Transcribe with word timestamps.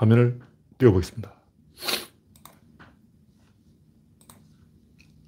화면을 0.00 0.40
띄워보겠습니다. 0.78 1.30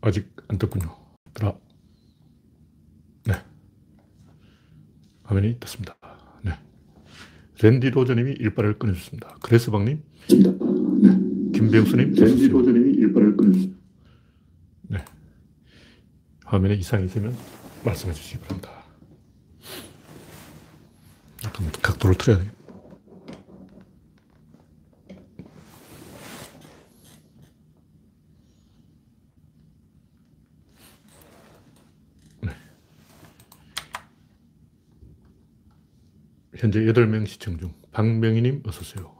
아직 0.00 0.34
안 0.48 0.56
떴군요. 0.56 0.96
들어. 1.34 1.60
네. 3.26 3.34
화면이 5.24 5.60
떴습니다. 5.60 5.94
네. 6.42 6.52
랜디 7.62 7.90
로저님이 7.90 8.32
일발을 8.32 8.78
끊어줬습니다. 8.78 9.36
그레스방님. 9.42 10.02
네. 10.30 11.58
김병수님. 11.58 12.14
랜디 12.14 12.48
로저님이 12.48 12.94
일발을 12.94 13.36
끊어줬습니다. 13.36 13.78
네. 14.88 15.04
화면에 16.46 16.74
이상이 16.76 17.04
있으면 17.04 17.36
말씀해 17.84 18.14
주시기 18.14 18.38
바랍니다. 18.40 18.70
약간 21.44 21.70
각도를 21.82 22.16
틀어야 22.16 22.38
돼요. 22.38 22.61
현재 36.62 36.78
8명 36.78 37.26
시청 37.26 37.58
중. 37.58 37.74
박명희님, 37.90 38.62
어서오세요. 38.64 39.12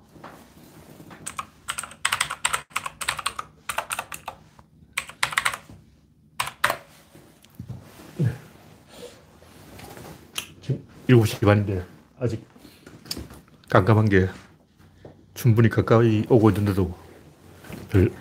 네. 8.19 8.29
지금 10.61 10.87
7시 11.09 11.45
반인데, 11.45 11.85
아직 12.21 12.47
깜깜한 13.69 14.09
게 14.09 14.29
충분히 15.35 15.69
가까이 15.69 16.25
오고 16.29 16.51
있는데도 16.51 16.97
별 17.91 18.13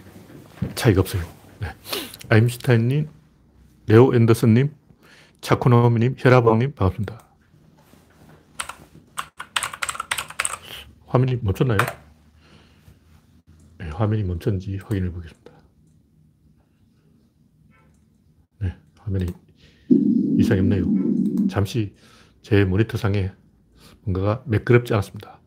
차이가 0.73 1.01
없어요. 1.01 1.21
네. 1.59 1.67
아임슈타인님, 2.29 3.07
레오 3.85 4.15
앤더슨님, 4.15 4.73
차코노미님, 5.41 6.15
혈압왕님, 6.17 6.73
반갑습니다. 6.73 7.30
화면이 11.11 11.39
멈췄나요? 11.41 11.77
네, 13.79 13.89
화면이 13.89 14.23
멈췄는지 14.23 14.77
확인해 14.77 15.11
보겠습니다. 15.11 15.51
네, 18.59 18.77
화면이 18.97 19.25
이상이 20.39 20.61
없네요. 20.61 20.85
잠시 21.49 21.93
제 22.41 22.63
모니터상에 22.63 23.33
뭔가가 24.03 24.41
매끄럽지 24.47 24.93
않았습니다. 24.93 25.41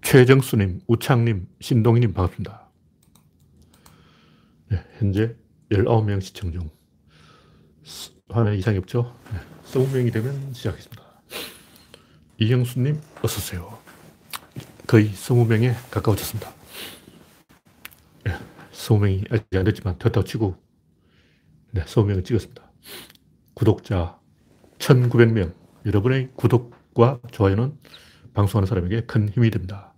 최정수님, 0.00 0.80
우창님, 0.86 1.46
신동희님 1.60 2.14
반갑습니다. 2.14 2.66
네, 4.70 4.86
현재 4.96 5.36
19명 5.70 6.22
시청 6.22 6.50
중. 6.50 6.70
화면에 8.30 8.56
이상이 8.56 8.78
없죠? 8.78 9.14
네, 9.34 9.38
20명이 9.64 10.10
되면 10.14 10.54
시작하겠습니다. 10.54 11.02
이형수님, 12.38 12.98
어서오세요. 13.22 13.87
거의 14.88 15.10
20명에 15.10 15.74
가까워졌습니다. 15.90 16.50
네, 18.24 18.32
20명이 18.72 19.30
아직 19.30 19.46
안 19.54 19.64
됐지만 19.64 19.98
됐다고 19.98 20.24
치고 20.24 20.56
네, 21.72 21.84
20명을 21.84 22.24
찍었습니다. 22.24 22.72
구독자 23.52 24.18
1900명. 24.78 25.54
여러분의 25.84 26.30
구독과 26.36 27.20
좋아요는 27.30 27.78
방송하는 28.32 28.66
사람에게 28.66 29.02
큰 29.02 29.28
힘이 29.28 29.50
됩니다. 29.50 29.92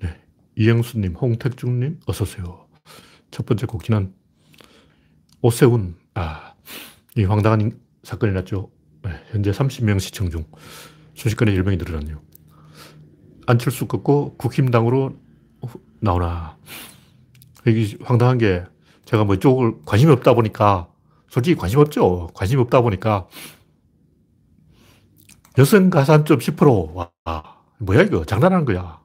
네, 0.00 0.18
이영수님, 0.56 1.14
홍택중님, 1.14 2.00
어서오세요. 2.06 2.68
첫 3.30 3.44
번째 3.44 3.66
곡지는 3.66 4.14
오세훈. 5.42 5.96
아, 6.14 6.54
이 7.18 7.24
황당한 7.24 7.78
사건이 8.02 8.32
났죠. 8.32 8.70
네, 9.02 9.10
현재 9.30 9.50
30명 9.50 10.00
시청 10.00 10.30
중 10.30 10.46
순식간에 11.14 11.52
1명이 11.52 11.76
늘어났네요. 11.76 12.30
안철수 13.50 13.86
꺾고 13.86 14.36
국힘당으로 14.36 15.16
나오나. 16.00 16.56
여기 17.66 17.98
황당한 18.02 18.38
게 18.38 18.64
제가 19.04 19.24
뭐 19.24 19.34
이쪽을 19.34 19.74
관심이 19.84 20.12
없다 20.12 20.34
보니까 20.34 20.88
솔직히 21.28 21.56
관심 21.56 21.80
없죠. 21.80 22.28
관심 22.34 22.60
없다 22.60 22.80
보니까 22.80 23.26
여성 25.58 25.90
가산점 25.90 26.38
10% 26.38 26.94
와. 26.94 27.10
뭐야 27.78 28.02
이거 28.02 28.24
장난하는 28.24 28.64
거야. 28.64 29.00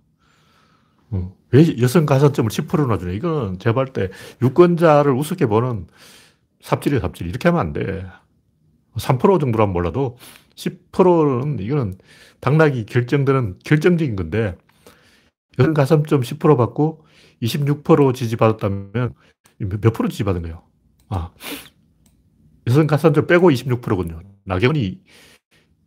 왜 1.51 1.81
여성 1.81 2.05
가산점을 2.05 2.49
10%나 2.49 2.97
주냐. 2.97 3.13
이거는 3.13 3.59
제발 3.59 3.87
때 3.87 4.09
유권자를 4.41 5.13
우습게 5.13 5.45
보는 5.45 5.87
삽질이야 6.61 6.99
삽질. 6.99 7.27
이렇게 7.27 7.49
하면 7.49 7.61
안 7.61 7.73
돼. 7.73 8.05
3% 8.97 9.39
정도라면 9.39 9.73
몰라도 9.73 10.17
10%는 10.55 11.59
이거는 11.59 11.97
당락이 12.45 12.85
결정되는 12.85 13.57
결정적인 13.65 14.15
건데 14.15 14.55
여성 15.57 15.73
가산점 15.73 16.21
10% 16.21 16.57
받고 16.57 17.03
26% 17.41 18.13
지지받았다면 18.13 19.15
몇 19.57 19.93
프로 19.93 20.07
지지받은 20.09 20.43
거예요? 20.43 20.61
아, 21.09 21.31
여성 22.67 22.85
가산점 22.85 23.25
빼고 23.25 23.49
26%군요. 23.49 24.21
나경원이 24.43 25.01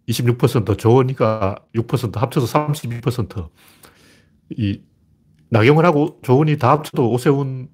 26%, 0.09 0.77
조원이가 0.77 1.55
6% 1.77 2.17
합쳐서 2.17 2.67
32%. 2.67 3.51
이 4.57 4.83
나경원하고 5.51 6.19
조원이 6.23 6.59
다 6.59 6.73
합쳐도 6.73 7.09
오세훈 7.13 7.69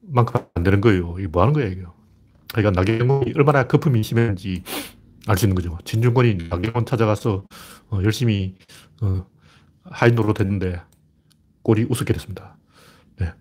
만큼 0.00 0.40
안 0.54 0.62
되는 0.62 0.80
거예요. 0.80 1.16
이게 1.18 1.28
뭐 1.28 1.42
하는 1.42 1.52
거야, 1.52 1.66
이게. 1.66 1.82
그러니까 2.54 2.80
나경원이 2.80 3.32
얼마나 3.36 3.66
거품이 3.66 4.02
심했는지 4.02 4.62
알 5.26 5.36
수 5.38 5.46
있는 5.46 5.54
거죠. 5.54 5.78
진중권이 5.84 6.48
나경원 6.50 6.84
찾아가서 6.86 7.44
어, 7.90 8.00
열심히 8.02 8.56
어, 9.00 9.26
하인으로 9.84 10.34
됐는데 10.34 10.82
꼴이 11.62 11.86
우습게 11.88 12.12
됐습니다. 12.12 12.56
네. 13.16 13.32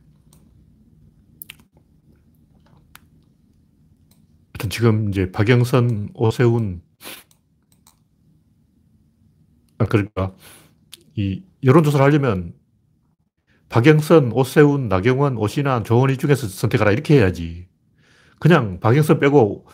하여튼 4.53 4.69
지금 4.69 5.09
이제 5.09 5.29
박영선, 5.31 6.11
오세훈, 6.13 6.81
아, 9.77 9.85
그러니까 9.85 10.33
이 11.15 11.43
여론조사를 11.63 12.03
하려면 12.05 12.53
박영선, 13.67 14.31
오세훈, 14.31 14.87
나경원, 14.87 15.35
오신환, 15.37 15.83
조원희 15.83 16.17
중에서 16.17 16.47
선택하라 16.47 16.91
이렇게 16.91 17.15
해야지. 17.15 17.67
그냥 18.39 18.79
박영선 18.79 19.19
빼고 19.19 19.65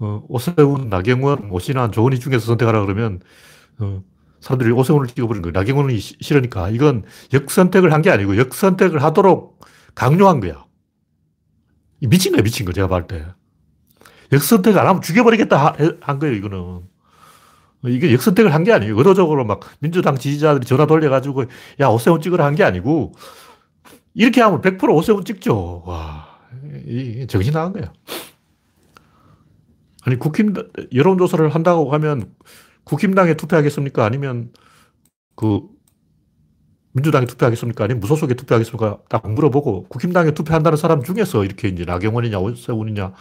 어, 0.00 0.22
오세훈, 0.28 0.88
나경원, 0.88 1.50
오신환, 1.50 1.92
조원희 1.92 2.20
중에서 2.20 2.46
선택하라 2.46 2.82
그러면 2.82 3.20
어, 3.80 4.02
사람들이 4.40 4.70
오세훈을 4.72 5.08
찍어버린 5.08 5.42
거예요. 5.42 5.52
나경원이 5.52 5.98
싫으니까. 5.98 6.70
이건 6.70 7.04
역선택을 7.32 7.92
한 7.92 8.02
게 8.02 8.10
아니고 8.10 8.36
역선택을 8.36 9.02
하도록 9.02 9.58
강요한 9.94 10.40
거야. 10.40 10.64
미친 12.00 12.32
거야, 12.32 12.42
미친 12.42 12.64
거, 12.64 12.72
제가 12.72 12.86
봤을 12.86 13.06
때. 13.08 13.26
역선택 14.32 14.76
안 14.76 14.86
하면 14.86 15.02
죽여버리겠다 15.02 15.76
한 16.00 16.18
거예요, 16.18 16.34
이거는. 16.36 16.80
이게 17.86 18.12
역선택을 18.12 18.52
한 18.54 18.64
게 18.64 18.72
아니에요. 18.72 18.96
의도적으로 18.98 19.44
막 19.44 19.60
민주당 19.80 20.16
지지자들이 20.16 20.66
전화 20.66 20.86
돌려가지고 20.86 21.44
야, 21.80 21.88
오세훈 21.88 22.20
찍으라 22.20 22.44
한 22.44 22.54
게 22.54 22.62
아니고 22.64 23.12
이렇게 24.14 24.40
하면 24.42 24.60
100% 24.60 24.90
오세훈 24.94 25.24
찍죠. 25.24 25.82
와, 25.86 26.26
이 26.86 27.26
정신 27.28 27.52
나간 27.52 27.72
거야. 27.72 27.92
아니, 30.08 30.18
국힘, 30.18 30.54
여론조사를 30.94 31.46
한다고 31.50 31.92
하면 31.92 32.34
국힘당에 32.84 33.34
투표하겠습니까? 33.34 34.06
아니면 34.06 34.52
그 35.36 35.60
민주당에 36.92 37.26
투표하겠습니까? 37.26 37.84
아니면 37.84 38.00
무소속에 38.00 38.32
투표하겠습니까? 38.32 39.00
딱 39.10 39.30
물어보고 39.30 39.84
국힘당에 39.88 40.30
투표한다는 40.30 40.78
사람 40.78 41.02
중에서 41.02 41.44
이렇게 41.44 41.68
이제 41.68 41.84
나경원이냐, 41.84 42.38
오세훈이냐, 42.38 43.12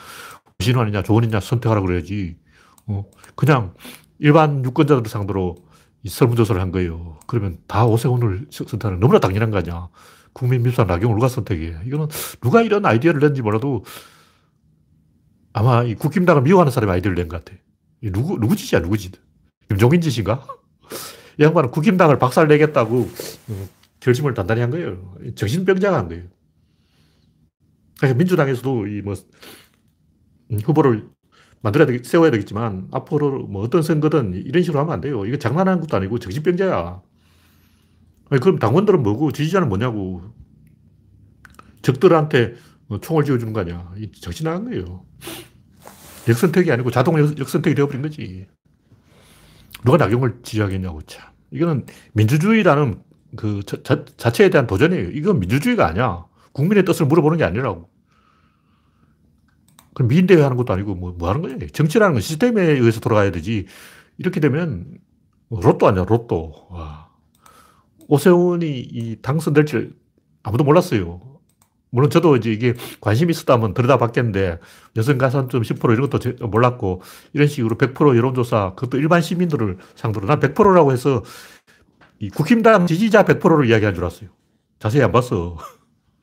신환이냐, 0.62 1.04
조원이냐 1.04 1.42
선택하라 1.42 1.82
그래야지. 1.82 2.38
어, 2.86 3.04
그냥 3.36 3.74
일반 4.20 4.64
유권자들 4.64 5.10
상대로 5.10 5.58
이 6.04 6.10
설문조사를 6.10 6.62
한 6.62 6.72
거예요. 6.72 7.20
그러면 7.28 7.58
다 7.68 7.86
오세훈을 7.86 8.48
선택하는 8.50 9.02
너무나 9.02 9.20
당연한 9.20 9.52
거 9.52 9.58
아니야. 9.58 9.90
국민 10.32 10.64
민주당 10.64 10.88
나경원 10.88 11.18
누가 11.18 11.28
선택해. 11.28 11.76
이거는 11.86 12.08
누가 12.40 12.62
이런 12.62 12.86
아이디어를 12.86 13.20
냈는지 13.20 13.42
몰라도 13.42 13.84
아마 15.58 15.82
이 15.84 15.96
국힘당을 15.96 16.44
미워하는 16.44 16.72
사람이 16.72 16.92
아이디어를 16.92 17.16
낸 17.16 17.28
것 17.28 17.44
같아. 17.44 17.58
누구, 18.04 18.40
누구 18.40 18.56
짓이야, 18.56 18.80
누구 18.82 18.96
짓. 18.96 19.14
김종인 19.68 20.02
짓인가? 20.02 20.46
이 21.40 21.44
양반은 21.44 21.72
국힘당을 21.72 22.20
박살 22.20 22.48
내겠다고 22.48 23.10
어, 23.50 23.68
결심을 24.00 24.36
단단히 24.36 24.62
한 24.62 24.70
거예요. 24.70 25.16
정신병자가 25.36 25.98
한 25.98 26.08
거예요. 26.10 26.26
그러니까 27.98 28.18
민주당에서도 28.20 28.88
이 28.88 29.02
뭐, 29.02 29.16
음, 30.52 30.60
후보를 30.64 31.10
만들어야 31.62 31.88
되겠, 31.88 32.06
세워야 32.06 32.30
되겠지만, 32.30 32.90
앞으로 32.92 33.48
뭐 33.48 33.64
어떤 33.64 33.82
선거든 33.82 34.36
이런 34.36 34.62
식으로 34.62 34.80
하면 34.82 34.94
안 34.94 35.02
돼요. 35.02 35.26
이거 35.26 35.38
장난하는 35.38 35.82
것도 35.82 35.98
아니고 35.98 36.20
정신병자야. 36.20 37.02
아니, 38.30 38.42
그럼 38.42 38.60
당원들은 38.60 39.02
뭐고 39.02 39.32
지지자는 39.32 39.70
뭐냐고. 39.70 40.22
적들한테 41.82 42.56
총을 43.02 43.24
쥐어주는 43.24 43.54
거 43.54 43.62
아니야. 43.62 43.92
정신 44.22 44.44
나간 44.46 44.66
거예요. 44.66 45.04
역선택이 46.28 46.72
아니고 46.72 46.92
자동 46.92 47.20
역 47.20 47.50
선택이 47.50 47.76
되어버린 47.76 48.02
거지. 48.02 48.48
누가 49.86 49.98
나경을 49.98 50.40
지지하겠냐고, 50.44 51.02
참. 51.04 51.30
이거는 51.52 51.86
민주주의라는 52.14 53.02
그 53.36 53.62
자, 53.64 54.04
자체에 54.18 54.50
대한 54.50 54.68
도전이에요. 54.68 55.12
이건 55.12 55.40
민주주의가 55.40 55.88
아니야. 55.88 56.26
국민의 56.52 56.86
뜻을 56.86 57.06
물어보는 57.06 57.38
게 57.38 57.44
아니라고. 57.44 57.90
그럼 59.94 60.10
미인대회 60.10 60.42
하는 60.42 60.58
것도 60.58 60.74
아니고 60.74 60.96
뭐, 60.96 61.16
뭐 61.18 61.30
하는 61.30 61.42
거냐. 61.42 61.58
정치라는 61.74 62.14
건 62.14 62.22
시스템에 62.22 62.64
의해서 62.64 63.00
돌아가야 63.00 63.32
되지. 63.32 63.66
이렇게 64.18 64.40
되면 64.40 64.98
로또 65.50 65.88
아니야, 65.88 66.06
로또. 66.06 66.68
와. 66.70 67.10
오세훈이 68.08 69.18
당선될지 69.22 69.92
아무도 70.44 70.64
몰랐어요. 70.64 71.37
물론 71.98 72.12
저도 72.12 72.36
이제 72.36 72.52
이게 72.52 72.76
관심이 73.02 73.32
있었다면 73.32 73.74
들여다 73.74 73.98
봤겠는데 73.98 74.60
여성 74.98 75.18
가산점 75.18 75.64
10% 75.64 75.94
이런 75.94 76.08
것도 76.08 76.48
몰랐고 76.48 77.02
이런 77.34 77.48
식으로 77.48 77.76
100% 77.76 78.16
여론조사 78.16 78.76
그것도 78.76 79.00
일반 79.00 79.20
시민들을 79.20 79.80
상대로 79.96 80.28
난 80.28 80.40
100%라고 80.40 80.92
해서 80.92 81.24
이 82.20 82.30
국힘당 82.30 82.86
지지자 82.86 83.24
100%를 83.24 83.68
이야기한 83.68 83.96
줄 83.96 84.04
알았어요. 84.04 84.30
자세히 84.78 85.02
안 85.02 85.12
봤어. 85.12 85.58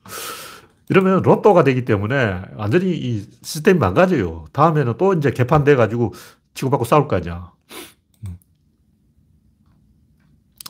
이러면 0.90 1.22
로또가 1.22 1.64
되기 1.64 1.84
때문에 1.84 2.42
완전히 2.54 2.96
이 2.96 3.26
시스템이 3.42 3.80
망가져요. 3.80 4.44
다음에는 4.52 4.94
또 4.96 5.12
이제 5.14 5.32
개판돼 5.32 5.74
가지고 5.74 6.14
치고받고 6.54 6.84
싸울 6.84 7.08
거 7.08 7.16
아니야. 7.16 7.50
음. 8.28 8.38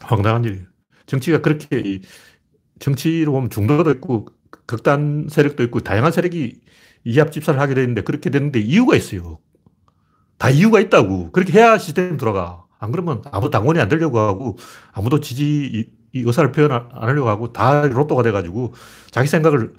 황당한 0.00 0.44
일이에요. 0.44 0.64
정치가 1.04 1.42
그렇게 1.42 2.00
정치로 2.78 3.32
보면 3.32 3.50
중도도 3.50 3.90
있고 3.90 4.28
극단 4.66 5.26
세력도 5.30 5.62
있고 5.64 5.80
다양한 5.80 6.12
세력이 6.12 6.60
이합 7.04 7.32
집산을 7.32 7.60
하게 7.60 7.74
되는데 7.74 8.02
그렇게 8.02 8.30
되는데 8.30 8.60
이유가 8.60 8.96
있어요. 8.96 9.38
다 10.38 10.50
이유가 10.50 10.80
있다고. 10.80 11.32
그렇게 11.32 11.52
해야 11.52 11.78
시스템이 11.78 12.16
돌아가. 12.16 12.64
안 12.78 12.92
그러면 12.92 13.22
아무 13.30 13.50
당원이 13.50 13.80
안 13.80 13.88
되려고 13.88 14.18
하고 14.18 14.58
아무도 14.92 15.20
지지 15.20 15.88
이 16.12 16.18
의사를 16.20 16.52
표현 16.52 16.70
안 16.72 16.88
하려고 16.92 17.28
하고 17.28 17.52
다 17.52 17.86
로또가 17.86 18.22
돼가지고 18.22 18.74
자기 19.10 19.28
생각을 19.28 19.74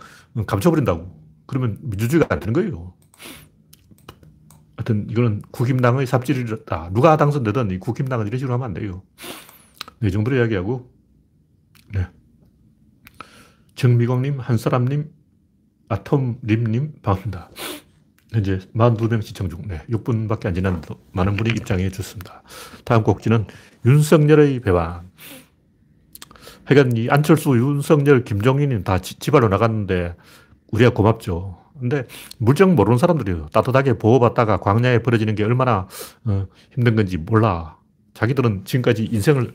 감춰버린다고. 0.47 1.25
그러면 1.45 1.77
민주주의가 1.81 2.27
안 2.29 2.39
되는 2.39 2.53
거예요. 2.53 2.93
하여튼 4.77 5.07
이거는 5.09 5.41
국힘당의 5.51 6.05
삽질이다. 6.05 6.91
누가 6.93 7.17
당선되든 7.17 7.71
이 7.71 7.79
국힘당은 7.79 8.27
이런 8.27 8.37
식으로 8.37 8.53
하면 8.55 8.65
안 8.65 8.73
돼요. 8.73 9.03
네, 9.99 10.09
정도로 10.09 10.37
이야기하고 10.37 10.89
네. 10.89 10.94
정미광님, 13.75 14.39
한사람님, 14.39 15.11
아톰림님, 15.89 16.93
반갑습니다. 17.01 17.49
현재 18.31 18.59
42명 18.75 19.21
시청 19.21 19.49
중, 19.49 19.67
네, 19.67 19.81
6분밖에 19.89 20.47
안 20.47 20.53
지났는데 20.53 20.95
많은 21.11 21.35
분이 21.35 21.51
입장해 21.51 21.89
주셨습니다. 21.89 22.41
다음 22.83 23.03
곡지는 23.03 23.45
윤석열의 23.85 24.61
배반. 24.61 25.09
하여간 26.63 26.97
이 26.97 27.09
안철수, 27.09 27.49
윤석열, 27.57 28.23
김종인이 28.23 28.83
다 28.83 28.99
지발로 28.99 29.49
나갔는데 29.49 30.15
우리가 30.71 30.91
고맙죠. 30.91 31.59
근데 31.79 32.07
물정 32.37 32.75
모르는 32.75 32.97
사람들이에요. 32.97 33.49
따뜻하게 33.51 33.97
보호받다가 33.97 34.57
광야에 34.57 34.99
버려지는 34.99 35.35
게 35.35 35.43
얼마나 35.43 35.87
어, 36.23 36.47
힘든 36.73 36.95
건지 36.95 37.17
몰라. 37.17 37.77
자기들은 38.13 38.63
지금까지 38.63 39.03
인생을 39.11 39.53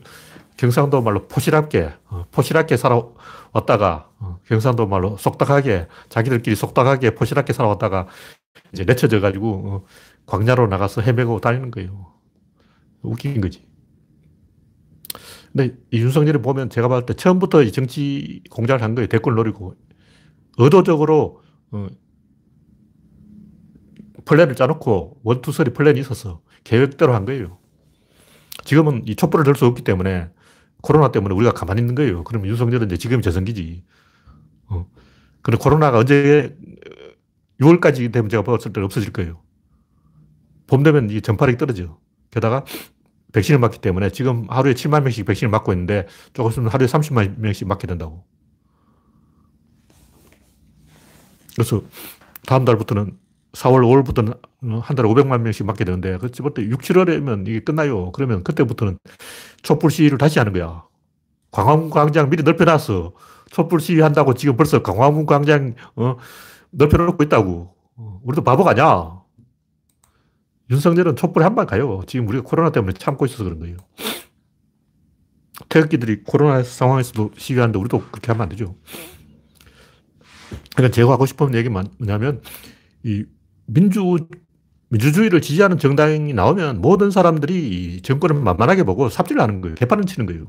경상도 0.57 1.01
말로 1.01 1.27
포시랍게, 1.27 1.91
어, 2.09 2.25
포시랍게 2.31 2.77
살아왔다가, 2.77 4.05
어, 4.07 4.10
경상도 4.47 4.87
말로 4.87 5.17
속닥하게, 5.17 5.87
자기들끼리 6.09 6.55
속닥하게 6.55 7.15
포시랍게 7.15 7.53
살아왔다가, 7.53 8.07
이제 8.73 8.85
내쳐져 8.85 9.21
가지고, 9.21 9.49
어, 9.67 9.85
광야로 10.27 10.67
나가서 10.67 11.01
헤매고 11.01 11.41
다니는 11.41 11.71
거예요. 11.71 12.13
웃긴 13.03 13.41
거지. 13.41 13.65
근데 15.51 15.75
이 15.91 15.99
윤석열을 15.99 16.41
보면 16.41 16.69
제가 16.69 16.87
봤을 16.87 17.05
때 17.05 17.13
처음부터 17.13 17.63
이 17.63 17.71
정치 17.71 18.41
공작을 18.51 18.81
한 18.83 18.95
거예요. 18.95 19.07
대권 19.07 19.35
노리고. 19.35 19.75
의도적으로, 20.57 21.41
어, 21.71 21.87
플랜을 24.25 24.55
짜놓고 24.55 25.19
원투설이 25.23 25.73
플랜이 25.73 25.99
있어서 25.99 26.41
계획대로 26.63 27.13
한 27.13 27.25
거예요. 27.25 27.57
지금은 28.65 29.03
이 29.07 29.15
촛불을 29.15 29.43
들 29.45 29.55
수 29.55 29.65
없기 29.65 29.83
때문에 29.83 30.29
코로나 30.81 31.11
때문에 31.11 31.35
우리가 31.35 31.51
가만히 31.53 31.81
있는 31.81 31.95
거예요. 31.95 32.23
그러면 32.23 32.49
윤석열은 32.49 32.87
이제 32.87 32.97
지금이 32.97 33.21
재선기지. 33.21 33.83
어. 34.71 34.87
근데 35.41 35.57
코로나가 35.57 35.99
언제 35.99 36.55
6월까지 37.59 38.11
되면 38.11 38.29
제가 38.29 38.43
봤을 38.43 38.73
때 38.73 38.81
없어질 38.81 39.11
거예요. 39.13 39.41
봄 40.67 40.83
되면 40.83 41.09
이 41.09 41.21
전파력이 41.21 41.57
떨어져. 41.57 41.99
게다가 42.31 42.63
백신을 43.33 43.59
맞기 43.59 43.79
때문에 43.79 44.09
지금 44.09 44.47
하루에 44.49 44.73
7만 44.73 45.03
명씩 45.03 45.25
백신을 45.25 45.51
맞고 45.51 45.73
있는데 45.73 46.07
조금 46.33 46.51
있으면 46.51 46.69
하루에 46.69 46.87
30만 46.87 47.39
명씩 47.39 47.67
맞게 47.67 47.87
된다고. 47.87 48.23
그래서 51.55 51.83
다음 52.47 52.65
달부터는 52.65 53.17
4월, 53.53 53.81
5월부터는 53.83 54.81
한 54.81 54.95
달에 54.95 55.09
500만 55.09 55.41
명씩 55.41 55.65
맞게 55.65 55.83
되는데, 55.83 56.17
그때부터 56.17 56.61
6, 56.61 56.81
7월에면 56.81 57.47
이게 57.47 57.59
끝나요. 57.59 58.11
그러면 58.13 58.43
그때부터는 58.43 58.97
촛불 59.61 59.91
시위를 59.91 60.17
다시 60.17 60.39
하는 60.39 60.53
거야. 60.53 60.85
광화문 61.51 61.89
광장 61.89 62.29
미리 62.29 62.43
넓혀놨어. 62.43 63.13
촛불 63.51 63.79
시위 63.81 64.01
한다고 64.01 64.33
지금 64.33 64.55
벌써 64.55 64.81
광화문 64.81 65.25
광장, 65.25 65.75
어, 65.95 66.17
넓혀놓고 66.71 67.21
있다고. 67.23 67.75
어, 67.97 68.21
우리도 68.23 68.43
바보가 68.43 68.71
아니야. 68.71 69.21
윤석열은 70.69 71.17
촛불에 71.17 71.43
한방 71.43 71.65
가요. 71.67 72.01
지금 72.07 72.27
우리가 72.29 72.43
코로나 72.43 72.71
때문에 72.71 72.93
참고 72.93 73.25
있어서 73.25 73.43
그런 73.43 73.59
거예요. 73.59 73.77
태극기들이 75.67 76.23
코로나 76.23 76.63
상황에서도 76.63 77.31
시위하는데 77.37 77.77
우리도 77.77 78.05
그렇게 78.09 78.31
하면 78.31 78.43
안 78.43 78.49
되죠. 78.49 78.75
그러니까 80.75 80.95
제가 80.95 81.11
하고 81.11 81.25
싶은 81.25 81.53
얘기는 81.53 81.85
뭐냐면, 81.99 82.41
이 83.03 83.25
민주, 83.65 84.17
민주주의를 84.89 85.41
지지하는 85.41 85.77
정당이 85.77 86.33
나오면 86.33 86.81
모든 86.81 87.11
사람들이 87.11 88.01
정권을 88.01 88.41
만만하게 88.41 88.83
보고 88.83 89.09
삽질을 89.09 89.41
하는 89.41 89.59
거예요. 89.59 89.75
개판을 89.75 90.05
치는 90.05 90.25
거예요. 90.25 90.47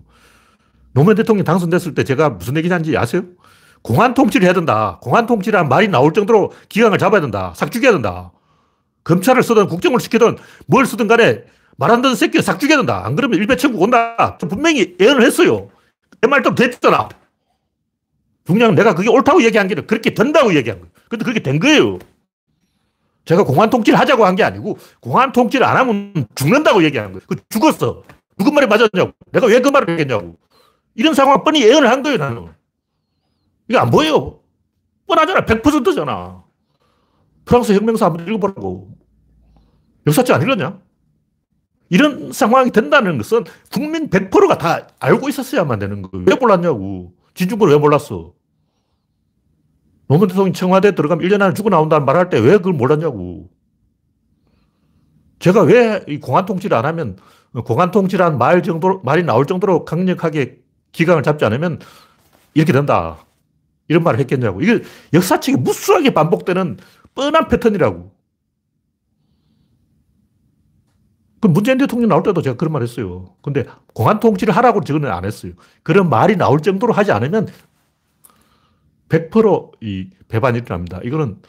노무현 0.94 1.16
대통령이 1.16 1.44
당선됐을 1.44 1.94
때 1.94 2.04
제가 2.04 2.30
무슨 2.30 2.56
얘기 2.56 2.68
하는지 2.68 2.96
아세요? 2.96 3.22
공안 3.82 4.14
통치를 4.14 4.46
해야 4.46 4.54
된다. 4.54 4.98
공안 5.02 5.26
통치라는 5.26 5.68
말이 5.68 5.88
나올 5.88 6.12
정도로 6.12 6.52
기강을 6.68 6.98
잡아야 6.98 7.20
된다. 7.20 7.52
싹 7.56 7.72
죽여야 7.72 7.92
된다. 7.92 8.32
검찰을 9.04 9.42
쓰든 9.42 9.66
국정을 9.68 9.98
시키든 10.00 10.36
뭘 10.66 10.86
쓰든 10.86 11.08
간에 11.08 11.44
말 11.76 11.90
안 11.90 12.02
듣는 12.02 12.14
새끼를 12.14 12.42
싹 12.42 12.60
죽여야 12.60 12.76
된다. 12.76 13.02
안 13.04 13.16
그러면 13.16 13.38
일배 13.40 13.56
천국 13.56 13.82
온다. 13.82 14.38
분명히 14.38 14.94
예언을 15.00 15.22
했어요. 15.22 15.68
내 16.20 16.28
말도 16.28 16.54
됐잖아. 16.54 17.08
중요한 18.46 18.74
내가 18.74 18.94
그게 18.94 19.08
옳다고 19.08 19.42
얘기한 19.44 19.66
게 19.68 19.74
아니라 19.74 19.86
그렇게 19.86 20.14
된다고 20.14 20.54
얘기한 20.54 20.78
거예요. 20.80 20.92
근데 21.08 21.24
그렇게 21.24 21.40
된 21.40 21.58
거예요. 21.58 21.98
제가 23.24 23.44
공안 23.44 23.70
통치를 23.70 23.98
하자고 23.98 24.26
한 24.26 24.34
게 24.36 24.42
아니고 24.44 24.78
공안 25.00 25.32
통치를 25.32 25.64
안 25.66 25.76
하면 25.78 26.26
죽는다고 26.34 26.82
얘기한 26.84 27.12
거예요. 27.12 27.20
그 27.26 27.36
죽었어. 27.48 28.02
누구 28.36 28.52
말이 28.52 28.66
맞았냐고. 28.66 29.12
내가 29.32 29.46
왜 29.46 29.60
그 29.60 29.68
말을 29.70 29.90
했겠냐고. 29.90 30.36
이런 30.94 31.14
상황 31.14 31.42
뻔히 31.44 31.62
예언을 31.62 31.88
한 31.88 32.02
거예요, 32.02 32.18
나는. 32.18 32.48
이게 33.68 33.78
안 33.78 33.90
보여요. 33.90 34.40
뻔하잖아. 35.06 35.44
100%잖아. 35.46 36.44
프랑스 37.44 37.72
혁명사 37.72 38.06
한번 38.06 38.26
읽어보라고. 38.28 38.96
역사책 40.06 40.36
안 40.36 40.42
읽었냐? 40.42 40.80
이런 41.88 42.32
상황이 42.32 42.70
된다는 42.70 43.18
것은 43.18 43.44
국민 43.70 44.08
100%가 44.08 44.58
다 44.58 44.88
알고 44.98 45.28
있었어야만 45.28 45.78
되는 45.78 46.02
거예요. 46.02 46.24
왜 46.26 46.34
몰랐냐고. 46.36 47.12
진중권 47.34 47.68
왜 47.68 47.76
몰랐어? 47.78 48.32
노무현 50.08 50.28
대통령이 50.28 50.52
청와대 50.54 50.94
들어가면 50.94 51.26
1년 51.26 51.40
안에 51.42 51.54
죽어 51.54 51.70
나온다는 51.70 52.04
말할 52.06 52.28
때 52.30 52.38
왜 52.38 52.52
그걸 52.58 52.72
몰랐냐고. 52.74 53.50
제가 55.38 55.62
왜 55.62 56.04
이 56.08 56.18
공안 56.20 56.44
통치를 56.46 56.76
안 56.76 56.86
하면 56.86 57.16
공안 57.64 57.90
통치란 57.90 58.38
말 58.38 58.62
정도, 58.62 59.00
말이 59.04 59.22
나올 59.22 59.46
정도로 59.46 59.84
강력하게 59.84 60.61
기강을 60.92 61.22
잡지 61.22 61.44
않으면 61.44 61.80
이렇게 62.54 62.72
된다. 62.72 63.24
이런 63.88 64.02
말을 64.04 64.20
했겠냐고. 64.20 64.62
이게 64.62 64.82
역사책에 65.12 65.58
무수하게 65.58 66.14
반복되는 66.14 66.78
뻔한 67.14 67.48
패턴이라고. 67.48 68.12
그 71.40 71.48
문재인 71.48 71.76
대통령 71.76 72.08
나올 72.08 72.22
때도 72.22 72.40
제가 72.40 72.56
그런 72.56 72.72
말 72.72 72.82
했어요. 72.82 73.34
근데 73.42 73.64
공안 73.94 74.20
통치를 74.20 74.54
하라고 74.56 74.80
저는 74.82 75.10
안 75.10 75.24
했어요. 75.24 75.52
그런 75.82 76.08
말이 76.08 76.36
나올 76.36 76.60
정도로 76.60 76.92
하지 76.92 77.10
않으면 77.10 77.48
100%이 79.08 80.10
배반이 80.28 80.58
일어납니다. 80.58 81.00
이거는 81.02 81.42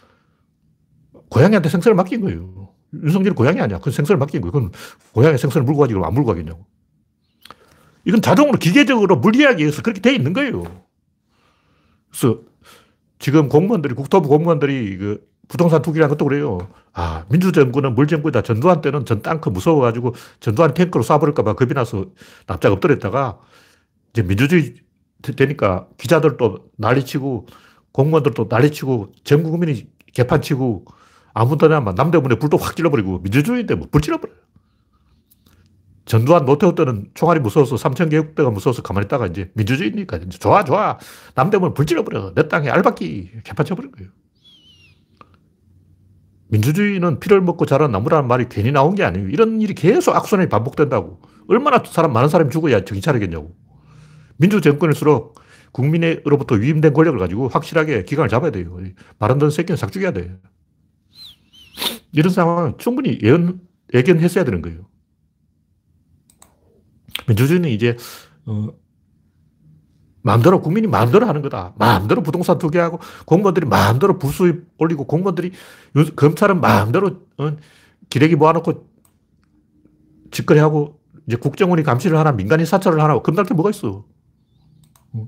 고양이한테 1.30 1.70
생선을 1.70 1.96
맡긴 1.96 2.22
거예요. 2.22 2.70
윤석열이 2.94 3.36
고양이 3.36 3.62
아니야. 3.62 3.78
그건 3.78 3.94
생선을 3.94 4.18
맡긴 4.18 4.42
거예요. 4.42 4.52
그건 4.52 4.72
고양이 5.14 5.38
생선을 5.38 5.64
물고 5.64 5.82
가지 5.82 5.94
그럼 5.94 6.06
안 6.08 6.14
물고 6.14 6.30
가겠냐고. 6.30 6.66
이건 8.06 8.22
자동으로 8.22 8.58
기계적으로 8.60 9.18
물리하기 9.18 9.64
위해서 9.64 9.82
그렇게 9.82 10.02
돼 10.02 10.14
있는 10.14 10.34
거예요. 10.34 10.64
그래서 12.10 12.42
지금 13.20 13.50
공무원들이, 13.50 13.96
국토부 13.96 14.30
공무원들이 14.30 14.98
그 14.98 15.28
부동산 15.48 15.82
투기라는 15.82 16.10
것도 16.10 16.26
그래요. 16.26 16.70
아, 16.94 17.26
민주정부는 17.30 17.96
물정부이다. 17.96 18.42
전두환 18.44 18.82
때는 18.82 19.06
전 19.06 19.22
땅크 19.22 19.50
무서워가지고 19.50 20.16
전두환 20.40 20.74
탱크로 20.74 21.04
쏴버릴까봐 21.04 21.56
겁이 21.56 21.74
나서 21.74 22.06
납작 22.48 22.72
엎드렸다가 22.74 23.40
이제 24.14 24.24
민주주의 24.24 24.76
되니까 25.38 25.88
기자들도 25.98 26.72
난리치고 26.78 27.48
공무원들도 27.94 28.48
난리치고 28.50 29.14
전 29.24 29.44
국민이 29.44 29.88
개판치고 30.14 30.86
아무데나 31.34 31.80
남대문에 31.80 32.36
불도 32.36 32.58
확 32.58 32.76
질러버리고 32.76 33.20
민주주의인데 33.20 33.76
뭐 33.76 33.88
불 33.92 34.02
질러버려요. 34.02 34.43
전두환 36.06 36.46
노태우 36.46 36.76
때는 36.76 37.10
총알이 37.14 37.40
무서워서 37.40 37.78
삼천 37.78 38.10
개국대가 38.10 38.50
무서워서 38.50 38.82
가만히 38.82 39.06
있다가 39.06 39.28
이제 39.28 39.52
민주주의니까 39.56 40.18
이제 40.18 40.38
좋아 40.38 40.64
좋아 40.64 40.98
남대문 41.36 41.74
불 41.74 41.86
질러버려 41.86 42.34
내 42.36 42.48
땅에 42.48 42.70
알박기 42.70 43.32
개판쳐버린 43.44 43.92
거예요. 43.92 44.10
민주주의는 46.50 47.20
피를 47.20 47.42
먹고 47.42 47.66
자란 47.66 47.92
나무라는 47.92 48.28
말이 48.28 48.48
괜히 48.50 48.72
나온 48.72 48.96
게 48.96 49.04
아니에요. 49.04 49.30
이런 49.30 49.62
일이 49.62 49.74
계속 49.74 50.16
악순환이 50.16 50.50
반복된다고. 50.50 51.20
얼마나 51.48 51.82
사람, 51.86 52.14
많은 52.14 52.30
사람이 52.30 52.52
죽어야 52.52 52.86
정신 52.86 53.02
차리겠냐고. 53.02 53.56
민주 54.38 54.62
정권일수록 54.62 55.40
국민으로부터 55.72 56.56
위임된 56.56 56.94
권력을 56.94 57.18
가지고 57.20 57.48
확실하게 57.48 58.04
기강을 58.04 58.30
잡아야 58.30 58.52
돼요. 58.52 58.78
말 59.18 59.32
안 59.32 59.40
듣는 59.40 59.50
새끼는 59.52 59.78
싹 59.78 59.92
죽여야 59.92 60.12
돼. 60.12 60.36
이런 62.12 62.32
상황은 62.32 62.78
충분히 62.78 63.18
예언, 63.24 63.60
예견했어야 63.94 64.44
되는 64.44 64.62
거예요. 64.62 64.88
민주주의는 67.28 67.70
이제, 67.70 67.98
어, 68.46 68.70
마음대로, 70.22 70.62
국민이 70.62 70.88
마음대로 70.88 71.26
하는 71.26 71.42
거다. 71.42 71.74
마음대로 71.78 72.24
부동산 72.24 72.58
투기하고, 72.58 73.00
공무원들이 73.26 73.66
마음대로 73.66 74.18
부수입 74.18 74.66
올리고, 74.78 75.06
공무원들이, 75.06 75.52
검찰은 76.16 76.62
마음대로, 76.62 77.22
어, 77.38 77.56
기레기 78.10 78.36
모아놓고, 78.36 78.88
직거래하고, 80.32 81.00
이제 81.28 81.38
국정원이 81.38 81.84
감시를 81.84 82.18
하나, 82.18 82.32
민간인 82.32 82.66
사찰을 82.66 83.02
하나, 83.02 83.20
겁날 83.20 83.46
게 83.46 83.54
뭐가 83.54 83.70
있어. 83.70 84.06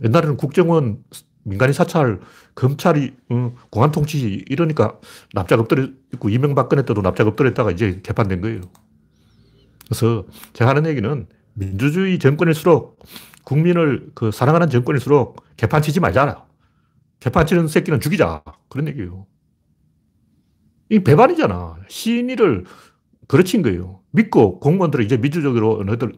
옛날에는 0.04 0.38
국정원, 0.38 1.04
민간인 1.44 1.74
사찰, 1.74 2.20
검찰이, 2.56 3.14
어, 3.30 3.54
공안 3.70 3.92
통치 3.92 4.44
이러니까 4.48 5.00
납작 5.34 5.60
엎드려 5.60 5.88
있고, 6.14 6.30
이명박근혜 6.30 6.84
때도 6.86 7.02
납작 7.02 7.28
엎드려 7.28 7.50
있다가 7.50 7.72
이제 7.72 8.00
개판된 8.02 8.42
거예요. 8.42 8.62
그래서 9.88 10.26
제가 10.54 10.72
하는 10.72 10.88
얘기는 10.88 11.28
민주주의 11.56 12.20
정권일수록 12.20 13.00
국민을 13.44 14.10
그 14.16 14.32
사랑하는 14.32 14.70
정권일수록 14.70 15.44
개판 15.58 15.82
치지 15.82 16.00
말자. 16.00 16.46
개판 17.20 17.46
치는 17.48 17.68
새끼는 17.68 18.00
죽이자. 18.00 18.44
그런 18.70 18.88
얘기예요. 18.90 19.26
이 20.90 21.00
배반이잖아. 21.00 21.78
시인이를 21.88 22.66
그르친 23.28 23.62
거예요. 23.64 24.02
믿고 24.12 24.60
공무원들은 24.60 25.06
이제 25.06 25.18
민주적으로 25.18 25.84
너희들 25.84 26.14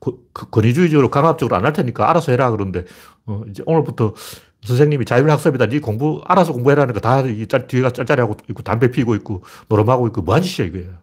그 0.00 0.28
권위주의적으로 0.32 1.10
강압적으로 1.10 1.56
안 1.56 1.64
할 1.64 1.72
테니까 1.72 2.08
알아서 2.10 2.32
해라 2.32 2.50
그러는데 2.50 2.84
어 3.26 3.42
이제 3.48 3.62
오늘부터 3.66 4.14
선생님이 4.62 5.04
자율학습이다. 5.04 5.66
네 5.68 5.80
공부 5.80 6.22
알아서 6.26 6.52
공부해라는 6.52 6.94
거 6.94 7.00
다 7.00 7.22
뒤에가 7.22 7.90
짤짤하고 7.92 8.36
있고 8.50 8.62
담배 8.62 8.90
피고 8.90 9.14
있고 9.14 9.42
노름하고 9.68 10.06
있고 10.08 10.22
뭐한 10.22 10.42
짓이야 10.42 10.68
이거야. 10.68 11.00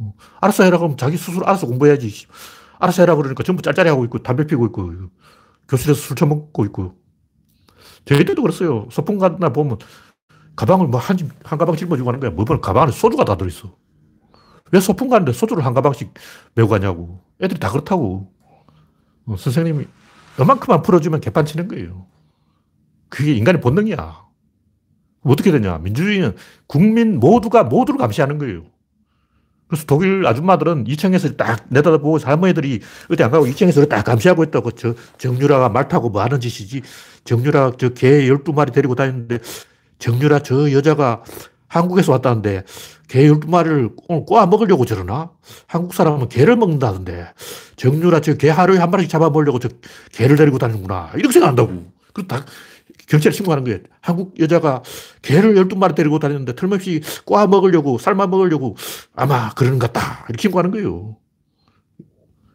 어, 0.00 0.14
알아서 0.40 0.64
해라 0.64 0.78
그러면 0.78 0.96
자기 0.96 1.16
스스로 1.16 1.46
알아서 1.46 1.66
공부해야지. 1.66 2.26
알아서 2.82 3.02
해라 3.02 3.14
그러니까 3.14 3.44
전부 3.44 3.62
짤짤이 3.62 3.88
하고 3.88 4.04
있고, 4.04 4.18
담배 4.18 4.44
피고 4.44 4.66
있고, 4.66 4.92
교실에서 5.68 6.00
술 6.00 6.16
처먹고 6.16 6.64
있고. 6.66 6.96
저희 8.04 8.24
때도 8.24 8.42
그랬어요. 8.42 8.88
소풍 8.90 9.18
날 9.18 9.52
보면 9.52 9.78
가방을 10.56 10.88
뭐 10.88 10.98
한, 10.98 11.16
한 11.44 11.58
가방 11.58 11.76
짊어지고 11.76 12.06
가는 12.06 12.18
거야. 12.18 12.30
뭐 12.30 12.44
가방 12.44 12.82
안에 12.82 12.92
소주가 12.92 13.24
다 13.24 13.36
들어있어. 13.36 13.76
왜 14.72 14.80
소풍 14.80 15.08
가는데 15.08 15.32
소주를 15.32 15.64
한 15.64 15.74
가방씩 15.74 16.12
메고 16.56 16.68
가냐고. 16.68 17.22
애들이 17.40 17.60
다 17.60 17.70
그렇다고. 17.70 18.32
어, 19.26 19.36
선생님이 19.36 19.86
요만큼만 20.40 20.82
풀어주면 20.82 21.20
개판 21.20 21.44
치는 21.44 21.68
거예요. 21.68 22.06
그게 23.08 23.32
인간의 23.34 23.60
본능이야. 23.60 24.22
어떻게 25.22 25.52
되냐. 25.52 25.78
민주주의는 25.78 26.34
국민 26.66 27.20
모두가 27.20 27.62
모두를 27.62 27.98
감시하는 27.98 28.38
거예요. 28.38 28.64
그래서 29.72 29.86
독일 29.86 30.26
아줌마들은 30.26 30.84
2층에서 30.84 31.34
딱 31.38 31.64
내다보고 31.70 32.18
할머니들이 32.18 32.80
어디 33.10 33.22
안 33.22 33.30
가고 33.30 33.46
2층에서 33.46 33.88
딱 33.88 34.04
감시하고 34.04 34.44
있다고. 34.44 34.72
저 34.72 34.94
정유라가 35.16 35.70
말 35.70 35.88
타고 35.88 36.10
뭐 36.10 36.20
하는 36.20 36.40
짓이지. 36.40 36.82
정유라 37.24 37.72
저 37.78 37.88
개 37.94 38.28
12마리 38.28 38.70
데리고 38.74 38.94
다니는데 38.94 39.38
정유라 39.98 40.40
저 40.40 40.70
여자가 40.72 41.22
한국에서 41.68 42.12
왔다는데 42.12 42.64
개 43.08 43.26
12마리를 43.26 43.94
오늘 44.08 44.24
꼬아 44.26 44.44
먹으려고 44.44 44.84
저러나? 44.84 45.30
한국 45.66 45.94
사람은 45.94 46.28
개를 46.28 46.56
먹는다던데. 46.56 47.28
정유라 47.76 48.20
저 48.20 48.34
개 48.34 48.50
하루에 48.50 48.76
한 48.76 48.90
마리씩 48.90 49.10
잡아보려고 49.10 49.58
저 49.58 49.70
개를 50.12 50.36
데리고 50.36 50.58
다니는구나. 50.58 51.12
이렇게 51.14 51.32
생각한다고. 51.32 51.86
그리고 52.12 52.28
다 52.28 52.44
경찰에 53.08 53.32
신고하는 53.32 53.64
거예요. 53.64 53.78
한국 54.00 54.38
여자가 54.38 54.82
개를 55.22 55.54
12마리 55.54 55.94
데리고 55.94 56.18
다니는데 56.18 56.54
틀림없이 56.54 57.02
꼬아 57.24 57.46
먹으려고, 57.46 57.98
삶아 57.98 58.26
먹으려고 58.26 58.76
아마 59.14 59.52
그러는 59.54 59.78
것 59.78 59.92
같다. 59.92 60.24
이렇게 60.28 60.42
신고하는 60.42 60.70
거예요. 60.70 61.16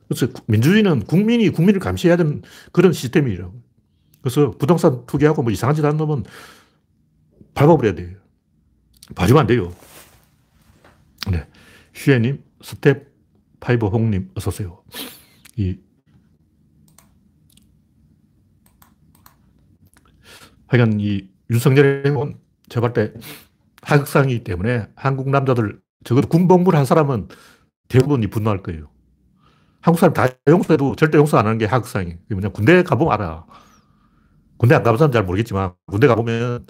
그래서 0.08 0.28
민주주의는 0.48 1.06
국민이 1.06 1.50
국민을 1.50 1.80
감시해야 1.80 2.18
되는 2.18 2.42
그런 2.72 2.94
시스템이라고. 2.94 3.54
그래서 4.22 4.52
부동산 4.52 5.06
투기하고 5.06 5.44
뭐 5.44 5.52
이상한 5.52 5.76
짓 5.76 5.84
하는 5.84 5.98
놈은 5.98 6.24
밟아버려야 7.54 7.96
돼요. 7.96 8.10
봐주면 9.16 9.42
안 9.42 9.48
돼요. 9.48 9.74
네. 11.32 11.46
슈에님, 11.94 12.44
스텝 12.62 13.08
파이버 13.60 13.88
홍님, 13.88 14.32
어서오세요. 14.36 14.84
이 15.56 15.78
하여간 20.68 21.00
이 21.00 21.30
윤석열의 21.50 22.12
은 22.12 22.38
제가 22.70 22.92
볼 22.92 22.94
때 22.94 23.14
하극상이기 23.84 24.44
때문에 24.44 24.88
한국 24.96 25.30
남자들 25.30 25.80
적어도 26.04 26.28
군복무를 26.28 26.78
한 26.78 26.86
사람은 26.86 27.30
대부분이 27.88 28.28
분노할 28.28 28.62
거예요. 28.64 28.90
한국 29.82 30.00
사람 30.00 30.14
다 30.14 30.28
용서해도 30.48 30.96
절대 30.98 31.18
용서 31.18 31.38
안 31.38 31.46
하는 31.46 31.58
게 31.58 31.66
하극상이에요. 31.66 32.18
뭐냐 32.32 32.50
군대 32.50 32.84
가보면 32.84 33.14
알아. 33.14 33.46
군대 34.58 34.76
안 34.76 34.84
가본 34.84 34.98
사람 34.98 35.12
잘 35.12 35.24
모르겠지만 35.24 35.74
군대 35.88 36.08
가보면 36.08 36.68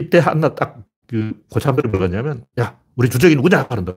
이때 0.00 0.18
하나 0.18 0.54
딱 0.54 0.84
그 1.06 1.32
고참들이 1.50 1.88
뭐가 1.88 2.08
냐면 2.08 2.44
야 2.58 2.78
우리 2.96 3.08
주적이 3.08 3.36
누구냐 3.36 3.66
하는다. 3.68 3.94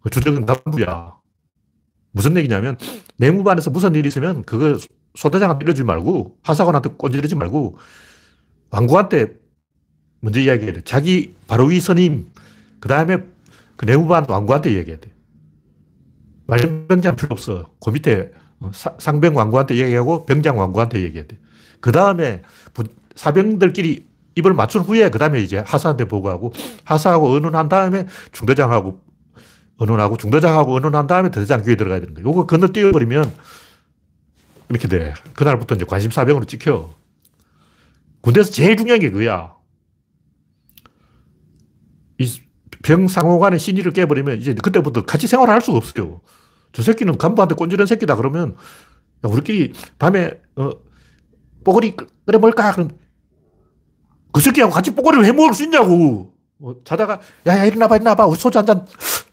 그 0.00 0.10
주적은 0.10 0.44
남부야. 0.44 1.16
무슨 2.12 2.36
얘기냐면 2.36 2.76
내무반에서 3.18 3.70
무슨 3.70 3.94
일이 3.94 4.08
있으면 4.08 4.42
그거 4.44 4.78
소대장한테 5.18 5.64
이러지 5.64 5.82
말고 5.82 6.36
하사관한테 6.44 6.90
꼰지르지 6.90 7.34
말고 7.34 7.76
왕국한테 8.70 9.34
먼저 10.20 10.38
이야기해야 10.38 10.74
돼. 10.74 10.80
자기 10.84 11.34
바로 11.48 11.64
위 11.64 11.80
선임, 11.80 12.30
그 12.78 12.88
다음에 12.88 13.18
그 13.76 13.84
내무반 13.84 14.26
왕국한테 14.28 14.72
이야기해야 14.72 15.00
돼. 15.00 15.10
말병장 16.46 17.16
필요 17.16 17.30
없어. 17.32 17.68
그 17.84 17.90
밑에 17.90 18.30
상병 18.98 19.36
왕국한테 19.36 19.74
이야기하고 19.74 20.24
병장 20.24 20.56
왕국한테 20.56 21.00
이야기해야 21.00 21.26
돼. 21.26 21.36
그 21.80 21.90
다음에 21.90 22.42
사병들끼리 23.16 24.06
입을 24.36 24.54
맞춘 24.54 24.82
후에 24.82 25.10
그 25.10 25.18
다음에 25.18 25.40
이제 25.40 25.58
하사한테 25.58 26.04
보고하고 26.04 26.52
하사하고 26.84 27.28
언론한 27.28 27.68
다음에 27.68 28.06
중대장하고 28.30 29.00
언론하고 29.78 30.16
중대장하고 30.16 30.74
언론한 30.74 31.08
다음에 31.08 31.30
대대장 31.32 31.64
교회 31.64 31.74
들어가야 31.74 31.98
되는 31.98 32.14
거야. 32.14 32.24
요거 32.24 32.46
건너뛰어버리면 32.46 33.57
이렇게 34.70 34.88
돼. 34.88 35.14
그날부터 35.34 35.74
이제 35.76 35.84
관심사병으로 35.84 36.44
찍혀. 36.44 36.94
군대에서 38.20 38.50
제일 38.50 38.76
중요한 38.76 39.00
게 39.00 39.10
그거야. 39.10 39.54
이 42.18 42.40
병상호 42.82 43.38
간의 43.38 43.58
신의를 43.58 43.92
깨버리면 43.92 44.38
이제 44.38 44.54
그때부터 44.54 45.04
같이 45.04 45.26
생활을 45.26 45.52
할 45.54 45.60
수가 45.60 45.78
없어요. 45.78 46.20
저 46.72 46.82
새끼는 46.82 47.16
간부한테 47.18 47.54
꼰지른 47.54 47.86
새끼다 47.86 48.16
그러면 48.16 48.56
야, 49.24 49.28
우리끼리 49.30 49.72
밤에 49.98 50.40
어, 50.56 50.70
뽀글이 51.64 51.96
끓여 52.26 52.38
먹을까? 52.38 52.72
그럼 52.72 52.90
그 54.32 54.40
새끼하고 54.40 54.72
같이 54.72 54.94
뽀글이를 54.94 55.24
해 55.24 55.32
먹을 55.32 55.54
수 55.54 55.64
있냐고. 55.64 56.34
어, 56.60 56.74
자다가 56.84 57.20
야야 57.46 57.64
일어나봐 57.64 57.96
일어나봐 57.96 58.34
소주 58.34 58.58
한 58.58 58.66
잔 58.66 58.86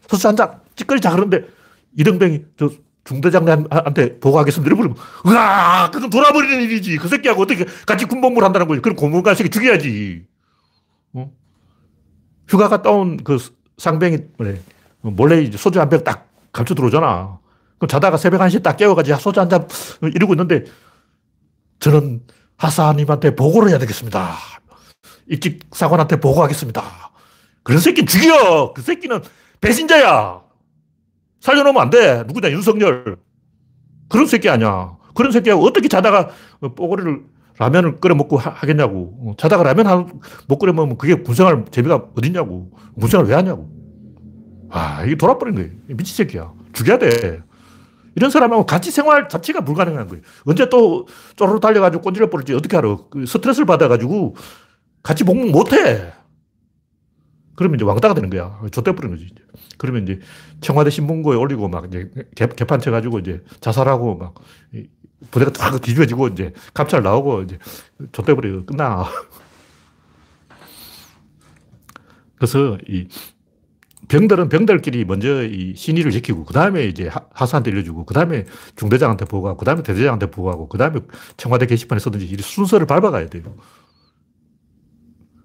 소주 0.08 0.28
한 0.28 0.36
잔 0.36 0.60
찌꺼리자 0.76 1.10
그러는데 1.10 1.46
이등병이 1.98 2.44
저 2.56 2.70
중대장한테 3.06 4.18
보고하겠습니다. 4.20 4.74
이러면, 4.74 4.94
으아! 5.26 5.90
그건 5.90 6.10
돌아버리는 6.10 6.60
일이지. 6.62 6.96
그 6.98 7.08
새끼하고 7.08 7.42
어떻게 7.42 7.64
같이 7.86 8.04
군복무를 8.04 8.44
한다는 8.44 8.66
거지. 8.68 8.80
그럼 8.82 8.96
고문관 8.96 9.34
새끼 9.34 9.48
죽여야지. 9.50 10.24
어? 11.14 11.30
휴가 12.48 12.68
갔다 12.68 12.90
온 12.90 13.16
그 13.24 13.38
상병이, 13.78 14.18
몰래 15.02 15.50
소주 15.52 15.80
한 15.80 15.88
병 15.88 16.02
딱 16.04 16.28
감춰 16.52 16.74
들어오잖아. 16.74 17.38
그럼 17.78 17.88
자다가 17.88 18.16
새벽 18.16 18.40
1시에 18.40 18.62
딱 18.62 18.76
깨워가지고 18.76 19.18
소주 19.18 19.40
한 19.40 19.48
잔 19.50 19.68
이러고 20.02 20.32
있는데 20.34 20.64
저는 21.80 22.22
하사님한테 22.56 23.36
보고를 23.36 23.68
해야 23.70 23.78
되겠습니다. 23.78 24.34
입직 25.28 25.60
사관한테 25.72 26.18
보고하겠습니다. 26.20 26.82
그런 27.62 27.80
새끼 27.80 28.06
죽여! 28.06 28.72
그 28.74 28.80
새끼는 28.80 29.22
배신자야! 29.60 30.40
살려놓으면 31.46 31.80
안 31.80 31.90
돼. 31.90 32.24
누구냐, 32.26 32.50
윤석열. 32.50 33.18
그런 34.08 34.26
새끼 34.26 34.48
아니야. 34.48 34.96
그런 35.14 35.30
새끼하고 35.30 35.64
어떻게 35.64 35.86
자다가 35.86 36.30
뽀고리를 36.60 37.22
라면을 37.58 37.96
끓여 38.00 38.14
먹고 38.14 38.36
하, 38.36 38.66
겠냐고 38.66 39.14
어, 39.22 39.34
자다가 39.38 39.62
라면 39.62 40.20
못 40.48 40.58
끓여 40.58 40.72
먹으면 40.72 40.98
그게 40.98 41.14
군생활 41.14 41.64
재미가 41.70 42.08
어딨냐고. 42.16 42.72
군생활 42.98 43.26
왜 43.26 43.34
하냐고. 43.34 43.70
아, 44.70 45.04
이게 45.04 45.16
돌아버린 45.16 45.54
거예요. 45.54 45.70
미친 45.86 46.16
새끼야. 46.16 46.52
죽여야 46.72 46.98
돼. 46.98 47.40
이런 48.16 48.30
사람하고 48.30 48.66
같이 48.66 48.90
생활 48.90 49.28
자체가 49.28 49.60
불가능한 49.60 50.08
거예요. 50.08 50.22
언제 50.44 50.68
또 50.68 51.06
쪼르르 51.36 51.60
달려가지고 51.60 52.02
꼰질러 52.02 52.28
버릴지 52.28 52.54
어떻게 52.54 52.76
알아. 52.76 52.96
그 53.10 53.24
스트레스를 53.24 53.66
받아가지고 53.66 54.34
같이 55.02 55.22
복무 55.22 55.50
못 55.52 55.72
해. 55.72 56.12
그러면 57.56 57.76
이제 57.76 57.84
왕따가 57.84 58.14
되는 58.14 58.30
거야. 58.30 58.60
좆대버리는 58.70 59.16
거지. 59.16 59.34
그러면 59.78 60.04
이제 60.04 60.20
청와대 60.60 60.90
신문고에 60.90 61.36
올리고 61.36 61.68
막 61.68 61.86
이제 61.86 62.10
개, 62.34 62.46
개판 62.46 62.80
쳐가지고 62.80 63.18
이제 63.20 63.42
자살하고 63.60 64.16
막 64.16 64.34
부대가 65.30 65.50
딱 65.52 65.80
뒤집어지고 65.80 66.28
이제 66.28 66.52
감찰 66.74 67.02
나오고 67.02 67.42
이제 67.42 67.58
좆대버리고 68.12 68.66
끝나. 68.66 69.06
그래서 72.36 72.78
이 72.86 73.08
병들은 74.08 74.48
병들끼리 74.48 75.04
먼저 75.04 75.44
이 75.44 75.74
신의를 75.74 76.12
지키고, 76.12 76.44
그 76.44 76.52
다음에 76.54 76.84
이제 76.84 77.10
하사한테 77.32 77.70
일려주고, 77.72 78.04
그 78.04 78.14
다음에 78.14 78.44
중대장한테 78.76 79.24
보고하고, 79.24 79.58
그 79.58 79.64
다음에 79.64 79.82
대대장한테 79.82 80.30
보고하고, 80.30 80.68
그 80.68 80.78
다음에 80.78 81.00
청와대 81.36 81.66
게시판에 81.66 81.98
서든지 81.98 82.26
이 82.26 82.36
순서를 82.36 82.86
밟아가야 82.86 83.28
돼요. 83.28 83.56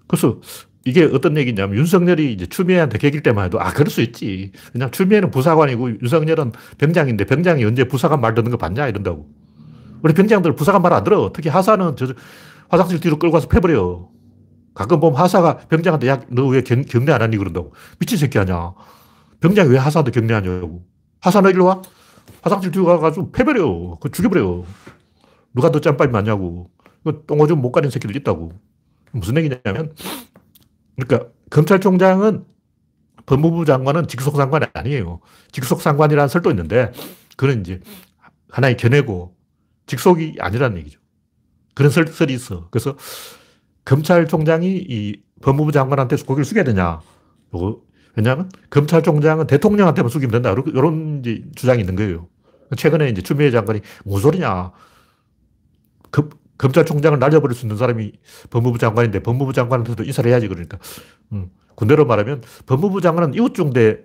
그래서 0.06 0.40
이게 0.84 1.04
어떤 1.04 1.36
얘기냐면 1.36 1.76
윤석열이 1.78 2.32
이제 2.32 2.46
추미애한테 2.46 2.98
개길 2.98 3.22
때만 3.22 3.46
해도 3.46 3.60
아, 3.60 3.72
그럴 3.72 3.88
수 3.90 4.00
있지. 4.00 4.52
그냥 4.72 4.90
추미애는 4.90 5.30
부사관이고 5.30 6.00
윤석열은 6.02 6.52
병장인데 6.78 7.24
병장이 7.26 7.64
언제 7.64 7.84
부사관 7.84 8.20
말 8.20 8.34
듣는 8.34 8.50
거 8.50 8.56
봤냐 8.56 8.88
이런다고. 8.88 9.28
우리 10.02 10.12
병장들 10.14 10.54
부사관 10.56 10.82
말 10.82 10.92
안 10.92 11.04
들어. 11.04 11.30
특히 11.32 11.48
하사는 11.48 11.94
저 11.96 12.08
화장실 12.68 13.00
뒤로 13.00 13.18
끌고 13.18 13.32
가서 13.32 13.48
패버려. 13.48 14.08
가끔 14.74 15.00
보면 15.00 15.20
하사가 15.20 15.58
병장한테 15.68 16.08
야, 16.08 16.20
너 16.28 16.48
왜 16.48 16.62
경례 16.62 17.12
안 17.12 17.22
하니 17.22 17.36
그런다고. 17.36 17.72
미친 17.98 18.18
새끼 18.18 18.38
아니야. 18.38 18.72
병장이 19.40 19.68
왜 19.70 19.78
하사한테 19.78 20.10
경례하냐고. 20.10 20.82
하사 21.20 21.40
너 21.40 21.50
일로 21.50 21.66
와? 21.66 21.82
화장실 22.42 22.72
뒤로 22.72 22.86
가가지고 22.86 23.30
패버려. 23.30 23.98
그 24.00 24.10
죽여버려. 24.10 24.64
누가 25.54 25.70
더 25.70 25.80
짬밥이 25.80 26.10
많냐고. 26.10 26.70
그 27.04 27.22
똥오줌 27.26 27.60
못 27.60 27.70
가린 27.70 27.90
새끼들 27.90 28.16
있다고. 28.16 28.52
무슨 29.12 29.36
얘기냐면, 29.36 29.92
그러니까 30.96 31.30
검찰총장은 31.50 32.44
법무부 33.26 33.64
장관은 33.64 34.08
직속 34.08 34.36
상관이 34.36 34.66
아니에요. 34.72 35.20
직속 35.52 35.80
상관이라는 35.80 36.28
설도 36.28 36.50
있는데, 36.50 36.92
그는 37.36 37.60
이제 37.60 37.80
하나의 38.50 38.76
견해고, 38.76 39.36
직속이 39.86 40.36
아니라는 40.40 40.78
얘기죠. 40.78 41.00
그런 41.74 41.90
설, 41.90 42.06
설이 42.06 42.34
있어. 42.34 42.68
그래서 42.70 42.96
검찰총장이 43.84 44.76
이 44.88 45.22
법무부 45.40 45.72
장관한테 45.72 46.16
고개를 46.16 46.44
숙여야 46.44 46.64
되냐. 46.64 47.00
요거, 47.54 47.80
왜냐하면 48.16 48.50
검찰총장은 48.70 49.46
대통령한테만 49.46 50.10
숙이면 50.10 50.42
된다. 50.42 50.54
이런 50.66 51.22
주장이 51.54 51.80
있는 51.80 51.96
거예요. 51.96 52.28
최근에 52.76 53.08
이제 53.08 53.22
추미애 53.22 53.50
장관이 53.50 53.80
무슨 54.04 54.22
소리냐. 54.22 54.72
검, 56.10 56.30
검찰총장을 56.62 57.18
날려버릴 57.18 57.56
수 57.56 57.66
있는 57.66 57.76
사람이 57.76 58.12
법무부 58.50 58.78
장관인데 58.78 59.18
법무부 59.20 59.52
장관한테도 59.52 60.04
인사를 60.04 60.30
해야지 60.30 60.46
그러니까. 60.46 60.78
음, 61.32 61.50
군대로 61.74 62.06
말하면 62.06 62.42
법무부 62.66 63.00
장관은 63.00 63.34
이웃 63.34 63.52
중대 63.52 63.98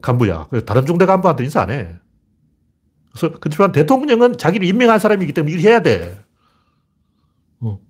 간부야. 0.00 0.48
다른 0.66 0.86
중대 0.86 1.04
간부한테 1.04 1.42
인사 1.42 1.62
안 1.62 1.70
해. 1.70 1.88
그래서 3.10 3.36
그렇지만 3.40 3.72
대통령은 3.72 4.38
자기를 4.38 4.66
임명한 4.68 5.00
사람이기 5.00 5.32
때문에 5.32 5.52
일을 5.52 5.64
해야 5.64 5.82
돼. 5.82 6.16
어. 7.60 7.80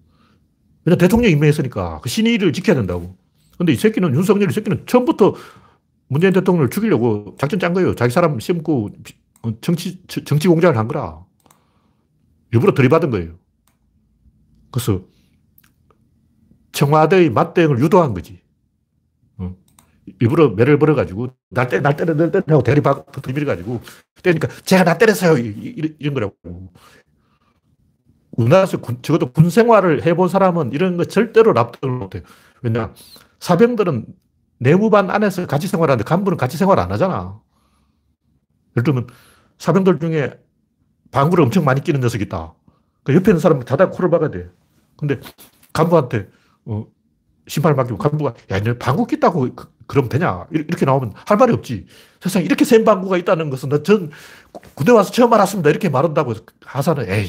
왜냐 0.86 0.96
대통령 0.96 1.30
임명했으니까 1.30 2.00
그 2.00 2.08
신의를 2.08 2.54
지켜야 2.54 2.76
된다고. 2.76 3.16
근데 3.58 3.72
이 3.74 3.76
새끼는 3.76 4.14
윤석열 4.14 4.48
이 4.48 4.52
새끼는 4.54 4.84
처음부터 4.86 5.34
문재인 6.08 6.32
대통령을 6.32 6.70
죽이려고 6.70 7.36
작전 7.38 7.60
짠 7.60 7.74
거예요. 7.74 7.94
자기 7.94 8.12
사람 8.12 8.40
심고 8.40 8.90
정치, 9.60 10.00
정치 10.06 10.48
공작을 10.48 10.78
한 10.78 10.88
거라. 10.88 11.22
일부러 12.50 12.72
들이받은 12.72 13.10
거예요. 13.10 13.43
그래서 14.74 15.02
청와대의 16.72 17.30
맞대응을 17.30 17.78
유도한 17.78 18.12
거지. 18.12 18.42
어. 19.36 19.54
일부러 20.18 20.48
매를 20.48 20.80
벌어가지고, 20.80 21.28
날 21.50 21.68
때, 21.68 21.78
날 21.78 21.94
때려, 21.94 22.12
날 22.14 22.32
때려 22.32 22.42
하고 22.48 22.64
대리 22.64 22.80
박, 22.80 23.06
들밀어가지고, 23.22 23.80
때니까 24.24 24.48
제가 24.64 24.82
나 24.82 24.98
때렸어요. 24.98 25.38
이런, 25.38 26.14
거라고. 26.14 26.34
우리나라에서 28.32 28.78
군, 28.80 29.00
적어도 29.00 29.30
군 29.30 29.48
생활을 29.48 30.04
해본 30.04 30.28
사람은 30.28 30.72
이런 30.72 30.96
거 30.96 31.04
절대로 31.04 31.52
납득을 31.52 31.90
못 31.90 32.16
해요. 32.16 32.24
왜냐, 32.62 32.92
사병들은 33.38 34.06
내무반 34.58 35.08
안에서 35.08 35.46
같이 35.46 35.68
생활하는데 35.68 36.02
간부는 36.02 36.36
같이 36.36 36.56
생활 36.56 36.80
안 36.80 36.90
하잖아. 36.90 37.40
예를 38.76 38.82
들면, 38.82 39.06
사병들 39.58 40.00
중에 40.00 40.32
방구를 41.12 41.44
엄청 41.44 41.64
많이 41.64 41.80
끼는 41.80 42.00
녀석이 42.00 42.24
있다. 42.24 42.54
그 43.04 43.14
옆에 43.14 43.30
있는 43.30 43.38
사람은 43.38 43.66
다다 43.66 43.90
코를 43.90 44.10
박아야 44.10 44.30
돼. 44.30 44.50
근데 44.96 45.20
간부한테 45.72 46.28
어, 46.66 46.86
심판을 47.46 47.74
맡기고 47.76 47.98
간부가 47.98 48.34
야, 48.50 48.60
너 48.62 48.74
방구 48.78 49.06
낀다고 49.06 49.54
그, 49.54 49.72
그러면 49.86 50.08
되냐? 50.08 50.46
이렇게 50.50 50.86
나오면 50.86 51.12
할 51.14 51.36
말이 51.36 51.52
없지. 51.52 51.86
세상에 52.22 52.44
이렇게 52.46 52.64
센 52.64 52.84
방구가 52.84 53.18
있다는 53.18 53.50
것은 53.50 53.68
나전 53.68 54.10
군대 54.74 54.92
와서 54.92 55.12
처음 55.12 55.32
알았습니다. 55.34 55.68
이렇게 55.68 55.90
말한다고 55.90 56.32
하사는 56.64 57.06
에이, 57.10 57.28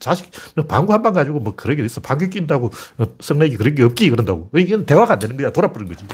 자식, 0.00 0.30
너 0.56 0.64
방구 0.66 0.92
한 0.92 1.02
방 1.02 1.12
가지고 1.12 1.38
뭐 1.38 1.54
그런 1.54 1.76
게 1.76 1.84
있어. 1.84 2.00
방구 2.00 2.28
낀다고 2.30 2.70
성내기 3.20 3.56
그런 3.56 3.74
게 3.76 3.84
없기 3.84 4.10
그런다고. 4.10 4.50
이건 4.56 4.84
대화가 4.86 5.12
안 5.14 5.18
되는 5.20 5.36
거야. 5.36 5.52
돌아버린 5.52 5.86
거지. 5.88 6.04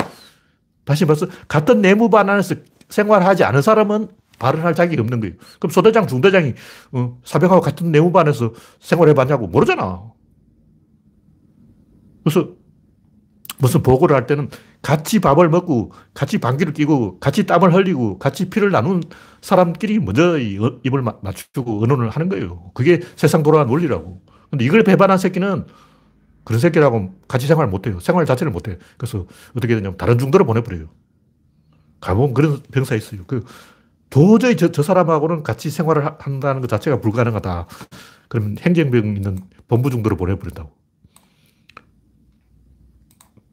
다시 0.84 1.04
말해서 1.06 1.26
같은 1.48 1.80
내무반 1.80 2.28
안에서 2.28 2.56
생활하지 2.90 3.44
않은 3.44 3.62
사람은 3.62 4.08
발언할 4.38 4.74
자격이 4.74 5.00
없는 5.00 5.20
거예요. 5.20 5.34
그럼 5.60 5.70
소대장, 5.70 6.06
중대장이 6.06 6.54
어, 6.92 7.18
사병하고 7.24 7.60
같은 7.62 7.92
내무반에서 7.92 8.52
생활해봤냐고 8.80 9.46
모르잖아. 9.46 10.02
그래서 12.24 12.48
무슨 13.58 13.82
보고를 13.82 14.16
할 14.16 14.26
때는 14.26 14.48
같이 14.82 15.20
밥을 15.20 15.48
먹고 15.48 15.92
같이 16.14 16.38
방귀를 16.38 16.72
끼고 16.72 17.20
같이 17.20 17.46
땀을 17.46 17.72
흘리고 17.72 18.18
같이 18.18 18.50
피를 18.50 18.70
나눈 18.70 19.02
사람끼리 19.40 20.00
먼저 20.00 20.38
입을 20.38 21.02
맞추고 21.22 21.80
의논을 21.80 22.10
하는 22.10 22.28
거예요. 22.28 22.72
그게 22.74 23.00
세상 23.14 23.42
돌아가는 23.44 23.70
원리라고. 23.70 24.20
근데 24.50 24.64
이걸 24.64 24.82
배반한 24.82 25.18
새끼는 25.18 25.66
그런 26.44 26.60
새끼라고 26.60 27.14
같이 27.28 27.46
생활 27.46 27.68
못 27.68 27.86
해요. 27.86 28.00
생활 28.00 28.26
자체를 28.26 28.50
못 28.50 28.66
해요. 28.66 28.76
그래서 28.98 29.26
어떻게 29.56 29.74
되냐면 29.76 29.96
다른 29.96 30.18
중도로 30.18 30.44
보내버려요. 30.44 30.88
가보면 32.00 32.34
그런 32.34 32.60
병사 32.72 32.96
있어요. 32.96 33.22
그 33.28 33.44
도저히 34.10 34.56
저, 34.56 34.72
저 34.72 34.82
사람하고는 34.82 35.44
같이 35.44 35.70
생활을 35.70 36.16
한다는 36.18 36.60
것 36.60 36.66
자체가 36.66 37.00
불가능하다. 37.00 37.66
그러면 38.28 38.56
행정병 38.60 39.16
있는 39.16 39.38
본부 39.68 39.88
중도로 39.88 40.16
보내버린다고. 40.16 40.81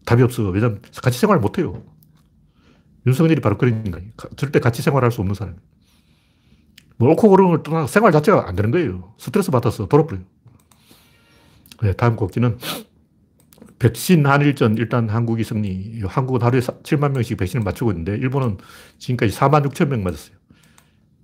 답이 0.10 0.24
없어. 0.24 0.41
왜냐면 0.50 0.82
같이 1.04 1.19
생활을 1.19 1.39
못 1.39 1.60
해요. 1.60 1.84
윤석열이 3.06 3.41
바로 3.41 3.60
그런 3.60 3.86
인간이에요. 3.86 4.12
절대 4.38 4.60
같이 4.60 4.82
생활할 4.82 5.12
수 5.12 5.22
없는 5.22 5.36
사람. 5.36 5.58
뭐 6.98 7.10
옳고 7.10 7.30
그름을 7.30 7.58
르 7.58 7.63
떠나 7.63 7.86
생활 7.86 8.12
자체가 8.12 8.48
안 8.50 8.56
되는 8.56 8.72
거예요. 8.72 9.13
스트레스 9.19 9.52
받아서 9.52 9.88
돌아버려요. 9.88 10.26
네, 11.84 11.93
다음 11.93 12.15
곡지는 12.15 12.58
백신 13.78 14.26
한일전 14.26 14.78
일단 14.78 15.10
한국이 15.10 15.43
승리. 15.43 16.02
한국은 16.04 16.41
하루에 16.41 16.60
7만 16.60 17.12
명씩 17.12 17.38
백신을 17.38 17.63
맞추고 17.63 17.91
있는데 17.91 18.13
일본은 18.13 18.58
지금까지 18.98 19.38
4만 19.38 19.63
6천 19.69 19.89
명 19.89 20.02
맞았어요. 20.02 20.36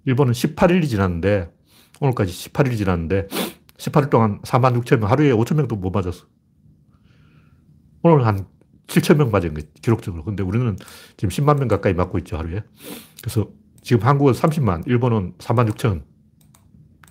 일본은 0.05 0.33
18일이 0.33 0.87
지났는데 0.87 1.51
오늘까지 2.01 2.51
18일이 2.51 2.77
지났는데 2.77 3.29
18일 3.77 4.11
동안 4.11 4.41
4만 4.43 4.79
6천 4.79 4.99
명 4.99 5.09
하루에 5.09 5.31
5천 5.31 5.55
명도 5.55 5.75
못 5.75 5.89
맞았어. 5.89 6.27
오늘 8.03 8.27
한 8.27 8.45
7천 8.87 9.17
명 9.17 9.31
맞은 9.31 9.53
거예요. 9.53 9.67
기록적으로. 9.81 10.23
근데 10.23 10.43
우리는 10.43 10.77
지금 11.17 11.29
10만 11.29 11.59
명 11.59 11.67
가까이 11.67 11.93
맞고 11.93 12.17
있죠, 12.19 12.37
하루에. 12.37 12.63
그래서 13.21 13.49
지금 13.81 14.05
한국은 14.05 14.33
30만, 14.33 14.87
일본은 14.87 15.33
4만 15.37 15.69
6천. 15.71 16.03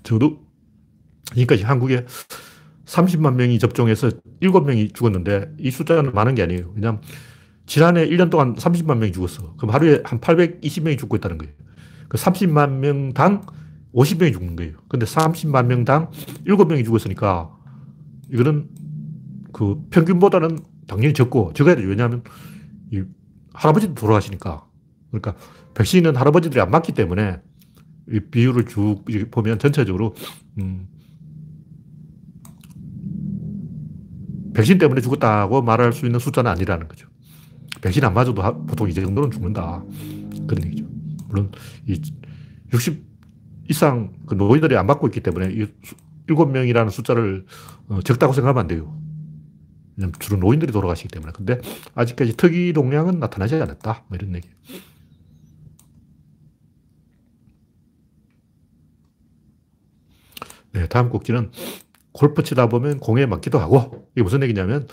저도 0.02 0.44
지금까지 1.34 1.62
한국에 1.62 2.04
30만 2.86 3.34
명이 3.34 3.58
접종해서 3.58 4.10
7명이 4.40 4.94
죽었는데 4.94 5.54
이 5.58 5.70
숫자는 5.70 6.12
많은 6.12 6.34
게 6.34 6.42
아니에요. 6.42 6.72
왜냐하면 6.74 7.00
지난해 7.66 8.06
1년 8.06 8.30
동안 8.30 8.54
30만 8.54 8.98
명이 8.98 9.12
죽었어. 9.12 9.54
그럼 9.56 9.74
하루에 9.74 10.02
한 10.04 10.20
820명이 10.20 10.98
죽고 10.98 11.16
있다는 11.16 11.38
거예요. 11.38 11.52
그 12.08 12.18
30만 12.18 12.70
명당 12.78 13.46
50명이 13.94 14.32
죽는 14.32 14.56
거예요. 14.56 14.74
근데 14.88 15.06
30만 15.06 15.66
명당 15.66 16.10
7명이 16.46 16.84
죽었으니까 16.84 17.50
이거는 18.30 18.68
그 19.52 19.80
평균보다는 19.90 20.58
당연히 20.86 21.14
적고 21.14 21.52
적어야 21.54 21.76
돼요. 21.76 21.88
왜냐하면 21.88 22.22
이 22.90 23.02
할아버지도 23.52 23.94
돌아가시니까. 23.94 24.66
그러니까 25.10 25.34
백신은 25.74 26.16
할아버지들이 26.16 26.60
안 26.60 26.70
맞기 26.70 26.92
때문에 26.92 27.40
이 28.10 28.20
비율을 28.20 28.66
쭉 28.66 29.04
보면 29.30 29.58
전체적으로 29.58 30.14
음 30.58 30.88
백신 34.54 34.78
때문에 34.78 35.00
죽었다고 35.00 35.62
말할 35.62 35.92
수 35.92 36.06
있는 36.06 36.20
숫자는 36.20 36.50
아니라는 36.50 36.88
거죠. 36.88 37.08
백신 37.80 38.04
안 38.04 38.14
맞아도 38.14 38.34
보통 38.66 38.88
이 38.88 38.94
정도는 38.94 39.30
죽는다. 39.30 39.82
그런 40.46 40.64
얘기죠. 40.64 40.86
물론 41.28 41.50
이 41.86 42.00
60 42.72 43.04
이상 43.68 44.12
그 44.26 44.34
노인들이 44.34 44.76
안 44.76 44.86
맞고 44.86 45.08
있기 45.08 45.20
때문에 45.20 45.52
이 45.52 45.66
7명이라는 46.26 46.90
숫자를 46.90 47.44
어, 47.88 48.00
적다고 48.02 48.32
생각하면 48.32 48.60
안 48.62 48.68
돼요. 48.68 48.96
주로 50.18 50.38
노인들이 50.38 50.72
돌아가시기 50.72 51.08
때문에. 51.08 51.32
근데 51.34 51.60
아직까지 51.94 52.36
특이 52.36 52.72
동향은 52.72 53.20
나타나지 53.20 53.54
않았다. 53.56 54.04
뭐 54.08 54.18
이런 54.18 54.34
얘기. 54.34 54.48
네, 60.72 60.88
다음 60.88 61.08
꼭지는 61.08 61.52
골프 62.12 62.42
치다 62.42 62.68
보면 62.68 62.98
공에 62.98 63.26
맞기도 63.26 63.58
하고, 63.58 64.08
이게 64.14 64.22
무슨 64.22 64.42
얘기냐면, 64.42 64.88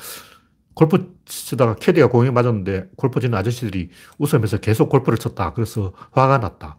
골프 0.74 1.16
치다가 1.26 1.76
캐디가 1.76 2.10
공에 2.10 2.32
맞았는데, 2.32 2.92
골프 2.98 3.20
치는 3.20 3.38
아저씨들이 3.38 3.90
웃으면서 4.20 4.58
계속 4.58 4.90
골프를 4.90 5.18
쳤다. 5.18 5.54
그래서 5.54 5.94
화가 6.12 6.38
났다. 6.38 6.78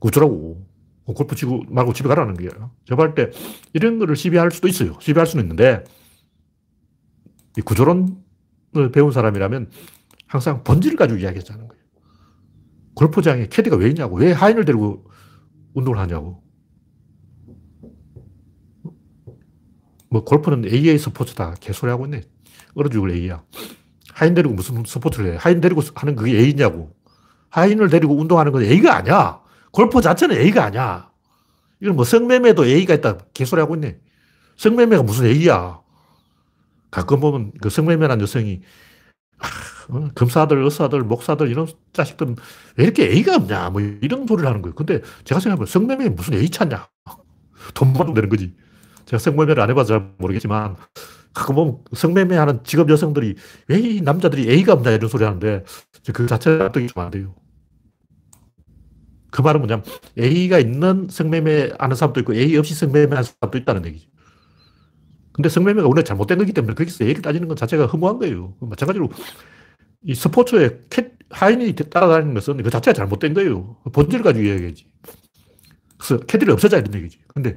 구조라고. 0.00 0.66
골프 1.04 1.34
치고 1.34 1.64
말고 1.68 1.92
집에 1.92 2.08
가라는 2.08 2.34
거예요. 2.34 2.70
제가 2.86 3.02
할 3.02 3.14
때, 3.14 3.30
이런 3.72 3.98
거를 3.98 4.16
시비할 4.16 4.50
수도 4.50 4.68
있어요. 4.68 4.96
시비할 5.00 5.26
수는 5.26 5.44
있는데, 5.44 5.84
이 5.84 6.01
구조론을 7.60 8.90
배운 8.92 9.12
사람이라면 9.12 9.70
항상 10.26 10.64
본질을 10.64 10.96
가지고 10.96 11.20
이야기하자는 11.20 11.68
거예요. 11.68 11.82
골프장에 12.94 13.48
캐디가 13.48 13.76
왜 13.76 13.88
있냐고. 13.90 14.16
왜 14.16 14.32
하인을 14.32 14.64
데리고 14.64 15.04
운동을 15.74 15.98
하냐고. 15.98 16.42
뭐 20.10 20.24
골프는 20.24 20.66
AA 20.70 20.98
스포츠다. 20.98 21.54
개소리하고 21.60 22.06
있네. 22.06 22.22
얼어 22.74 22.88
죽을 22.88 23.10
A야. 23.10 23.42
하인 24.12 24.34
데리고 24.34 24.54
무슨 24.54 24.82
스포츠를 24.84 25.32
해. 25.32 25.36
하인 25.38 25.60
데리고 25.60 25.82
하는 25.94 26.16
그게 26.16 26.38
A냐고. 26.38 26.94
하인을 27.50 27.88
데리고 27.88 28.18
운동하는 28.18 28.52
건 28.52 28.62
A가 28.62 28.96
아니야. 28.96 29.40
골프 29.70 30.00
자체는 30.00 30.36
A가 30.36 30.64
아니야. 30.64 31.10
이건 31.80 31.96
뭐 31.96 32.04
성매매도 32.04 32.64
A가 32.66 32.94
있다. 32.94 33.18
개소리하고 33.34 33.74
있네. 33.76 34.00
성매매가 34.56 35.02
무슨 35.02 35.26
A야. 35.26 35.81
가끔 36.92 37.20
보면 37.20 37.52
그 37.60 37.70
성매매한 37.70 38.20
여성이 38.20 38.62
아, 39.40 39.46
어, 39.96 40.08
검사들, 40.14 40.62
의사들, 40.62 41.02
목사들 41.04 41.50
이런 41.50 41.66
자식들은 41.94 42.36
왜 42.76 42.84
이렇게 42.84 43.06
A가 43.10 43.36
없냐 43.36 43.70
뭐 43.70 43.80
이런 43.82 44.26
소리를 44.28 44.48
하는 44.48 44.62
거예요. 44.62 44.74
근데 44.76 45.02
제가 45.24 45.40
생각해보면 45.40 45.66
성매매 45.66 46.08
무슨 46.10 46.34
A 46.34 46.50
찾냐. 46.50 46.88
돈 47.74 47.92
벌면 47.92 48.14
되는 48.14 48.28
거지. 48.28 48.54
제가 49.06 49.18
성매매를 49.18 49.62
안 49.62 49.70
해봐서 49.70 49.88
잘 49.98 50.12
모르겠지만 50.18 50.76
가끔 51.34 51.54
보면 51.56 51.78
성매매하는 51.94 52.64
직업 52.64 52.90
여성들이 52.90 53.36
왜 53.68 53.78
이 53.80 54.00
남자들이 54.02 54.50
A가 54.50 54.74
없냐 54.74 54.92
이런 54.92 55.08
소리 55.08 55.24
하는데 55.24 55.64
그 56.12 56.26
자체가 56.26 56.64
납득이 56.64 56.88
좀 56.88 57.02
안 57.04 57.10
돼요. 57.10 57.34
그 59.30 59.40
말은 59.42 59.60
뭐냐면 59.60 59.84
A가 60.18 60.58
있는 60.58 61.08
성매매 61.10 61.70
하는 61.78 61.96
사람도 61.96 62.20
있고 62.20 62.34
A 62.34 62.56
없이 62.58 62.74
성매매 62.74 63.16
하는 63.16 63.22
사람도 63.24 63.58
있다는 63.58 63.86
얘기죠. 63.86 64.08
근데 65.32 65.48
성매매가 65.48 65.88
원래 65.88 66.02
잘못된 66.02 66.38
거기 66.38 66.52
때문에 66.52 66.74
거기서 66.74 67.04
A를 67.04 67.22
따지는 67.22 67.48
것 67.48 67.56
자체가 67.56 67.86
허무한 67.86 68.18
거예요. 68.18 68.54
마찬가지로 68.60 69.10
이 70.04 70.14
스포츠에 70.14 70.80
캣, 70.90 71.12
하인이 71.30 71.74
따라다니는 71.74 72.34
것은 72.34 72.62
그 72.62 72.70
자체가 72.70 72.94
잘못된 72.94 73.34
거예요. 73.34 73.76
본질을 73.92 74.22
가지고 74.22 74.44
이야기하지. 74.44 74.86
그래서 75.96 76.24
캐디를 76.26 76.52
없애자 76.52 76.78
이런 76.78 76.94
얘기지. 76.94 77.18
근데 77.28 77.56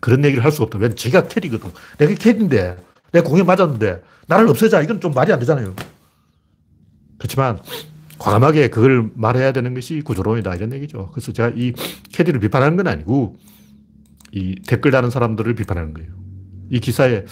그런 0.00 0.24
얘기를 0.24 0.44
할 0.44 0.52
수가 0.52 0.64
없다. 0.64 0.78
왜냐면 0.78 0.96
지가 0.96 1.28
캐디거든. 1.28 1.70
내가 1.98 2.14
캐디인데, 2.14 2.76
내가 3.12 3.28
공에 3.28 3.42
맞았는데, 3.42 4.02
나를 4.26 4.48
없애자. 4.48 4.82
이건 4.82 5.00
좀 5.00 5.12
말이 5.12 5.32
안 5.32 5.38
되잖아요. 5.38 5.74
그렇지만, 7.16 7.60
과감하게 8.18 8.68
그걸 8.68 9.10
말해야 9.14 9.52
되는 9.52 9.72
것이 9.72 10.02
구조론이다. 10.02 10.56
이런 10.56 10.72
얘기죠. 10.74 11.10
그래서 11.12 11.32
제가 11.32 11.52
이 11.56 11.72
캐디를 12.12 12.40
비판하는 12.40 12.76
건 12.76 12.88
아니고, 12.88 13.36
이 14.32 14.56
댓글 14.66 14.90
다는 14.90 15.10
사람들을 15.10 15.54
비판하는 15.54 15.94
거예요. 15.94 16.23
이 16.70 16.80
기사에 16.80 17.24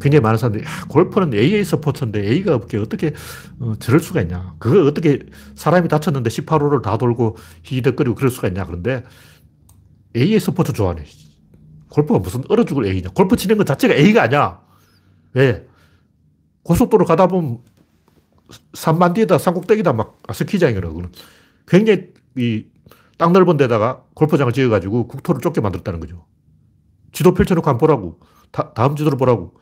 굉장히 0.00 0.20
많은 0.20 0.36
사람들이, 0.38 0.64
야, 0.64 0.84
골프는 0.88 1.32
AA 1.34 1.64
스포츠인데 1.64 2.26
A가 2.28 2.56
없게 2.56 2.76
어떻게 2.78 3.12
어, 3.60 3.74
저럴 3.78 4.00
수가 4.00 4.20
있냐. 4.22 4.54
그걸 4.58 4.86
어떻게 4.86 5.20
사람이 5.54 5.88
다쳤는데 5.88 6.28
18호를 6.28 6.82
다 6.82 6.98
돌고 6.98 7.36
히덕거리고 7.62 8.16
그럴 8.16 8.30
수가 8.30 8.48
있냐. 8.48 8.66
그런데 8.66 9.04
AA 10.16 10.40
스포츠 10.40 10.72
좋아하네. 10.72 11.04
골프가 11.88 12.18
무슨 12.18 12.42
얼어 12.48 12.64
죽을 12.64 12.86
A냐. 12.86 13.10
골프 13.14 13.36
치는 13.36 13.56
것 13.58 13.66
자체가 13.66 13.94
A가 13.94 14.22
아니야. 14.24 14.60
왜? 15.34 15.66
고속도로 16.64 17.04
가다 17.04 17.26
보면 17.28 17.58
산만 18.74 19.14
뒤에다 19.14 19.38
산꼭대기다 19.38 19.92
막 19.92 20.20
아, 20.26 20.32
스키장이라고. 20.32 21.02
굉장히 21.66 22.08
이 22.36 22.72
땅 23.22 23.32
넓은 23.32 23.56
데다가 23.56 24.02
골프장을 24.14 24.52
지어가지고 24.52 25.06
국토를 25.06 25.40
좁게 25.40 25.60
만들었다는 25.60 26.00
거죠. 26.00 26.26
지도 27.12 27.34
펼쳐놓고 27.34 27.68
한번 27.68 27.78
보라고. 27.78 28.20
다, 28.50 28.72
다음 28.74 28.96
지도를 28.96 29.18
보라고. 29.18 29.54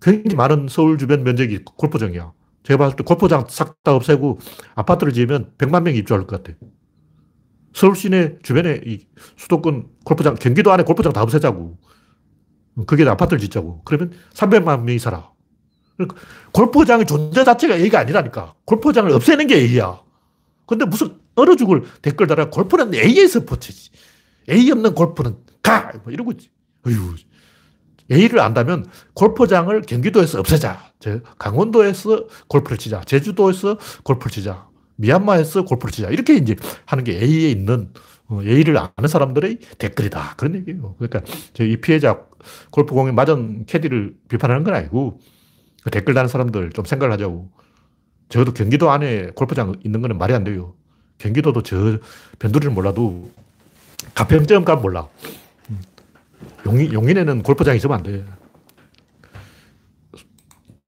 굉장히 0.00 0.36
많은 0.36 0.66
서울 0.68 0.98
주변 0.98 1.22
면적이 1.24 1.60
골프장이야. 1.64 2.32
제가 2.64 2.78
봤을 2.78 2.96
때 2.96 3.04
골프장 3.04 3.46
싹 3.48 3.82
다 3.82 3.94
없애고 3.94 4.38
아파트를 4.76 5.12
지으면 5.12 5.52
100만 5.58 5.82
명이 5.82 5.98
입주할 5.98 6.26
것 6.26 6.42
같아. 6.42 6.56
서울 7.74 7.96
시내 7.96 8.38
주변에 8.42 8.80
이 8.84 9.06
수도권 9.36 9.88
골프장, 10.04 10.34
경기도 10.36 10.70
안에 10.72 10.84
골프장 10.84 11.12
다 11.12 11.22
없애자고. 11.22 11.78
거기에 12.86 13.06
아파트를 13.08 13.40
짓자고. 13.40 13.82
그러면 13.84 14.12
300만 14.34 14.82
명이 14.82 14.98
살아. 14.98 15.30
그러니까 15.96 16.16
골프장의 16.52 17.06
존재 17.06 17.44
자체가 17.44 17.76
A가 17.76 18.00
아니라니까. 18.00 18.54
골프장을 18.64 19.10
없애는 19.12 19.46
게 19.46 19.56
A야. 19.56 20.00
근데 20.66 20.84
무슨 20.84 21.18
얼어 21.34 21.56
죽을 21.56 21.82
댓글 22.02 22.26
달아. 22.26 22.50
골프는 22.50 22.94
A의 22.94 23.28
스포츠지. 23.28 23.90
A 24.48 24.70
없는 24.70 24.94
골프는 24.94 25.36
가! 25.62 25.92
뭐 26.04 26.12
이러고 26.12 26.32
있지. 26.32 26.50
어휴. 26.86 27.14
A를 28.10 28.40
안다면 28.40 28.86
골프장을 29.14 29.80
경기도에서 29.82 30.40
없애자. 30.40 30.92
강원도에서 31.38 32.26
골프를 32.48 32.78
치자. 32.78 33.00
제주도에서 33.02 33.78
골프를 34.02 34.30
치자. 34.30 34.66
미얀마에서 34.96 35.64
골프를 35.64 35.92
치자. 35.92 36.08
이렇게 36.08 36.34
이제 36.34 36.56
하는 36.84 37.04
게 37.04 37.12
A에 37.12 37.50
있는 37.50 37.90
어, 38.28 38.40
A를 38.42 38.76
아는 38.76 39.08
사람들의 39.08 39.58
댓글이다. 39.78 40.34
그런 40.36 40.54
얘기예요. 40.56 40.96
그러니까 40.98 41.22
이 41.60 41.76
피해자 41.76 42.20
골프공에 42.70 43.12
맞은 43.12 43.66
캐디를 43.66 44.14
비판하는 44.28 44.64
건 44.64 44.74
아니고 44.74 45.20
그 45.82 45.90
댓글 45.90 46.14
다는 46.14 46.28
사람들 46.28 46.70
좀 46.70 46.84
생각을 46.84 47.12
하자고. 47.12 47.50
적어도 48.28 48.52
경기도 48.54 48.90
안에 48.90 49.30
골프장 49.34 49.74
있는 49.84 50.00
거는 50.00 50.16
말이 50.16 50.32
안 50.32 50.42
돼요. 50.44 50.74
경기도도 51.18 51.62
저 51.62 51.98
변두리를 52.38 52.72
몰라도 52.72 53.30
가평점 54.14 54.64
값 54.64 54.80
몰라. 54.80 55.08
용인, 56.66 56.92
용인에는 56.92 57.42
골프장이 57.42 57.76
있으면 57.76 57.98
안 57.98 58.02
돼. 58.02 58.24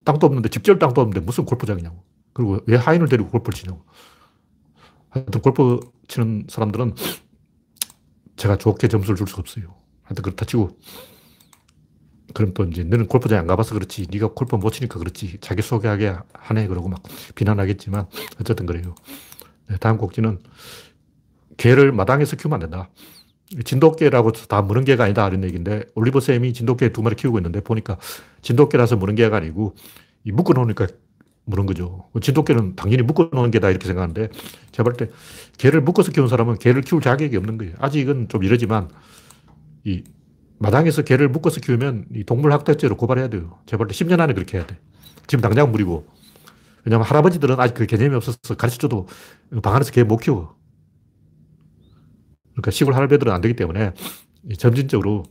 땅도 0.05 0.27
없는데, 0.27 0.49
집절 0.49 0.79
땅도 0.79 1.01
없는데 1.01 1.25
무슨 1.25 1.45
골프장이냐고. 1.45 2.03
그리고 2.33 2.61
왜 2.67 2.77
하인을 2.77 3.09
데리고 3.09 3.31
골프를 3.31 3.57
치냐고. 3.57 3.83
하여튼 5.09 5.41
골프 5.41 5.81
치는 6.09 6.47
사람들은 6.49 6.95
제가 8.37 8.57
좋게 8.57 8.89
점수를 8.89 9.17
줄 9.17 9.27
수가 9.29 9.41
없어요. 9.41 9.75
하여튼 10.03 10.23
그렇다 10.23 10.45
치고. 10.45 10.77
그럼 12.35 12.53
또 12.53 12.65
이제 12.65 12.83
너는 12.83 13.07
골프장 13.07 13.39
안 13.39 13.47
가봐서 13.47 13.75
그렇지. 13.75 14.09
네가 14.11 14.33
골프 14.35 14.57
못 14.57 14.71
치니까 14.71 14.99
그렇지. 14.99 15.39
자기 15.41 15.63
소개하게 15.63 16.17
하네. 16.33 16.67
그러고 16.67 16.89
막 16.89 17.03
비난하겠지만 17.37 18.07
어쨌든 18.41 18.67
그래요. 18.67 18.95
네, 19.69 19.77
다음 19.77 19.97
곡지는 19.97 20.41
개를 21.57 21.93
마당에서 21.93 22.37
키우면 22.37 22.55
안 22.57 22.61
된다. 22.71 22.91
진돗개라고 23.65 24.33
다 24.33 24.63
무는 24.63 24.85
개가 24.85 25.05
아니다. 25.05 25.29
이런 25.29 25.45
얘기인데, 25.45 25.85
올리버 25.95 26.21
쌤이 26.21 26.53
진돗개 26.53 26.93
두 26.93 27.03
마리 27.03 27.15
키우고 27.17 27.39
있는데, 27.39 27.61
보니까 27.61 27.99
진돗개라서 28.43 28.97
무는 28.97 29.15
개가 29.15 29.37
아니고, 29.39 29.75
이 30.25 30.33
묶어놓으니까 30.33 30.87
무는 31.45 31.67
거죠. 31.67 32.09
진돗개는 32.21 32.75
당연히 32.77 33.03
묶어놓은 33.03 33.51
개다. 33.51 33.71
이렇게 33.71 33.87
생각하는데, 33.87 34.29
제가 34.73 34.85
볼 34.85 34.95
때, 34.95 35.11
개를 35.59 35.81
묶어서 35.83 36.13
키운 36.13 36.29
사람은 36.29 36.59
개를 36.59 36.83
키울 36.83 37.03
자격이 37.03 37.37
없는 37.37 37.59
거예요. 37.59 37.75
아직은 37.79 38.29
좀 38.29 38.43
이러지만, 38.45 38.89
이 39.85 40.03
마당에서 40.59 41.03
개를 41.03 41.29
묶어서 41.29 41.61
키우면 41.61 42.07
이 42.15 42.25
동물학대죄로 42.25 42.97
고발해야 42.97 43.29
돼요. 43.29 43.59
제가 43.67 43.79
볼 43.79 43.89
때 43.89 43.95
10년 43.95 44.21
안에 44.21 44.33
그렇게 44.35 44.59
해야 44.59 44.67
돼. 44.67 44.79
지금 45.27 45.43
당장 45.43 45.71
무리고. 45.73 46.07
왜냐면 46.85 47.07
할아버지들은 47.07 47.61
아직 47.61 47.75
그 47.75 47.87
개념이 47.87 48.15
없어서 48.17 48.39
가르쳐줘도 48.57 49.09
방 49.63 49.75
안에서 49.75 49.91
개 49.93 50.05
못 50.05 50.19
키워. 50.19 50.57
그러니까 52.55 52.71
시골 52.71 52.95
할배들은 52.95 53.33
안 53.33 53.41
되기 53.41 53.55
때문에 53.55 53.93
점진적으로 54.59 55.25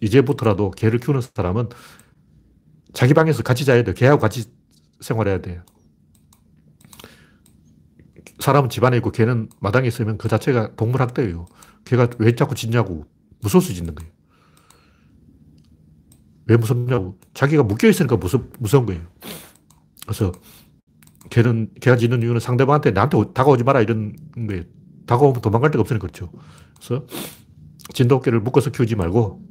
이제부터라도 0.00 0.70
개를 0.72 0.98
키우는 0.98 1.22
사람은 1.34 1.68
자기 2.92 3.14
방에서 3.14 3.42
같이 3.42 3.64
자야 3.64 3.82
돼. 3.82 3.94
개하고 3.94 4.20
같이 4.20 4.44
생활해야 5.00 5.40
돼요. 5.40 5.62
사람은 8.38 8.70
집안에 8.70 8.96
있고 8.98 9.10
개는 9.12 9.48
마당에 9.60 9.88
있으면 9.88 10.18
그 10.18 10.28
자체가 10.28 10.74
동물학대예요. 10.76 11.46
개가 11.84 12.08
왜 12.18 12.34
자꾸 12.34 12.54
짖냐고 12.54 13.06
무서워서 13.40 13.72
짖는 13.72 13.94
거예요. 13.94 14.12
왜 16.46 16.56
무섭냐고 16.56 17.18
자기가 17.34 17.62
묶여 17.62 17.88
있으니까 17.88 18.16
무서, 18.16 18.44
무서운 18.58 18.84
거예요. 18.86 19.02
그래서 20.02 20.32
개는 21.30 21.70
개가 21.80 21.96
짖는 21.96 22.22
이유는 22.22 22.40
상대방한테 22.40 22.90
나한테 22.90 23.16
다가오지 23.32 23.64
마라 23.64 23.80
이런 23.80 24.16
거예요. 24.46 24.64
다가오면 25.06 25.40
도망갈 25.42 25.70
데가 25.70 25.80
없으니까 25.82 26.02
그렇죠. 26.06 26.30
그래서 26.76 27.06
진돗개를 27.94 28.40
묶어서 28.40 28.70
키우지 28.70 28.96
말고 28.96 29.42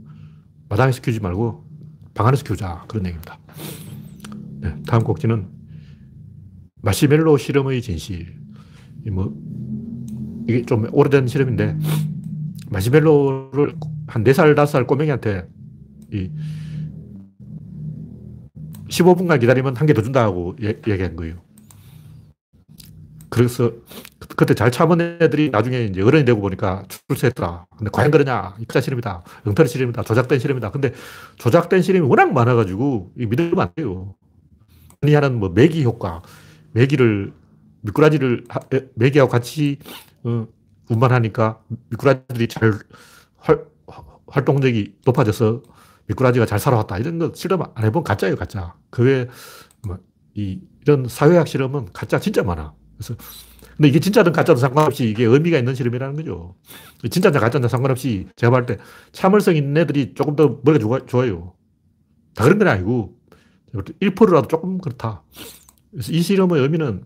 마당에서 0.69 1.01
키우지 1.01 1.19
말고 1.19 1.65
방 2.13 2.27
안에서 2.27 2.43
키우자 2.43 2.85
그런 2.87 3.05
얘기입니다. 3.05 3.39
네, 4.61 4.75
다음 4.85 5.03
곡지는 5.03 5.47
마시멜로 6.81 7.37
실험의 7.37 7.81
진실. 7.81 8.39
뭐 9.11 9.33
이게 10.47 10.63
좀 10.65 10.87
오래된 10.91 11.27
실험인데 11.27 11.77
마시멜로를 12.69 13.75
한 14.07 14.23
4살, 14.23 14.55
5살 14.55 14.87
꼬맹이한테 14.87 15.47
이 16.13 16.29
15분간 18.89 19.39
기다리면 19.39 19.75
한 19.77 19.87
개 19.87 19.93
더 19.93 20.01
준다고 20.01 20.55
얘기한 20.61 21.15
거예요. 21.15 21.35
그래서 23.29 23.71
그때 24.41 24.55
잘 24.55 24.71
참은 24.71 25.19
애들이 25.21 25.51
나중에 25.51 25.83
이제 25.83 26.01
어른이 26.01 26.25
되고 26.25 26.41
보니까 26.41 26.83
출세했더라. 27.07 27.67
근데 27.77 27.91
과연 27.93 28.09
그러냐? 28.09 28.55
이자 28.59 28.81
실험이다. 28.81 29.23
영탈 29.45 29.67
실험이다. 29.67 30.01
조작된 30.01 30.39
실험이다. 30.39 30.71
근데 30.71 30.93
조작된 31.37 31.83
실험이 31.83 32.07
워낙 32.07 32.33
많아가지고 32.33 33.11
믿으면 33.13 33.59
안 33.59 33.71
돼요. 33.75 34.15
흔히 34.99 35.13
하는 35.13 35.37
뭐 35.37 35.49
매기 35.49 35.83
효과. 35.83 36.23
매기를, 36.71 37.33
미꾸라지를, 37.81 38.45
매기하고 38.95 39.29
같이 39.29 39.77
어, 40.23 40.47
운반하니까 40.89 41.61
미꾸라지들이 41.91 42.47
잘 42.47 42.73
활, 43.37 43.65
활동력이 44.25 44.95
높아져서 45.05 45.61
미꾸라지가 46.07 46.47
잘 46.47 46.57
살아왔다. 46.57 46.97
이런 46.97 47.19
거 47.19 47.31
실험 47.35 47.61
안 47.75 47.85
해본 47.85 48.03
가짜예요, 48.03 48.37
가짜. 48.37 48.73
그 48.89 49.03
외에 49.03 49.27
뭐, 49.85 49.99
이, 50.33 50.59
이런 50.81 51.07
사회학 51.07 51.47
실험은 51.47 51.89
가짜 51.93 52.19
진짜 52.19 52.41
많아. 52.41 52.73
그래서 52.97 53.13
근데 53.81 53.89
이게 53.89 53.99
진짜든 53.99 54.31
가짜든 54.31 54.61
상관없이 54.61 55.09
이게 55.09 55.23
의미가 55.25 55.57
있는 55.57 55.73
실험이라는 55.73 56.15
거죠. 56.15 56.55
진짜냐 57.09 57.39
가짜냐 57.39 57.67
상관없이 57.67 58.27
제가 58.35 58.51
볼때 58.51 58.77
참을성 59.11 59.55
있는 59.55 59.81
애들이 59.81 60.13
조금 60.13 60.35
더 60.35 60.59
머리가 60.63 61.07
좋아, 61.07 61.27
요 61.27 61.55
다 62.35 62.43
그런 62.43 62.59
건 62.59 62.67
아니고 62.67 63.17
1%라도 63.73 64.47
조금 64.47 64.77
그렇다. 64.77 65.23
그래서 65.91 66.11
이 66.11 66.21
실험의 66.21 66.61
의미는 66.61 67.03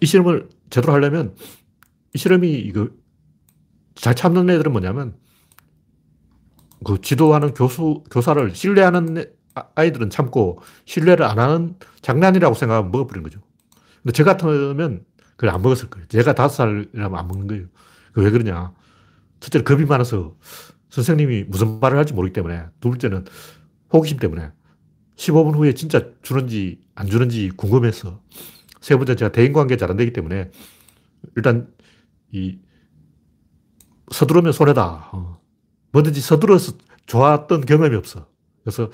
이 0.00 0.06
실험을 0.06 0.48
제대로 0.68 0.92
하려면 0.92 1.34
이 2.14 2.18
실험이 2.18 2.52
이거 2.52 2.88
잘 3.94 4.14
참는 4.14 4.50
애들은 4.50 4.72
뭐냐면 4.72 5.16
그 6.84 7.00
지도하는 7.00 7.54
교수, 7.54 8.04
교사를 8.10 8.54
신뢰하는 8.54 9.24
아이들은 9.74 10.10
참고 10.10 10.60
신뢰를 10.84 11.24
안 11.24 11.38
하는 11.38 11.76
장난이라고 12.02 12.54
생각하면 12.54 12.90
먹어버리는 12.90 13.22
거죠. 13.22 13.40
근데 14.04 14.12
저 14.12 14.22
같으면 14.22 15.04
그걸 15.36 15.50
안 15.50 15.62
먹었을 15.62 15.90
거예요. 15.90 16.06
제가 16.08 16.34
다섯 16.34 16.54
살이라면 16.56 17.18
안 17.18 17.26
먹는 17.26 17.46
거예요. 17.48 17.66
왜 18.14 18.30
그러냐. 18.30 18.72
첫째는 19.40 19.64
겁이 19.64 19.84
많아서 19.86 20.36
선생님이 20.90 21.44
무슨 21.44 21.80
말을 21.80 21.98
할지 21.98 22.12
모르기 22.12 22.32
때문에 22.32 22.66
둘째는 22.80 23.24
호기심 23.92 24.18
때문에 24.18 24.52
15분 25.16 25.56
후에 25.56 25.74
진짜 25.74 26.06
주는지 26.22 26.80
안 26.94 27.08
주는지 27.08 27.50
궁금해서 27.56 28.20
세 28.80 28.96
번째 28.96 29.16
제가 29.16 29.32
대인 29.32 29.52
관계 29.52 29.76
잘 29.76 29.90
안 29.90 29.96
되기 29.96 30.12
때문에 30.12 30.50
일단 31.36 31.68
이 32.30 32.58
서두르면 34.12 34.52
손해다. 34.52 35.10
어. 35.12 35.40
뭐든지 35.92 36.20
서두러서 36.20 36.74
좋았던 37.06 37.62
경험이 37.66 37.96
없어. 37.96 38.28
그래서 38.62 38.90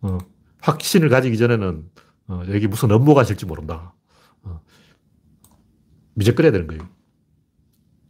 어, 0.00 0.18
확신을 0.60 1.08
가지기 1.08 1.36
전에는 1.38 1.90
어, 2.28 2.42
여기 2.48 2.66
무슨 2.68 2.92
업무가 2.92 3.22
있을지 3.22 3.46
모른다. 3.46 3.94
미적거려야 6.14 6.52
되는 6.52 6.66
거예요. 6.66 6.88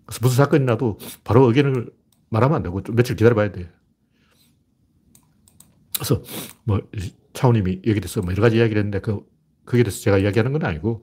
그래서 0.07 0.19
무슨 0.23 0.37
사건이 0.37 0.65
나도 0.65 0.99
바로 1.25 1.47
의견을 1.47 1.91
말하면 2.31 2.57
안 2.57 2.62
되고 2.62 2.83
좀 2.83 2.95
며칠 2.97 3.17
기다려봐야 3.17 3.53
돼. 3.53 3.71
그래서 5.95 6.23
뭐 6.65 6.81
차우님이 7.35 7.83
여기 7.87 8.01
대해서 8.01 8.21
뭐 8.21 8.33
여러 8.33 8.43
가지 8.43 8.57
이야기를 8.57 8.81
했는데 8.81 9.01
그, 9.01 9.21
거기에 9.67 9.85
대해서 9.85 10.01
제가 10.01 10.19
이야기하는 10.19 10.53
건 10.53 10.65
아니고 10.65 11.03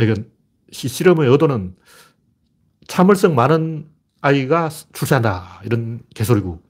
이건 0.00 0.30
실험의 0.70 1.28
의도는 1.30 1.76
참을성 2.88 3.34
많은 3.34 3.88
아이가 4.20 4.68
출세한다. 4.92 5.62
이런 5.64 6.02
개소리고. 6.14 6.62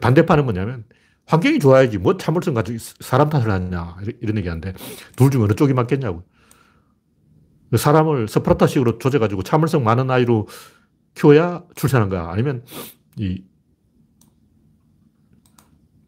반대판은 0.00 0.44
뭐냐면 0.44 0.84
환경이 1.26 1.58
좋아야지 1.58 1.98
뭐 1.98 2.16
참을성 2.16 2.54
가지고 2.54 2.78
사람 3.00 3.28
탓을 3.28 3.50
하느냐. 3.50 3.96
이런 4.20 4.36
얘기하는데 4.38 4.72
둘 5.16 5.30
중 5.30 5.42
어느 5.42 5.52
쪽이 5.54 5.74
맞겠냐고 5.74 6.22
사람을 7.74 8.28
스파르타식으로 8.28 8.98
조져가지고 8.98 9.42
참을성 9.42 9.82
많은 9.84 10.10
아이로 10.10 10.46
키워야 11.14 11.64
출세하는가? 11.74 12.30
아니면 12.32 12.64
이 13.16 13.42